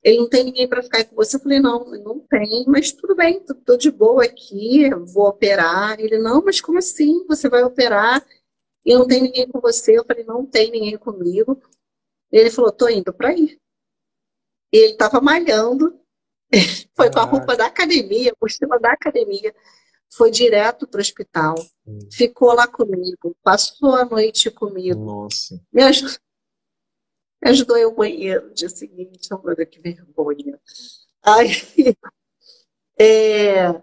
[0.00, 1.34] Ele não tem ninguém para ficar aí com você.
[1.34, 5.98] Eu falei: não, não tem, mas tudo bem, tô, tô de boa aqui, vou operar.
[5.98, 7.26] Ele: não, mas como assim?
[7.26, 8.24] Você vai operar
[8.84, 9.98] e não tem ninguém com você?
[9.98, 11.60] Eu falei: não tem ninguém comigo.
[12.30, 13.58] Ele falou: tô indo para ir.
[14.72, 15.98] E ele tava malhando.
[16.96, 19.54] Foi com a roupa da academia, mochila da academia,
[20.08, 21.54] foi direto para o hospital,
[21.86, 21.98] Hum.
[22.12, 25.60] ficou lá comigo, passou a noite comigo, Nossa.
[25.72, 26.16] me ajudou,
[27.42, 30.58] me ajudou a ir ao banheiro no dia seguinte, olha que vergonha.
[31.22, 31.50] Aí,
[32.98, 33.82] é,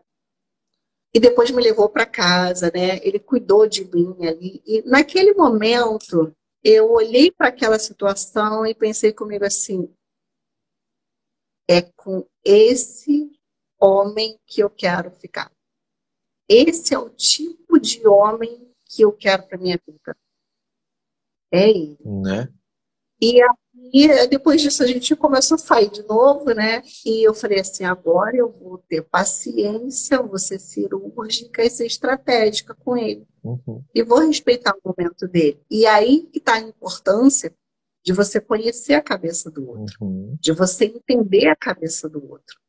[1.14, 3.00] e depois me levou para casa, né?
[3.04, 4.64] Ele cuidou de mim ali.
[4.66, 9.88] E naquele momento, eu olhei para aquela situação e pensei comigo assim:
[11.70, 13.32] é com esse
[13.80, 15.52] homem que eu quero ficar.
[16.48, 20.16] Esse é o tipo de homem que eu quero para minha vida.
[21.52, 21.98] É ele.
[22.04, 22.52] Né?
[23.22, 26.84] E aí, depois disso, a gente começou a sair de novo, né?
[27.06, 32.76] E eu falei assim: agora eu vou ter paciência, vou ser cirúrgica e ser estratégica
[32.76, 33.26] com ele.
[33.44, 33.84] Uhum.
[33.94, 35.60] E vou respeitar o momento dele.
[35.70, 37.54] E aí que está a importância
[38.04, 40.38] de você conhecer a cabeça do outro, Uhum.
[40.40, 42.60] de você entender a cabeça do outro.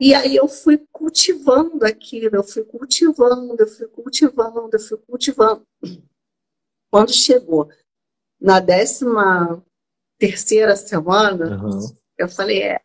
[0.00, 5.66] E aí eu fui cultivando aquilo, eu fui cultivando, eu fui cultivando, eu fui cultivando.
[6.90, 7.68] Quando chegou
[8.40, 9.64] na décima
[10.18, 11.78] terceira semana, Uhum.
[12.18, 12.80] eu falei, é.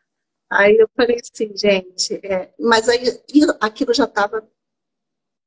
[0.50, 2.52] Aí eu falei assim, gente, é.
[2.60, 4.48] Mas aí aquilo- já estava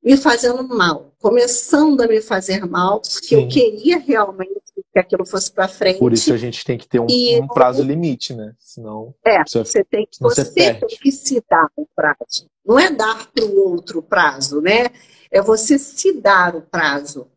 [0.02, 3.48] me fazendo mal, começando a me fazer mal, porque eu Sim.
[3.48, 4.61] queria realmente
[4.92, 5.98] que aquilo fosse para frente.
[5.98, 8.54] Por isso a gente tem que ter um, E- um prazo limite, né?
[8.58, 9.14] Senão.
[9.24, 12.46] É, Você- você tem que, você tem que se dar o prazo.
[12.64, 14.86] Não é dar para o outro o prazo, né?
[15.30, 17.28] É você se dar o prazo.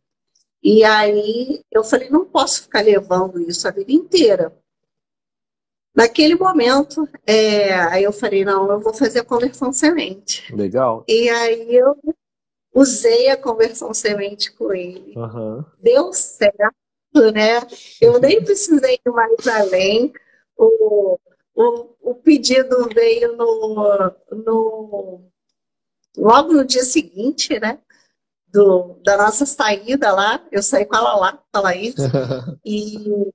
[0.64, 4.56] E aí eu falei, não posso ficar levando isso a vida inteira.
[5.96, 10.54] Naquele momento, é, aí eu falei, não, eu vou fazer a conversão semente.
[10.54, 11.06] Legal.
[11.08, 11.96] E aí eu
[12.74, 15.14] usei a conversão semente com ele.
[15.16, 15.66] Aham.
[15.82, 16.76] Deu certo,
[17.32, 17.62] né?
[18.02, 20.14] Eu nem precisei ir mais além.
[20.58, 21.20] O,
[21.56, 25.22] o, o pedido veio no, no,
[26.18, 27.80] logo no dia seguinte, né?
[28.48, 30.46] Do, da nossa saída lá.
[30.52, 31.96] Eu saí com ela lá, com a Laís.
[32.66, 33.32] E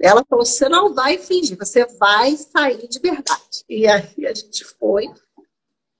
[0.00, 3.64] ela falou: você não vai fingir, você vai sair de verdade.
[3.68, 5.06] E aí a gente foi,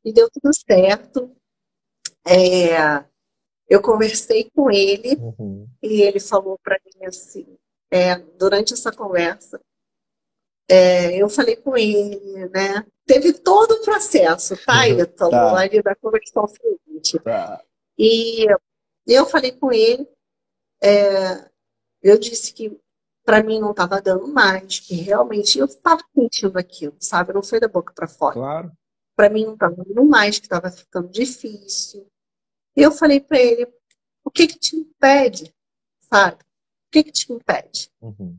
[0.04, 1.34] e deu tudo certo.
[2.26, 3.04] É,
[3.68, 5.66] eu conversei com ele, Uhum.
[5.82, 7.46] e ele falou para mim assim:
[7.90, 9.60] é, durante essa conversa,
[10.68, 12.84] é, eu falei com ele, né?
[13.04, 15.30] Teve todo o processo, tá, Ítalo?
[15.30, 15.58] Tá.
[15.58, 17.18] Ali da conversão seguinte.
[17.20, 17.62] Tá.
[17.98, 18.46] E
[19.06, 20.08] eu falei com ele,
[20.82, 21.48] é,
[22.02, 22.78] eu disse que
[23.24, 27.32] para mim não estava dando mais, que realmente eu estava sentindo aquilo, sabe?
[27.32, 28.34] Não foi da boca para fora.
[28.34, 28.72] Claro.
[29.16, 32.06] Para mim não estava dando mais, que estava ficando difícil.
[32.76, 33.66] E eu falei para ele,
[34.24, 35.54] o que que te impede,
[36.00, 36.36] sabe?
[36.42, 37.90] O que que te impede?
[38.00, 38.38] Uhum.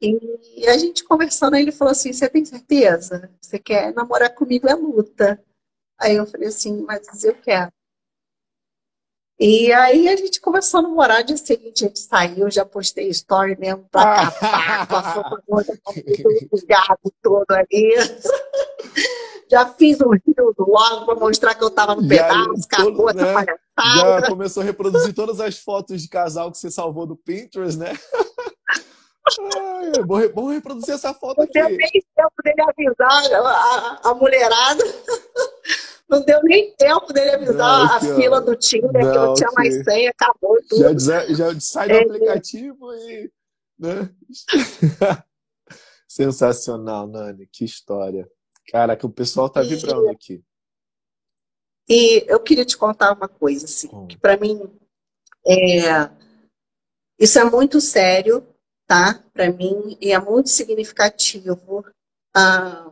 [0.00, 3.30] E a gente conversando, ele falou assim: Você tem certeza?
[3.40, 4.68] Você quer namorar comigo?
[4.68, 5.42] É luta.
[5.98, 7.72] Aí eu falei assim: Mas eu quero.
[9.38, 11.24] E aí a gente começou a namorar.
[11.24, 15.42] Dia seguinte a gente saiu, já postei story mesmo pra capar, com a foto
[16.50, 17.94] o gato todo ali.
[19.50, 23.18] Já fiz um rio do logo pra mostrar que eu tava no pedaço, acabou essa
[23.24, 23.32] né?
[23.32, 24.20] palhaçada.
[24.20, 27.92] Já começou a reproduzir todas as fotos de casal que você salvou do Pinterest, né?
[29.56, 31.52] Ai, é bom, re- bom reproduzir essa foto Não aqui.
[31.54, 34.84] deu nem tempo dele avisar a, a- a mulherada.
[36.08, 39.50] Não deu nem tempo dele avisar Não, a fila do Tinder, que Não, não tinha
[39.56, 40.98] mais senha, acabou tudo.
[41.00, 42.02] Já, já sai do É.
[42.02, 43.30] aplicativo e.
[43.78, 44.08] Né?
[46.08, 47.48] Sensacional, Nani.
[47.52, 48.28] Que história.
[48.68, 50.44] Caraca, o pessoal tá E- vibrando aqui.
[51.88, 54.08] E eu queria te contar uma coisa, assim, Hum.
[54.08, 54.60] que para mim
[55.46, 56.10] é,
[57.18, 58.44] isso é muito sério,
[58.86, 59.22] tá?
[59.32, 61.84] Para mim, e é muito significativo.
[62.34, 62.90] Ah,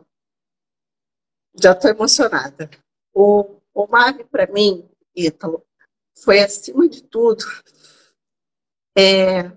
[1.61, 2.69] já estou emocionada.
[3.13, 5.65] O, o MAV, para mim, Ítalo,
[6.23, 7.43] foi acima de tudo
[8.97, 9.51] é,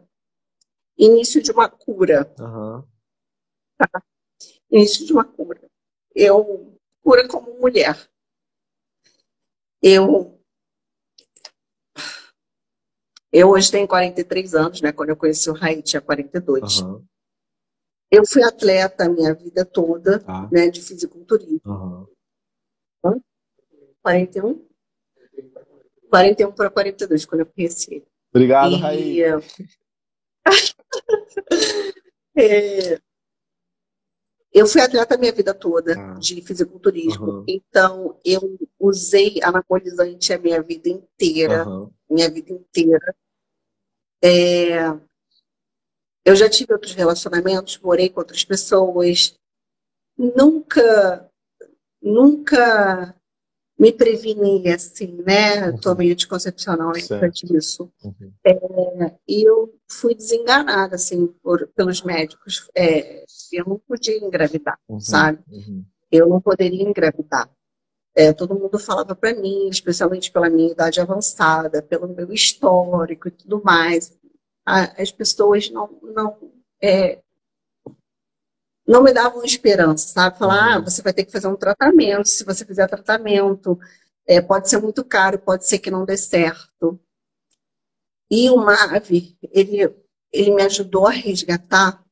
[0.97, 2.35] início de uma cura.
[2.40, 2.85] Aham.
[4.70, 5.68] início de uma cura.
[6.20, 7.97] Eu, cura como mulher.
[9.81, 10.36] Eu,
[13.32, 14.90] eu hoje tenho 43 anos, né?
[14.93, 16.81] Quando eu conheci o Raí, tinha 42.
[16.81, 17.07] Aham.
[18.11, 20.49] Eu fui atleta a minha vida toda, Tá.
[20.51, 20.69] né?
[20.70, 21.61] De fisiculturismo.
[21.65, 22.09] Aham.
[24.03, 24.66] 41?
[26.11, 28.07] 41 para 42, quando eu conheci ele.
[28.31, 29.20] Obrigado, E, Raí.
[32.36, 33.01] é,
[34.59, 36.14] eu fui atleta a minha vida toda Ah.
[36.18, 37.30] de fisiculturismo.
[37.30, 37.44] Aham.
[37.48, 41.62] Então, eu usei anabolizante a minha vida inteira.
[41.62, 41.90] Aham.
[42.10, 43.14] Minha vida inteira.
[44.22, 44.89] É,
[46.24, 49.39] eu já tive outros relacionamentos, morei com outras pessoas.
[50.16, 51.30] Nunca,
[52.02, 53.14] nunca
[53.78, 55.70] me preveni assim, né?
[55.70, 55.78] Uhum.
[55.78, 57.05] Tomei anticoncepcional é Certo.
[57.14, 57.90] importante disso.
[58.05, 58.32] Uhum.
[59.28, 62.68] E eu fui desenganada, assim, por- pelos médicos.
[62.76, 65.00] É, eu não podia engravidar, Uhum.
[65.00, 65.38] sabe?
[65.50, 65.84] Uhum.
[66.10, 67.48] Eu não poderia engravidar.
[68.16, 73.30] É, todo mundo falava para mim, especialmente pela minha idade avançada, pelo meu histórico e
[73.30, 74.18] tudo mais.
[74.66, 76.36] A- as pessoas não, não,
[76.82, 77.20] é,
[78.89, 80.39] não me davam esperança, sabe?
[80.39, 80.85] Falar, ah, Uhum.
[80.85, 82.27] você vai ter que fazer um tratamento.
[82.28, 83.78] Se você fizer tratamento,
[84.27, 86.98] é, pode ser muito caro, pode ser que não dê certo.
[88.31, 89.94] E o MAV, ele,
[90.32, 92.02] ele me ajudou a resgatar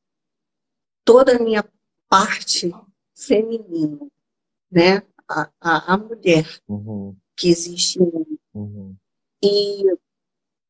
[1.03, 1.63] toda a minha
[2.09, 2.71] parte
[3.15, 3.99] feminina,
[4.71, 5.01] né?
[5.27, 7.15] A, a, a mulher Uhum.
[7.35, 8.39] que existe em mim.
[8.53, 8.95] Uhum.
[9.43, 9.83] E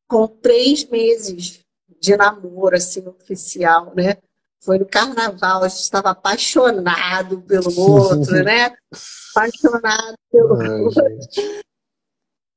[0.06, 1.64] com três meses
[2.00, 4.16] de namoro, assim, oficial, né?
[4.60, 8.76] Foi no carnaval, a gente estava apaixonado pelo outro, né?
[9.34, 11.08] Apaixonado pelo Ai, outro.
[11.08, 11.62] gente.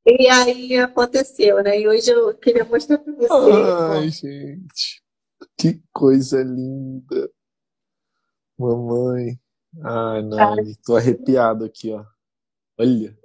[0.05, 1.79] E aí aconteceu, né?
[1.79, 3.29] E hoje eu queria mostrar para você.
[3.31, 5.03] Ai, gente.
[5.55, 7.31] Que coisa linda.
[8.57, 9.39] Mamãe.
[9.83, 10.75] Ai, Nani.
[10.83, 12.03] Tô arrepiado aqui, ó.
[12.79, 13.15] Olha.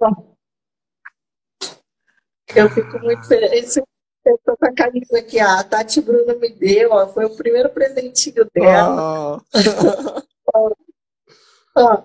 [2.55, 3.75] Eu fico muito feliz.
[4.29, 7.69] Eu tô com a camisa aqui, a Tati Bruna me deu, ó, foi o primeiro
[7.69, 9.41] presentinho dela.
[9.53, 10.21] Ah.
[11.75, 12.03] Ó,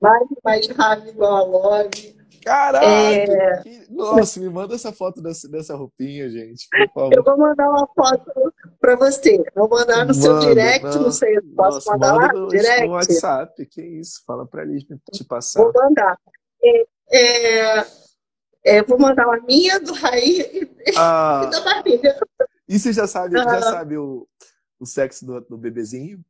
[0.00, 2.16] mais, mais rápido igual a Love.
[2.44, 2.86] Caraca!
[2.86, 3.62] É.
[3.62, 6.88] que- Nossa, me manda essa foto dessa, dessa roupinha, gente, por Eu
[7.24, 7.24] favor.
[7.24, 9.42] vou mandar uma foto pra você.
[9.54, 11.02] Vou mandar no seu Manda, direct, não.
[11.02, 12.86] não sei, posso Nossa, mandar lá manda no no, direct?
[12.86, 13.66] no WhatsApp.
[13.66, 14.22] Que isso?
[14.24, 14.78] Fala pra me-
[15.12, 15.60] te passar.
[15.60, 16.16] Vou mandar.
[16.62, 16.84] É,
[17.80, 17.86] é,
[18.66, 22.18] é, vou mandar uma minha do Raí e, Ah, e da Marília.
[22.68, 23.62] e você já sabe, já Ah.
[23.62, 24.26] sabe o,
[24.78, 26.24] o sexo do, do bebezinho?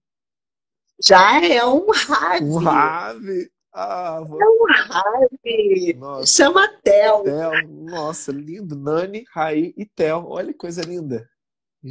[1.03, 2.45] Já é um rave.
[2.45, 3.51] Um rave.
[3.73, 4.41] Ah, vou...
[4.41, 5.95] É um rave.
[5.99, 6.27] Nossa.
[6.27, 7.25] Chama Theo.
[7.25, 8.75] Theo, nossa, lindo.
[8.75, 10.27] Nani, Raí e Theo.
[10.29, 11.29] Olha que coisa linda.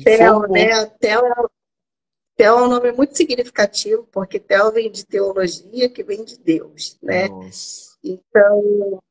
[0.04, 0.52] Theo, Formou.
[0.52, 0.86] né?
[1.00, 1.34] Theo é,
[2.36, 6.98] Theo é um nome muito significativo, porque Theo vem de teologia, que vem de Deus,
[7.02, 7.28] né?
[7.28, 7.96] Nossa.
[8.04, 9.02] Então,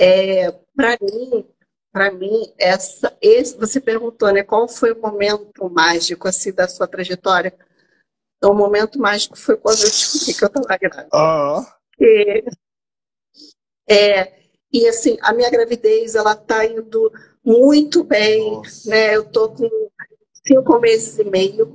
[0.00, 1.46] é, para mim,
[1.92, 4.42] para mim, essa, esse, você perguntou, né?
[4.42, 7.52] Qual foi o momento mágico assim da sua trajetória?
[8.38, 11.08] Então, o momento mágico foi quando eu descobri que eu estava grávida.
[11.12, 12.44] Ah, E,
[13.86, 14.32] é,
[14.72, 17.12] e assim, a minha gravidez, ela está indo
[17.44, 18.88] muito bem, Nossa.
[18.88, 19.16] né?
[19.16, 19.68] Eu tô com
[20.46, 21.70] cinco meses e meio.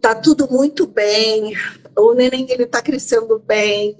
[0.00, 1.54] Tá tudo muito bem.
[1.96, 3.96] O neném, ele tá crescendo bem.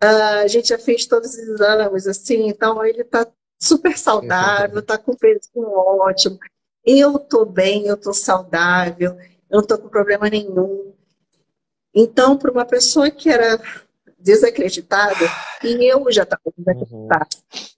[0.00, 3.26] Ah, a gente já fez todos os exames, assim, então ele tá
[3.60, 6.38] super saudável, tá com peso ótimo.
[6.84, 9.18] Eu tô bem, eu tô saudável,
[9.50, 10.94] eu não tô com problema nenhum.
[11.94, 13.60] Então, para uma pessoa que era
[14.18, 15.14] desacreditada,
[15.62, 17.28] e eu já estava desacreditada,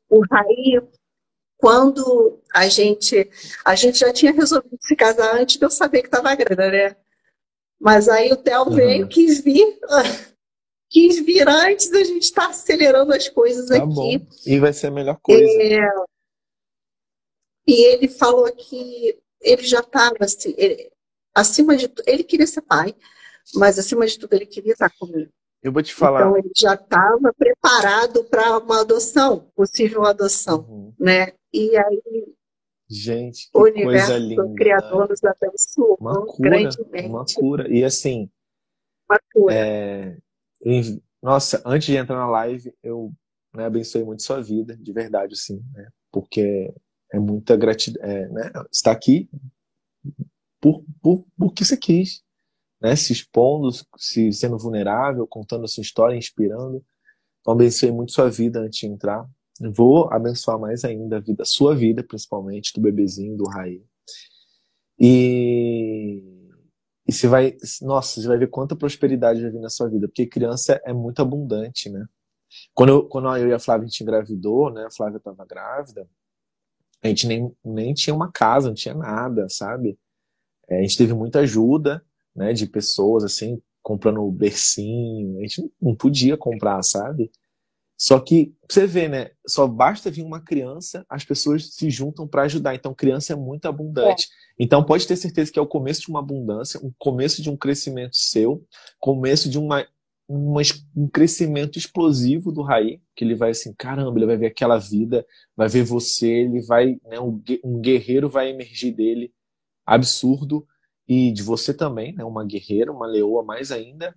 [0.08, 0.80] o Raí,
[1.56, 3.28] quando a gente,
[3.64, 6.96] a gente já tinha resolvido se casar antes de eu saber que estava grávida, né?
[7.80, 8.70] Mas aí o Theo Uhum.
[8.74, 9.78] veio, quis vir,
[10.92, 13.86] quis vir antes, a gente está acelerando as coisas tá aqui.
[13.86, 14.26] bom.
[14.46, 15.42] E vai ser a melhor coisa.
[15.62, 15.80] É,
[17.66, 20.90] e ele falou que ele já estava assim, ele-
[21.34, 22.94] acima de tudo, ele queria ser pai,
[23.54, 25.30] mas acima de tudo ele queria estar comigo.
[25.62, 26.20] Eu vou te falar.
[26.22, 30.94] Então ele já estava preparado para uma adoção, possível adoção, Uhum.
[30.98, 31.32] né?
[31.52, 32.34] E aí
[32.90, 34.44] Gente, o universo, coisa linda.
[34.44, 37.08] o Criador nos abençoou Uma cura, grandemente.
[37.08, 37.68] uma cura.
[37.74, 38.28] E assim,
[39.08, 39.54] Uma cura.
[39.54, 40.16] é,
[40.64, 43.12] em- nossa, antes de entrar na live, eu
[43.54, 45.88] né, abençoei muito sua vida, de verdade, assim, né?
[46.10, 46.74] Porque
[47.12, 48.52] é muita gratidão, é, né?
[48.86, 49.28] Aqui
[50.60, 52.22] por, por, porque você quis,
[52.80, 52.96] né?
[52.96, 56.84] Se expondo, se sendo vulnerável, contando a sua história, inspirando.
[57.40, 59.28] Então, abençoei muito sua vida antes de entrar.
[59.74, 63.82] Vou abençoar mais ainda a vida, sua vida, principalmente, do bebezinho, do Raí.
[64.98, 66.22] E,
[67.12, 70.26] e você vai, nossa, você vai ver quanta prosperidade vai vir na sua vida, porque
[70.26, 72.06] criança é muito abundante, né?
[72.72, 74.86] Quando eu, quando eu e a Flávia a gente engravidou, né?
[74.86, 76.08] A Flávia estava grávida,
[77.02, 79.98] a gente nem, nem tinha uma casa, não tinha nada, sabe?
[80.66, 82.02] É, a gente teve muita ajuda,
[82.34, 82.54] né?
[82.54, 87.30] De pessoas, assim, comprando bercinho, a gente não podia comprar, sabe?
[88.02, 89.30] Só que, você vê, né?
[89.46, 92.74] Só basta vir uma criança, as pessoas se juntam para ajudar.
[92.74, 94.26] Então, criança é muito abundante.
[94.58, 97.56] Então, pode ter certeza que é o começo de uma abundância, um começo de um
[97.56, 98.66] crescimento seu,
[98.98, 99.86] começo de uma,
[100.28, 100.62] uma
[100.96, 105.24] um crescimento explosivo do Raí, que ele vai assim, caramba, ele vai ver aquela vida,
[105.56, 107.20] vai ver você, ele vai, né?
[107.20, 109.32] Um, um guerreiro vai emergir dele,
[109.86, 110.66] absurdo,
[111.06, 112.24] e de você também, né?
[112.24, 114.12] Uma guerreira, uma leoa mais ainda.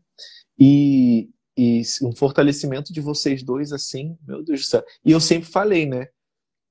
[0.57, 4.83] E, e um fortalecimento de vocês dois, assim, meu Deus do céu.
[5.03, 6.07] E eu sempre falei, né?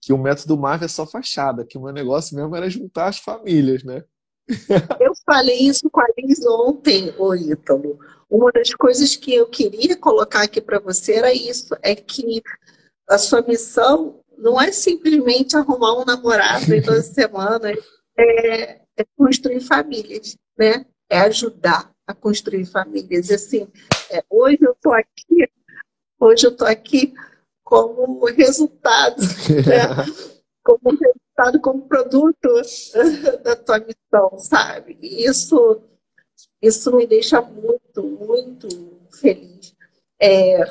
[0.02, 3.19] Que o método Marvel é só fachada, que o meu negócio mesmo era juntar as
[3.19, 4.05] famílias, né?
[5.01, 7.98] Eu falei isso com a Liz ontem, ô Ítalo.
[8.28, 12.43] Uma das coisas que eu queria colocar aqui para você era isso, é que
[13.09, 17.78] a sua missão não é simplesmente arrumar um namorado em duas semanas,
[18.19, 20.85] é, é construir famílias, né?
[21.09, 23.31] É ajudar a construir famílias.
[23.31, 23.69] E assim,
[24.11, 25.51] é, hoje eu estou aqui,
[26.19, 27.15] hoje eu estou aqui
[27.63, 30.05] como resultado, né?
[30.65, 32.49] como resultado, como produto
[33.43, 34.99] da tua missão, sabe?
[35.01, 35.83] E isso,
[36.61, 38.69] isso me deixa muito, muito
[39.21, 39.75] feliz.
[40.21, 40.65] É,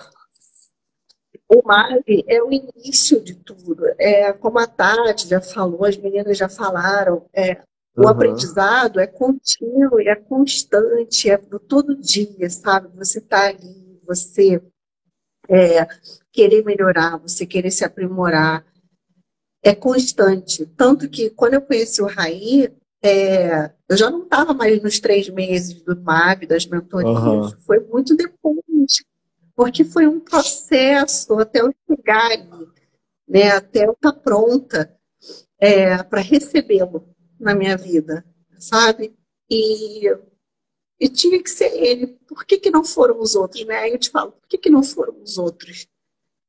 [1.47, 3.85] o MAV é o início de tudo.
[3.99, 7.61] É, como a Tati já falou, as meninas já falaram, é,
[7.95, 8.07] o Uhum.
[8.07, 12.89] aprendizado é contínuo, é constante, é do todo dia, sabe?
[12.97, 14.61] Você está ali, você
[15.49, 15.87] é,
[16.31, 18.65] querer melhorar, você querer se aprimorar,
[19.61, 20.65] é constante.
[20.65, 25.29] Tanto que quando eu conheci o Raí, é, eu já não estava mais nos três
[25.29, 27.57] meses do MAV, das mentorias, Aham.
[27.65, 29.03] foi muito depois,
[29.55, 32.67] porque foi um processo até eu chegar ali.
[33.27, 34.93] né, até eu estar pronta
[35.59, 37.12] é, para recebê-lo
[37.43, 38.25] na minha vida,
[38.57, 39.13] sabe?
[39.49, 40.07] E,
[40.99, 42.07] e tinha que ser ele.
[42.27, 43.89] Por que, que não foram os outros, né?
[43.93, 45.87] Eu te falo, por que, que não foram os outros?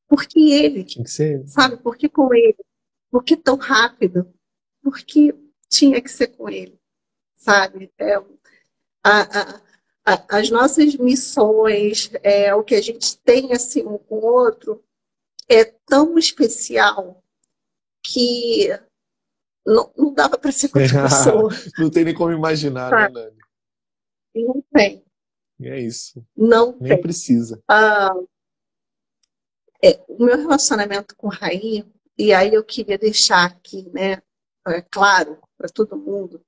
[0.08, 1.48] Porque ele, Tinha que ser ele.
[1.48, 1.76] sabe?
[1.78, 2.56] Por que com ele?
[3.10, 4.32] Por que tão rápido?
[4.82, 5.34] Porque
[5.68, 6.78] tinha que ser com ele,
[7.34, 7.90] sabe?
[7.98, 8.22] É, a-
[9.02, 9.62] a-
[10.06, 14.84] a- as nossas missões, é, o que a gente tem assim um com o outro,
[15.48, 17.22] é tão especial
[18.02, 18.68] que
[19.66, 21.50] não, não dava para ser com outra pessoa.
[21.78, 23.08] Não tem nem como imaginar, Tá.
[23.08, 23.36] né, Nani?
[24.36, 25.04] Não tem,
[25.62, 26.24] é isso.
[26.36, 27.00] não Nem tem.
[27.02, 27.62] precisa.
[27.68, 28.10] Ah,
[29.82, 31.84] é, o meu relacionamento com o Raí,
[32.18, 34.20] e aí eu queria deixar aqui, né,
[34.66, 36.42] é claro, para todo mundo.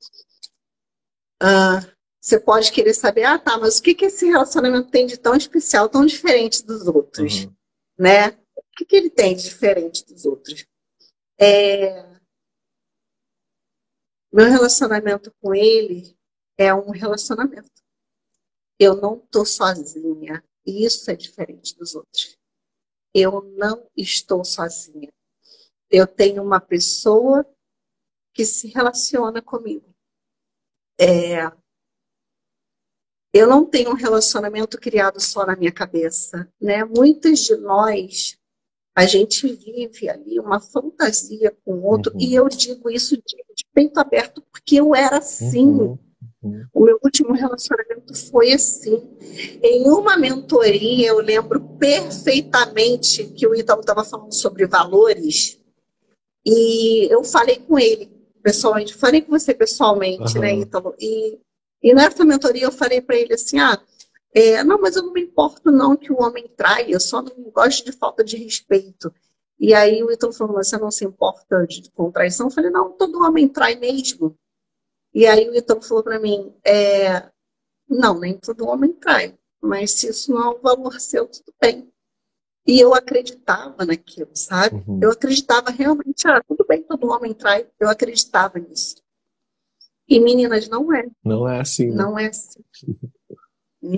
[1.40, 1.80] Ah,
[2.20, 5.34] você pode querer saber, ah, tá, mas o que que esse relacionamento tem de tão
[5.36, 7.55] especial, tão diferente dos outros, Uhum.
[7.98, 8.30] né?
[8.56, 10.66] O que que ele tem de diferente dos outros?
[11.38, 12.15] É,
[14.37, 16.15] meu relacionamento com ele
[16.59, 17.71] é um relacionamento.
[18.79, 20.45] Eu não estou sozinha.
[20.67, 22.37] E isso é diferente dos outros.
[23.15, 25.11] Eu não estou sozinha.
[25.89, 27.47] Eu tenho uma pessoa
[28.35, 29.95] que se relaciona comigo.
[31.01, 31.51] É,
[33.33, 36.85] eu não tenho um relacionamento criado só na minha cabeça, né?
[36.85, 38.39] Muitas de nós,
[38.97, 42.20] a gente vive ali uma fantasia com o outro, Uhum.
[42.20, 45.66] e eu digo isso de, de peito aberto porque eu era assim.
[45.66, 45.98] Uhum.
[46.43, 46.64] Uhum.
[46.73, 49.02] O meu último relacionamento foi assim.
[49.62, 55.59] Em uma mentoria, eu lembro perfeitamente que o Ítalo estava falando sobre valores,
[56.44, 58.10] e eu falei com ele
[58.43, 60.55] pessoalmente, falei com você pessoalmente, né.
[60.55, 60.94] Ítalo?
[60.98, 61.39] E,
[61.82, 63.78] e nessa mentoria eu falei para ele assim: ah,
[64.39, 67.51] é, não, mas eu não me importo não que o homem traia, eu só não
[67.51, 69.11] gosto de falta de respeito.
[69.59, 72.49] E aí o Ítalo falou: você não se importa de, com traição?
[72.49, 74.37] Eu falei: não, todo homem trai mesmo.
[75.15, 77.31] E aí o Ítalo falou para mim, é,
[77.89, 81.91] não, nem todo homem trai, mas se isso não é um valor seu, tudo bem.
[82.67, 84.85] E eu acreditava naquilo, sabe?
[84.87, 85.01] Uhum.
[85.03, 87.67] Eu acreditava realmente, ah, tudo bem, todo homem trai.
[87.81, 88.97] Eu acreditava nisso.
[90.07, 91.87] E meninas, não é, Não é assim.
[91.87, 91.95] né?
[91.95, 92.63] não é assim.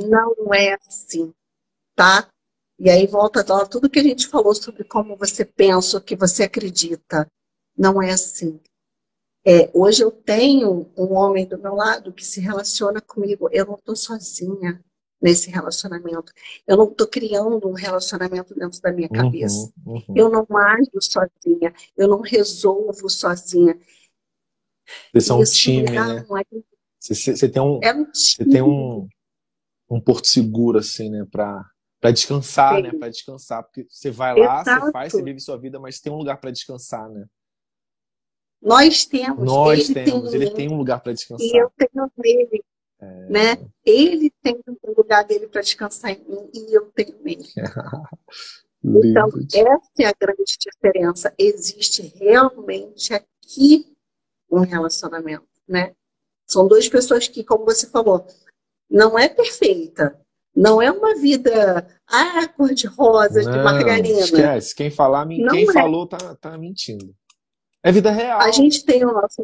[0.08, 1.32] Não é assim,
[1.94, 2.28] tá?
[2.78, 6.14] E aí volta a tudo que a gente falou sobre como você pensa, o que
[6.14, 7.26] você acredita.
[7.76, 8.60] Não é assim.
[9.44, 13.48] É, hoje eu tenho um homem do meu lado que se relaciona comigo.
[13.50, 14.84] Eu não estou sozinha
[15.20, 16.32] nesse relacionamento.
[16.66, 19.72] Eu não estou criando um relacionamento dentro da minha cabeça.
[19.84, 20.14] Uhum, uhum.
[20.14, 21.74] Eu não ajo sozinha.
[21.96, 23.76] Eu não resolvo sozinha.
[25.12, 26.18] Vocês são um Isso time, né?
[26.18, 26.24] é,
[26.98, 28.52] Você, você- você tem um, é um você time.
[28.52, 29.08] tem um,
[29.90, 31.26] um porto seguro, assim, né?
[31.30, 31.64] Pra,
[32.00, 32.82] pra descansar, Sim.
[32.82, 32.92] né?
[32.92, 33.62] Pra descansar.
[33.64, 34.92] Porque você vai lá, você Exato.
[34.92, 37.26] faz, você vive sua vida, mas tem um lugar pra descansar, né?
[38.60, 39.44] Nós temos.
[39.44, 41.48] Nós ele temos, tem ele tem um lugar pra E descansar.
[41.48, 42.64] eu tenho nele,
[43.30, 43.56] né?
[43.84, 47.44] Ele tem um lugar dele para descansar em mim e eu tenho nele.
[48.80, 51.34] Então, essa é a grande diferença.
[51.36, 53.92] Existe realmente aqui
[54.48, 55.94] um relacionamento, né?
[56.46, 58.24] São duas pessoas que, como você falou,
[58.90, 60.18] não é perfeita.
[60.54, 64.18] Não é uma vida, ah, cor-de-rosa, de Não, margarina.
[64.20, 64.74] esquece.
[64.74, 65.72] Quem falar, Não quem é.
[65.72, 67.14] falou tá, tá mentindo.
[67.82, 68.40] É vida real.
[68.40, 69.40] A gente tem o nosso.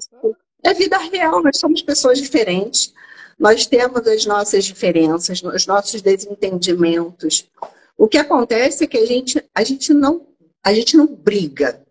[0.64, 2.92] É vida real, nós somos pessoas diferentes,
[3.38, 7.48] nós temos as nossas diferenças, os nossos desentendimentos.
[7.96, 10.26] O que acontece é que a gente, a gente não,
[10.64, 11.84] a gente não briga,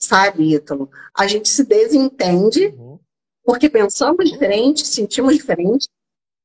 [0.00, 0.88] sabe, Ítalo?
[1.14, 2.98] A gente se desentende Uhum.
[3.44, 5.88] porque pensamos diferente, sentimos diferente,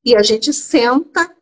[0.04, 1.34] e a gente senta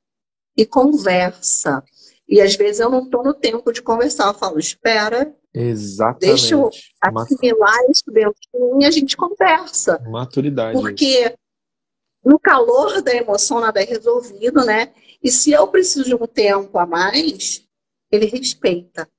[0.55, 1.83] e conversa.
[2.27, 6.19] E às vezes eu não estou no tempo de conversar, eu falo, espera, Exatamente.
[6.19, 6.69] Deixa eu
[7.01, 9.99] assimilar isso dentro de mim e a gente conversa.
[10.07, 10.79] Maturidade.
[10.79, 11.33] Porque
[12.23, 14.93] no calor da emoção nada é resolvido, né?
[15.23, 17.65] E se eu preciso de um tempo a mais,
[18.11, 19.09] ele respeita.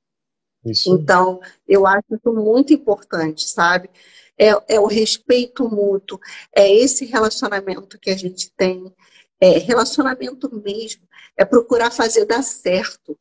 [0.65, 0.95] Isso.
[0.95, 3.91] Então, eu acho isso muito importante, sabe?
[4.39, 6.21] É, é o respeito mútuo,
[6.55, 8.95] é esse relacionamento que a gente tem,
[9.41, 11.03] é relacionamento mesmo,
[11.37, 13.17] é procurar fazer dar certo.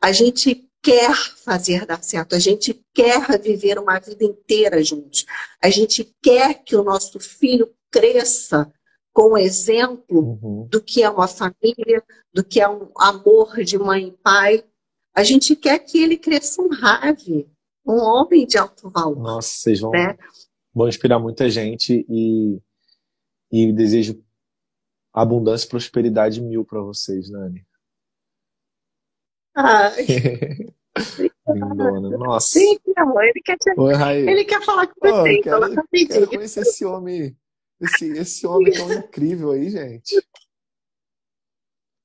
[0.00, 1.14] A gente quer
[1.44, 5.26] fazer dar certo, a gente quer viver uma vida inteira juntos,
[5.62, 8.72] a gente quer que o nosso filho cresça
[9.12, 10.68] com o exemplo Uhum.
[10.70, 14.64] do que é uma família, do que é um amor de mãe e pai.
[15.12, 17.48] A gente quer que ele cresça um rave,
[17.84, 20.16] um homem de alto valor, Nossa, vocês vão, né?
[20.72, 22.60] vão inspirar muita gente e,
[23.50, 24.22] e desejo
[25.12, 27.66] abundância e prosperidade mil pra vocês, Nani.
[29.54, 30.06] Ai,
[31.48, 32.16] Lindona.
[32.18, 32.58] Nossa.
[32.58, 33.72] Sim, meu amor, ele quer, te...
[33.76, 33.94] Oi,
[34.28, 36.28] ele quer falar com você, eu então quero, ela tá quero pedindo.
[36.28, 37.36] conhecer esse homem,
[37.80, 40.14] esse, esse homem tão incrível aí, gente.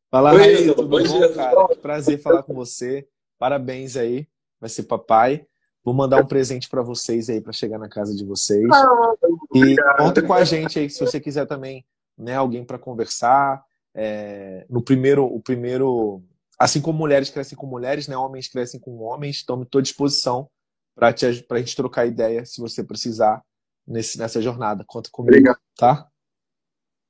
[0.09, 1.55] Fala, Oi, Raí, tudo Bom dia, cara?
[1.55, 1.67] bom?
[1.81, 3.07] Prazer falar com você.
[3.39, 4.27] Parabéns aí,
[4.59, 5.45] vai ser papai.
[5.83, 8.63] Vou mandar um presente pra vocês aí, pra chegar na casa de vocês.
[8.71, 9.13] Ah,
[9.53, 11.85] E conta com a gente aí, se você quiser também,
[12.17, 13.63] né, alguém para conversar.
[13.95, 16.23] É, no primeiro, o primeiro,
[16.57, 20.49] assim como mulheres crescem com mulheres, né, homens crescem com homens, então estou à disposição
[20.95, 23.43] para a gente trocar ideia, se você precisar
[23.87, 24.83] nesse, nessa jornada.
[24.87, 25.59] Conta comigo, Obrigado.
[25.75, 26.07] tá?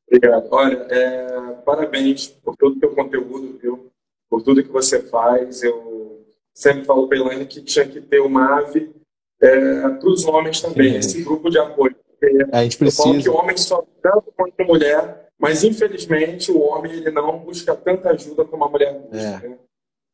[0.07, 0.47] Obrigado.
[0.51, 3.91] Olha, é, parabéns por todo o teu conteúdo, viu?
[4.29, 5.63] Por tudo que você faz.
[5.63, 8.93] Eu sempre falo para Elaine que tinha que ter uma ave
[9.39, 10.97] para os homens também, Sim.
[10.99, 11.95] esse grupo de apoio.
[12.23, 13.31] Porque A gente eu falo que precisa.
[13.31, 18.45] o homem só tanto quanto mulher, mas infelizmente o homem ele não busca tanta ajuda
[18.45, 19.17] como a mulher busca.
[19.17, 19.49] É.
[19.49, 19.57] né?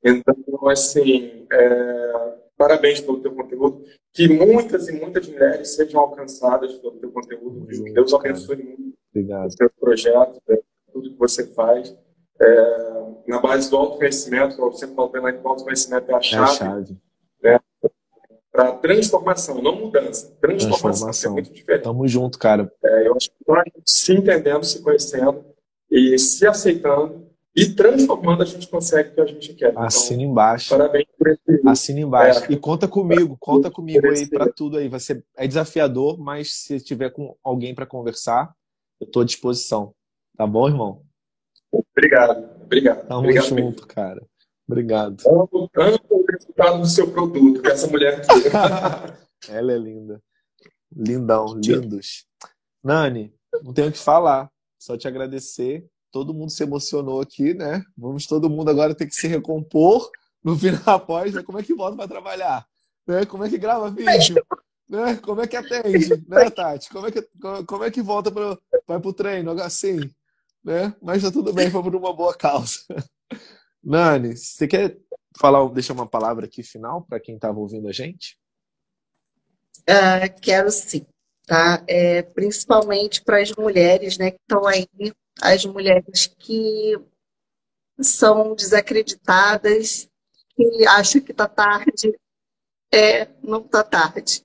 [0.04, 3.84] Então, assim, é, parabéns pelo teu conteúdo.
[4.14, 7.68] Que muitas e muitas mulheres sejam alcançadas pelo teu conteúdo.
[7.68, 9.48] Que Deus abençoe muito Obrigado.
[9.48, 10.58] o seu projeto, né,
[10.92, 11.96] tudo que você faz.
[12.42, 12.90] É,
[13.28, 16.58] na base do autoconhecimento, como você falou, pela o autoconhecimento é a É a chave
[16.58, 16.98] chave.
[18.52, 20.36] Para transformação, não mudança.
[20.42, 21.32] Transformação, Transformação.
[21.32, 21.84] é muito diferente.
[21.84, 22.72] Tamo junto, cara.
[22.84, 25.46] É, eu acho que nós se entendendo, se conhecendo
[25.90, 29.72] e se aceitando e transformando, a gente consegue o que a gente quer.
[29.72, 30.70] Então, Assina embaixo.
[30.70, 31.68] parabéns por esse.
[31.68, 32.46] Assina embaixo.
[32.46, 32.54] É.
[32.54, 34.88] E conta comigo, conta comigo aí para tudo aí.
[34.88, 38.54] Vai ser, é desafiador, mas se tiver com alguém para conversar,
[39.00, 39.94] eu tô à disposição.
[40.38, 41.02] Tá bom, irmão?
[41.72, 43.08] Obrigado, obrigado.
[43.08, 43.88] Tamo obrigado junto, mesmo.
[43.88, 44.22] cara.
[44.70, 45.24] Obrigado.
[45.28, 48.50] Amo, amo o resultado do seu produto, que essa mulher aqui.
[49.50, 50.22] Ela é linda.
[50.96, 52.28] Lindão, lindos.
[52.84, 53.34] Nani,
[53.64, 54.48] não tenho o que falar.
[54.78, 55.88] Só te agradecer.
[56.12, 57.84] Todo mundo se emocionou aqui, né?
[57.98, 60.08] Vamos todo mundo agora ter que se recompor
[60.44, 61.34] no final após.
[61.34, 61.42] Né?
[61.42, 62.64] Como é que volta para trabalhar?
[63.08, 63.26] Né?
[63.26, 64.46] Como é que grava vídeo?
[64.88, 65.16] Né?
[65.16, 66.10] Como é que atende?
[66.28, 66.92] Né, Tati?
[66.92, 67.28] Como é que,
[67.66, 69.52] como, é que volta para pro treino?
[69.62, 70.00] Assim,
[70.64, 70.94] né?
[71.02, 72.82] Mas tá tudo bem, foi por uma boa causa.
[73.84, 74.98] Nani, você quer
[75.38, 78.38] falar, deixar uma palavra aqui final para quem estava ouvindo a gente?
[79.88, 81.06] Ah, quero sim,
[81.46, 81.84] tá?
[81.88, 84.88] É, principalmente para as mulheres, né, que estão aí,
[85.42, 86.96] as mulheres que
[88.02, 90.10] são desacreditadas,
[90.56, 92.18] que acham que tá tarde.
[92.94, 94.42] É, não tá tarde,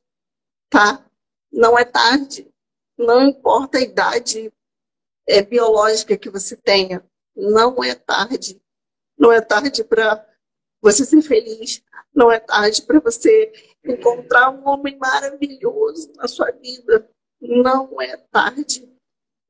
[0.68, 1.04] tá?
[1.52, 2.46] Não é tarde.
[2.96, 4.52] Não importa a idade
[5.26, 7.04] é, biológica que você tenha,
[7.34, 8.60] não é tarde.
[9.18, 10.26] Não é tarde para
[10.80, 11.82] você ser feliz,
[12.14, 13.52] não é tarde para você
[13.84, 17.08] encontrar um homem maravilhoso na sua vida.
[17.40, 18.88] Não é tarde.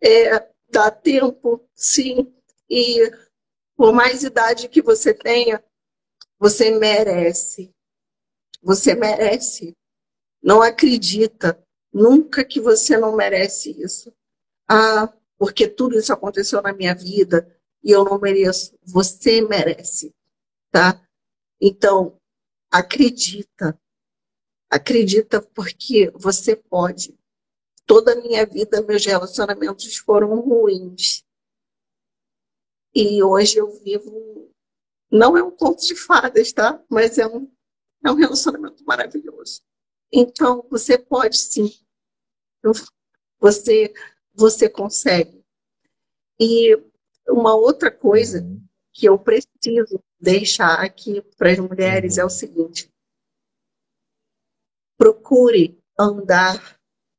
[0.02, 2.32] É, dá tempo, sim.
[2.68, 3.10] E
[3.76, 5.62] por mais idade que você tenha,
[6.38, 7.70] você merece.
[8.62, 9.76] Você merece.
[10.42, 11.58] Não acredita
[11.92, 14.12] nunca que você não merece isso.
[14.68, 17.50] Ah, porque tudo isso aconteceu na minha vida
[17.85, 18.77] e eu não mereço.
[18.82, 20.11] Você merece,
[20.70, 21.06] tá?
[21.61, 22.19] Então,
[22.70, 23.78] acredita.
[24.70, 27.16] Acredita porque você pode.
[27.86, 31.23] Toda a minha vida, meus relacionamentos foram ruins.
[32.94, 34.51] E hoje eu vivo.
[35.11, 36.82] Não é um conto de fadas, tá?
[36.89, 37.52] Mas é um,
[38.05, 39.62] é um relacionamento maravilhoso.
[40.11, 41.70] Então, você pode sim.
[43.39, 43.93] Você,
[44.32, 45.44] você consegue.
[46.40, 46.74] E
[47.28, 48.46] uma outra coisa
[48.92, 52.90] que eu preciso deixar aqui para as mulheres é o seguinte:
[54.96, 56.78] procure andar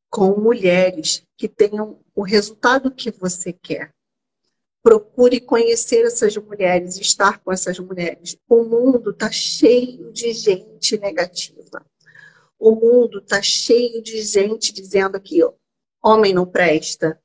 [0.09, 3.93] com mulheres que tenham o resultado que você quer.
[4.81, 8.37] Procure conhecer essas mulheres, estar com essas mulheres.
[8.47, 11.85] O mundo está cheio de gente negativa.
[12.57, 15.41] O mundo está cheio de gente dizendo que
[16.01, 17.19] homem não presta,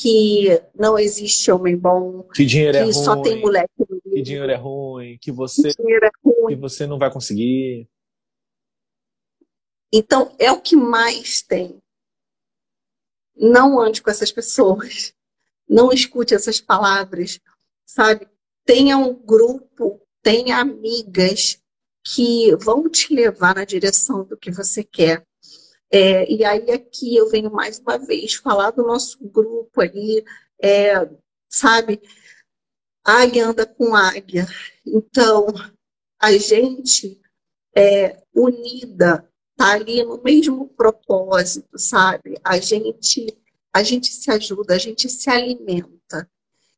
[0.00, 4.22] que não existe homem bom, Que dinheiro é que só tem ruim, mulher que que
[4.22, 6.54] dinheiro é ruim, que você, dinheiro é ruim.
[6.54, 7.88] que você não vai conseguir.
[9.92, 11.80] Então, é o que mais tem.
[13.34, 15.14] Não ande com essas pessoas.
[15.68, 17.40] Não escute essas palavras,
[17.84, 18.28] sabe?
[18.64, 21.60] Tenha um grupo, tenha amigas
[22.04, 25.25] que vão te levar na direção do que você quer.
[25.98, 30.22] É, e aí aqui eu venho mais uma vez falar do nosso grupo ali,
[30.62, 31.08] é,
[31.48, 32.02] sabe?
[33.02, 34.46] Águia anda com águia.
[34.84, 35.46] Então,
[36.20, 37.18] a gente
[37.74, 42.38] é unida, tá ali no mesmo propósito, sabe?
[42.44, 43.34] A gente,
[43.72, 46.30] a gente se ajuda, a gente se alimenta.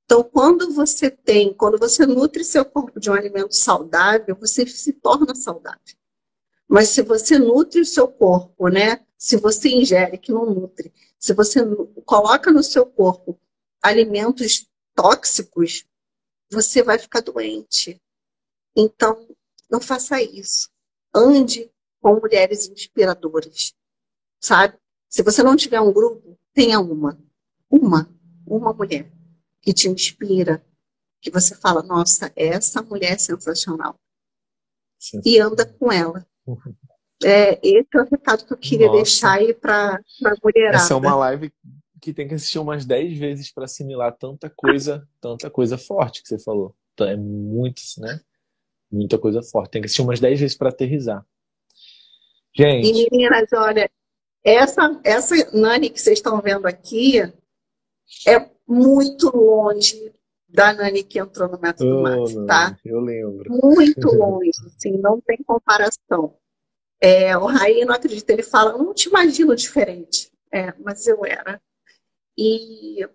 [0.05, 4.93] Então, quando você tem, quando você nutre seu corpo de um alimento saudável, você se
[4.93, 5.98] torna saudável.
[6.69, 9.05] Mas se você nutre o seu corpo, né?
[9.17, 11.61] Se você ingere, que não nutre, se você
[12.05, 13.41] coloca no seu corpo
[13.83, 15.87] alimentos tóxicos,
[16.51, 18.01] você vai ficar doente.
[18.77, 19.27] Então,
[19.71, 20.69] não faça isso.
[21.15, 21.71] Ande
[22.01, 23.75] com mulheres inspiradoras,
[24.41, 24.79] sabe?
[25.09, 27.19] Se você não tiver um grupo, tenha uma.
[27.71, 28.09] Uma.
[28.47, 29.11] Uma mulher
[29.61, 30.65] que te inspira,
[31.21, 33.99] que você fala, nossa, essa mulher é sensacional.
[34.99, 35.21] Sim.
[35.25, 36.28] E anda com ela.
[37.25, 38.99] É, esse é o recado que eu queria nossa.
[38.99, 40.77] deixar aí para a mulherada.
[40.77, 41.53] Essa é uma live
[42.01, 46.29] que tem que assistir umas 10 vezes para assimilar tanta coisa, tanta coisa forte que
[46.29, 46.75] você falou.
[46.95, 48.21] Então, é muito, né?
[48.91, 49.73] Muita coisa forte.
[49.73, 51.27] Tem que assistir umas 10 vezes para aterrizar.
[52.55, 52.89] Gente.
[52.89, 53.91] E meninas, olha,
[54.45, 57.21] essa, essa Nani que vocês estão vendo aqui
[58.27, 60.13] é muito longe
[60.49, 62.79] da Nani que entrou no método oh, tá?
[62.85, 63.51] Eu lembro.
[63.51, 66.37] Muito longe, assim, não tem comparação.
[67.01, 70.33] É, o Raí não acredita, ele fala, não te imagino diferente.
[70.53, 71.61] É, mas eu era.
[72.37, 73.07] E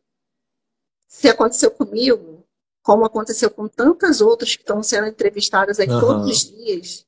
[1.08, 2.46] se aconteceu comigo,
[2.84, 6.00] como aconteceu com tantas outras que estão sendo entrevistadas aí uhum.
[6.00, 7.08] todos os dias,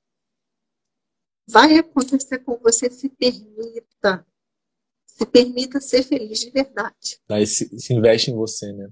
[1.48, 4.26] vai acontecer com você, se permita.
[5.06, 7.22] Se permita ser feliz de verdade.
[7.30, 8.90] Aí se, se investe em você, né?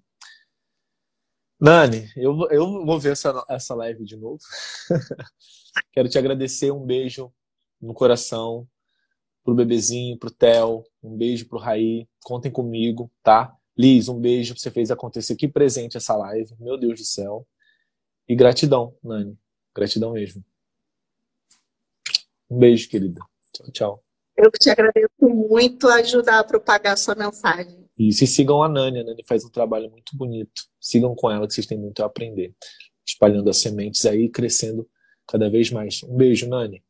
[1.63, 4.37] Nani, eu, eu vou ver essa, essa live de novo.
[5.93, 7.33] Quero te agradecer, um beijo
[7.81, 8.67] no coração
[9.45, 13.55] pro bebezinho, pro Theo, um beijo pro Raí, contem comigo, tá?
[13.77, 17.47] Liz, um beijo, você fez acontecer, que presente essa live, meu Deus do céu.
[18.27, 19.39] E gratidão, Nani,
[19.73, 20.43] gratidão mesmo.
[22.49, 23.21] Um beijo, querida.
[23.53, 24.03] Tchau, tchau.
[24.35, 27.82] Eu te agradeço muito ajudar a propagar a sua mensagem.
[27.97, 30.63] E se sigam a Nani, a Nani faz um trabalho muito bonito.
[30.79, 32.53] Sigam com ela que vocês têm muito a aprender.
[33.05, 34.89] Espalhando as sementes aí, crescendo
[35.27, 36.01] cada vez mais.
[36.03, 36.83] Um beijo, Nani.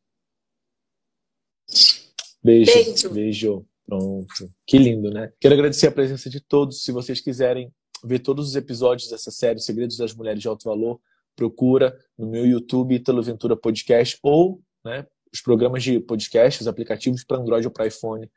[2.42, 2.72] Beijo.
[2.72, 3.10] Beijo.
[3.10, 3.66] Beijo.
[3.86, 4.50] Pronto.
[4.66, 5.32] Que lindo, né?
[5.40, 6.82] Quero agradecer a presença de todos.
[6.82, 7.72] Se vocês quiserem
[8.02, 11.00] ver todos os episódios dessa série, Segredos das Mulheres de Alto Valor,
[11.36, 17.24] procura no meu YouTube, Italo Ventura Podcast, ou né, os programas de podcast, os aplicativos
[17.24, 18.30] para Android ou para iPhone.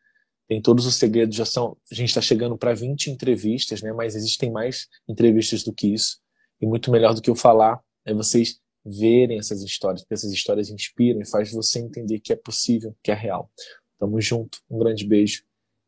[0.48, 1.78] Tem todos os segredos, já são.
[1.92, 3.92] A gente está chegando para 20 entrevistas, né?
[3.92, 6.20] Mas existem mais entrevistas do que isso.
[6.62, 10.70] E muito melhor do que eu falar é vocês verem essas histórias, porque essas histórias
[10.70, 13.52] inspiram e faz você entender que é possível, que é real.
[14.00, 15.44] Tamo junto, um grande beijo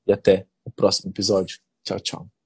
[0.06, 1.60] e até o próximo episódio.
[1.84, 2.39] Tchau, tchau.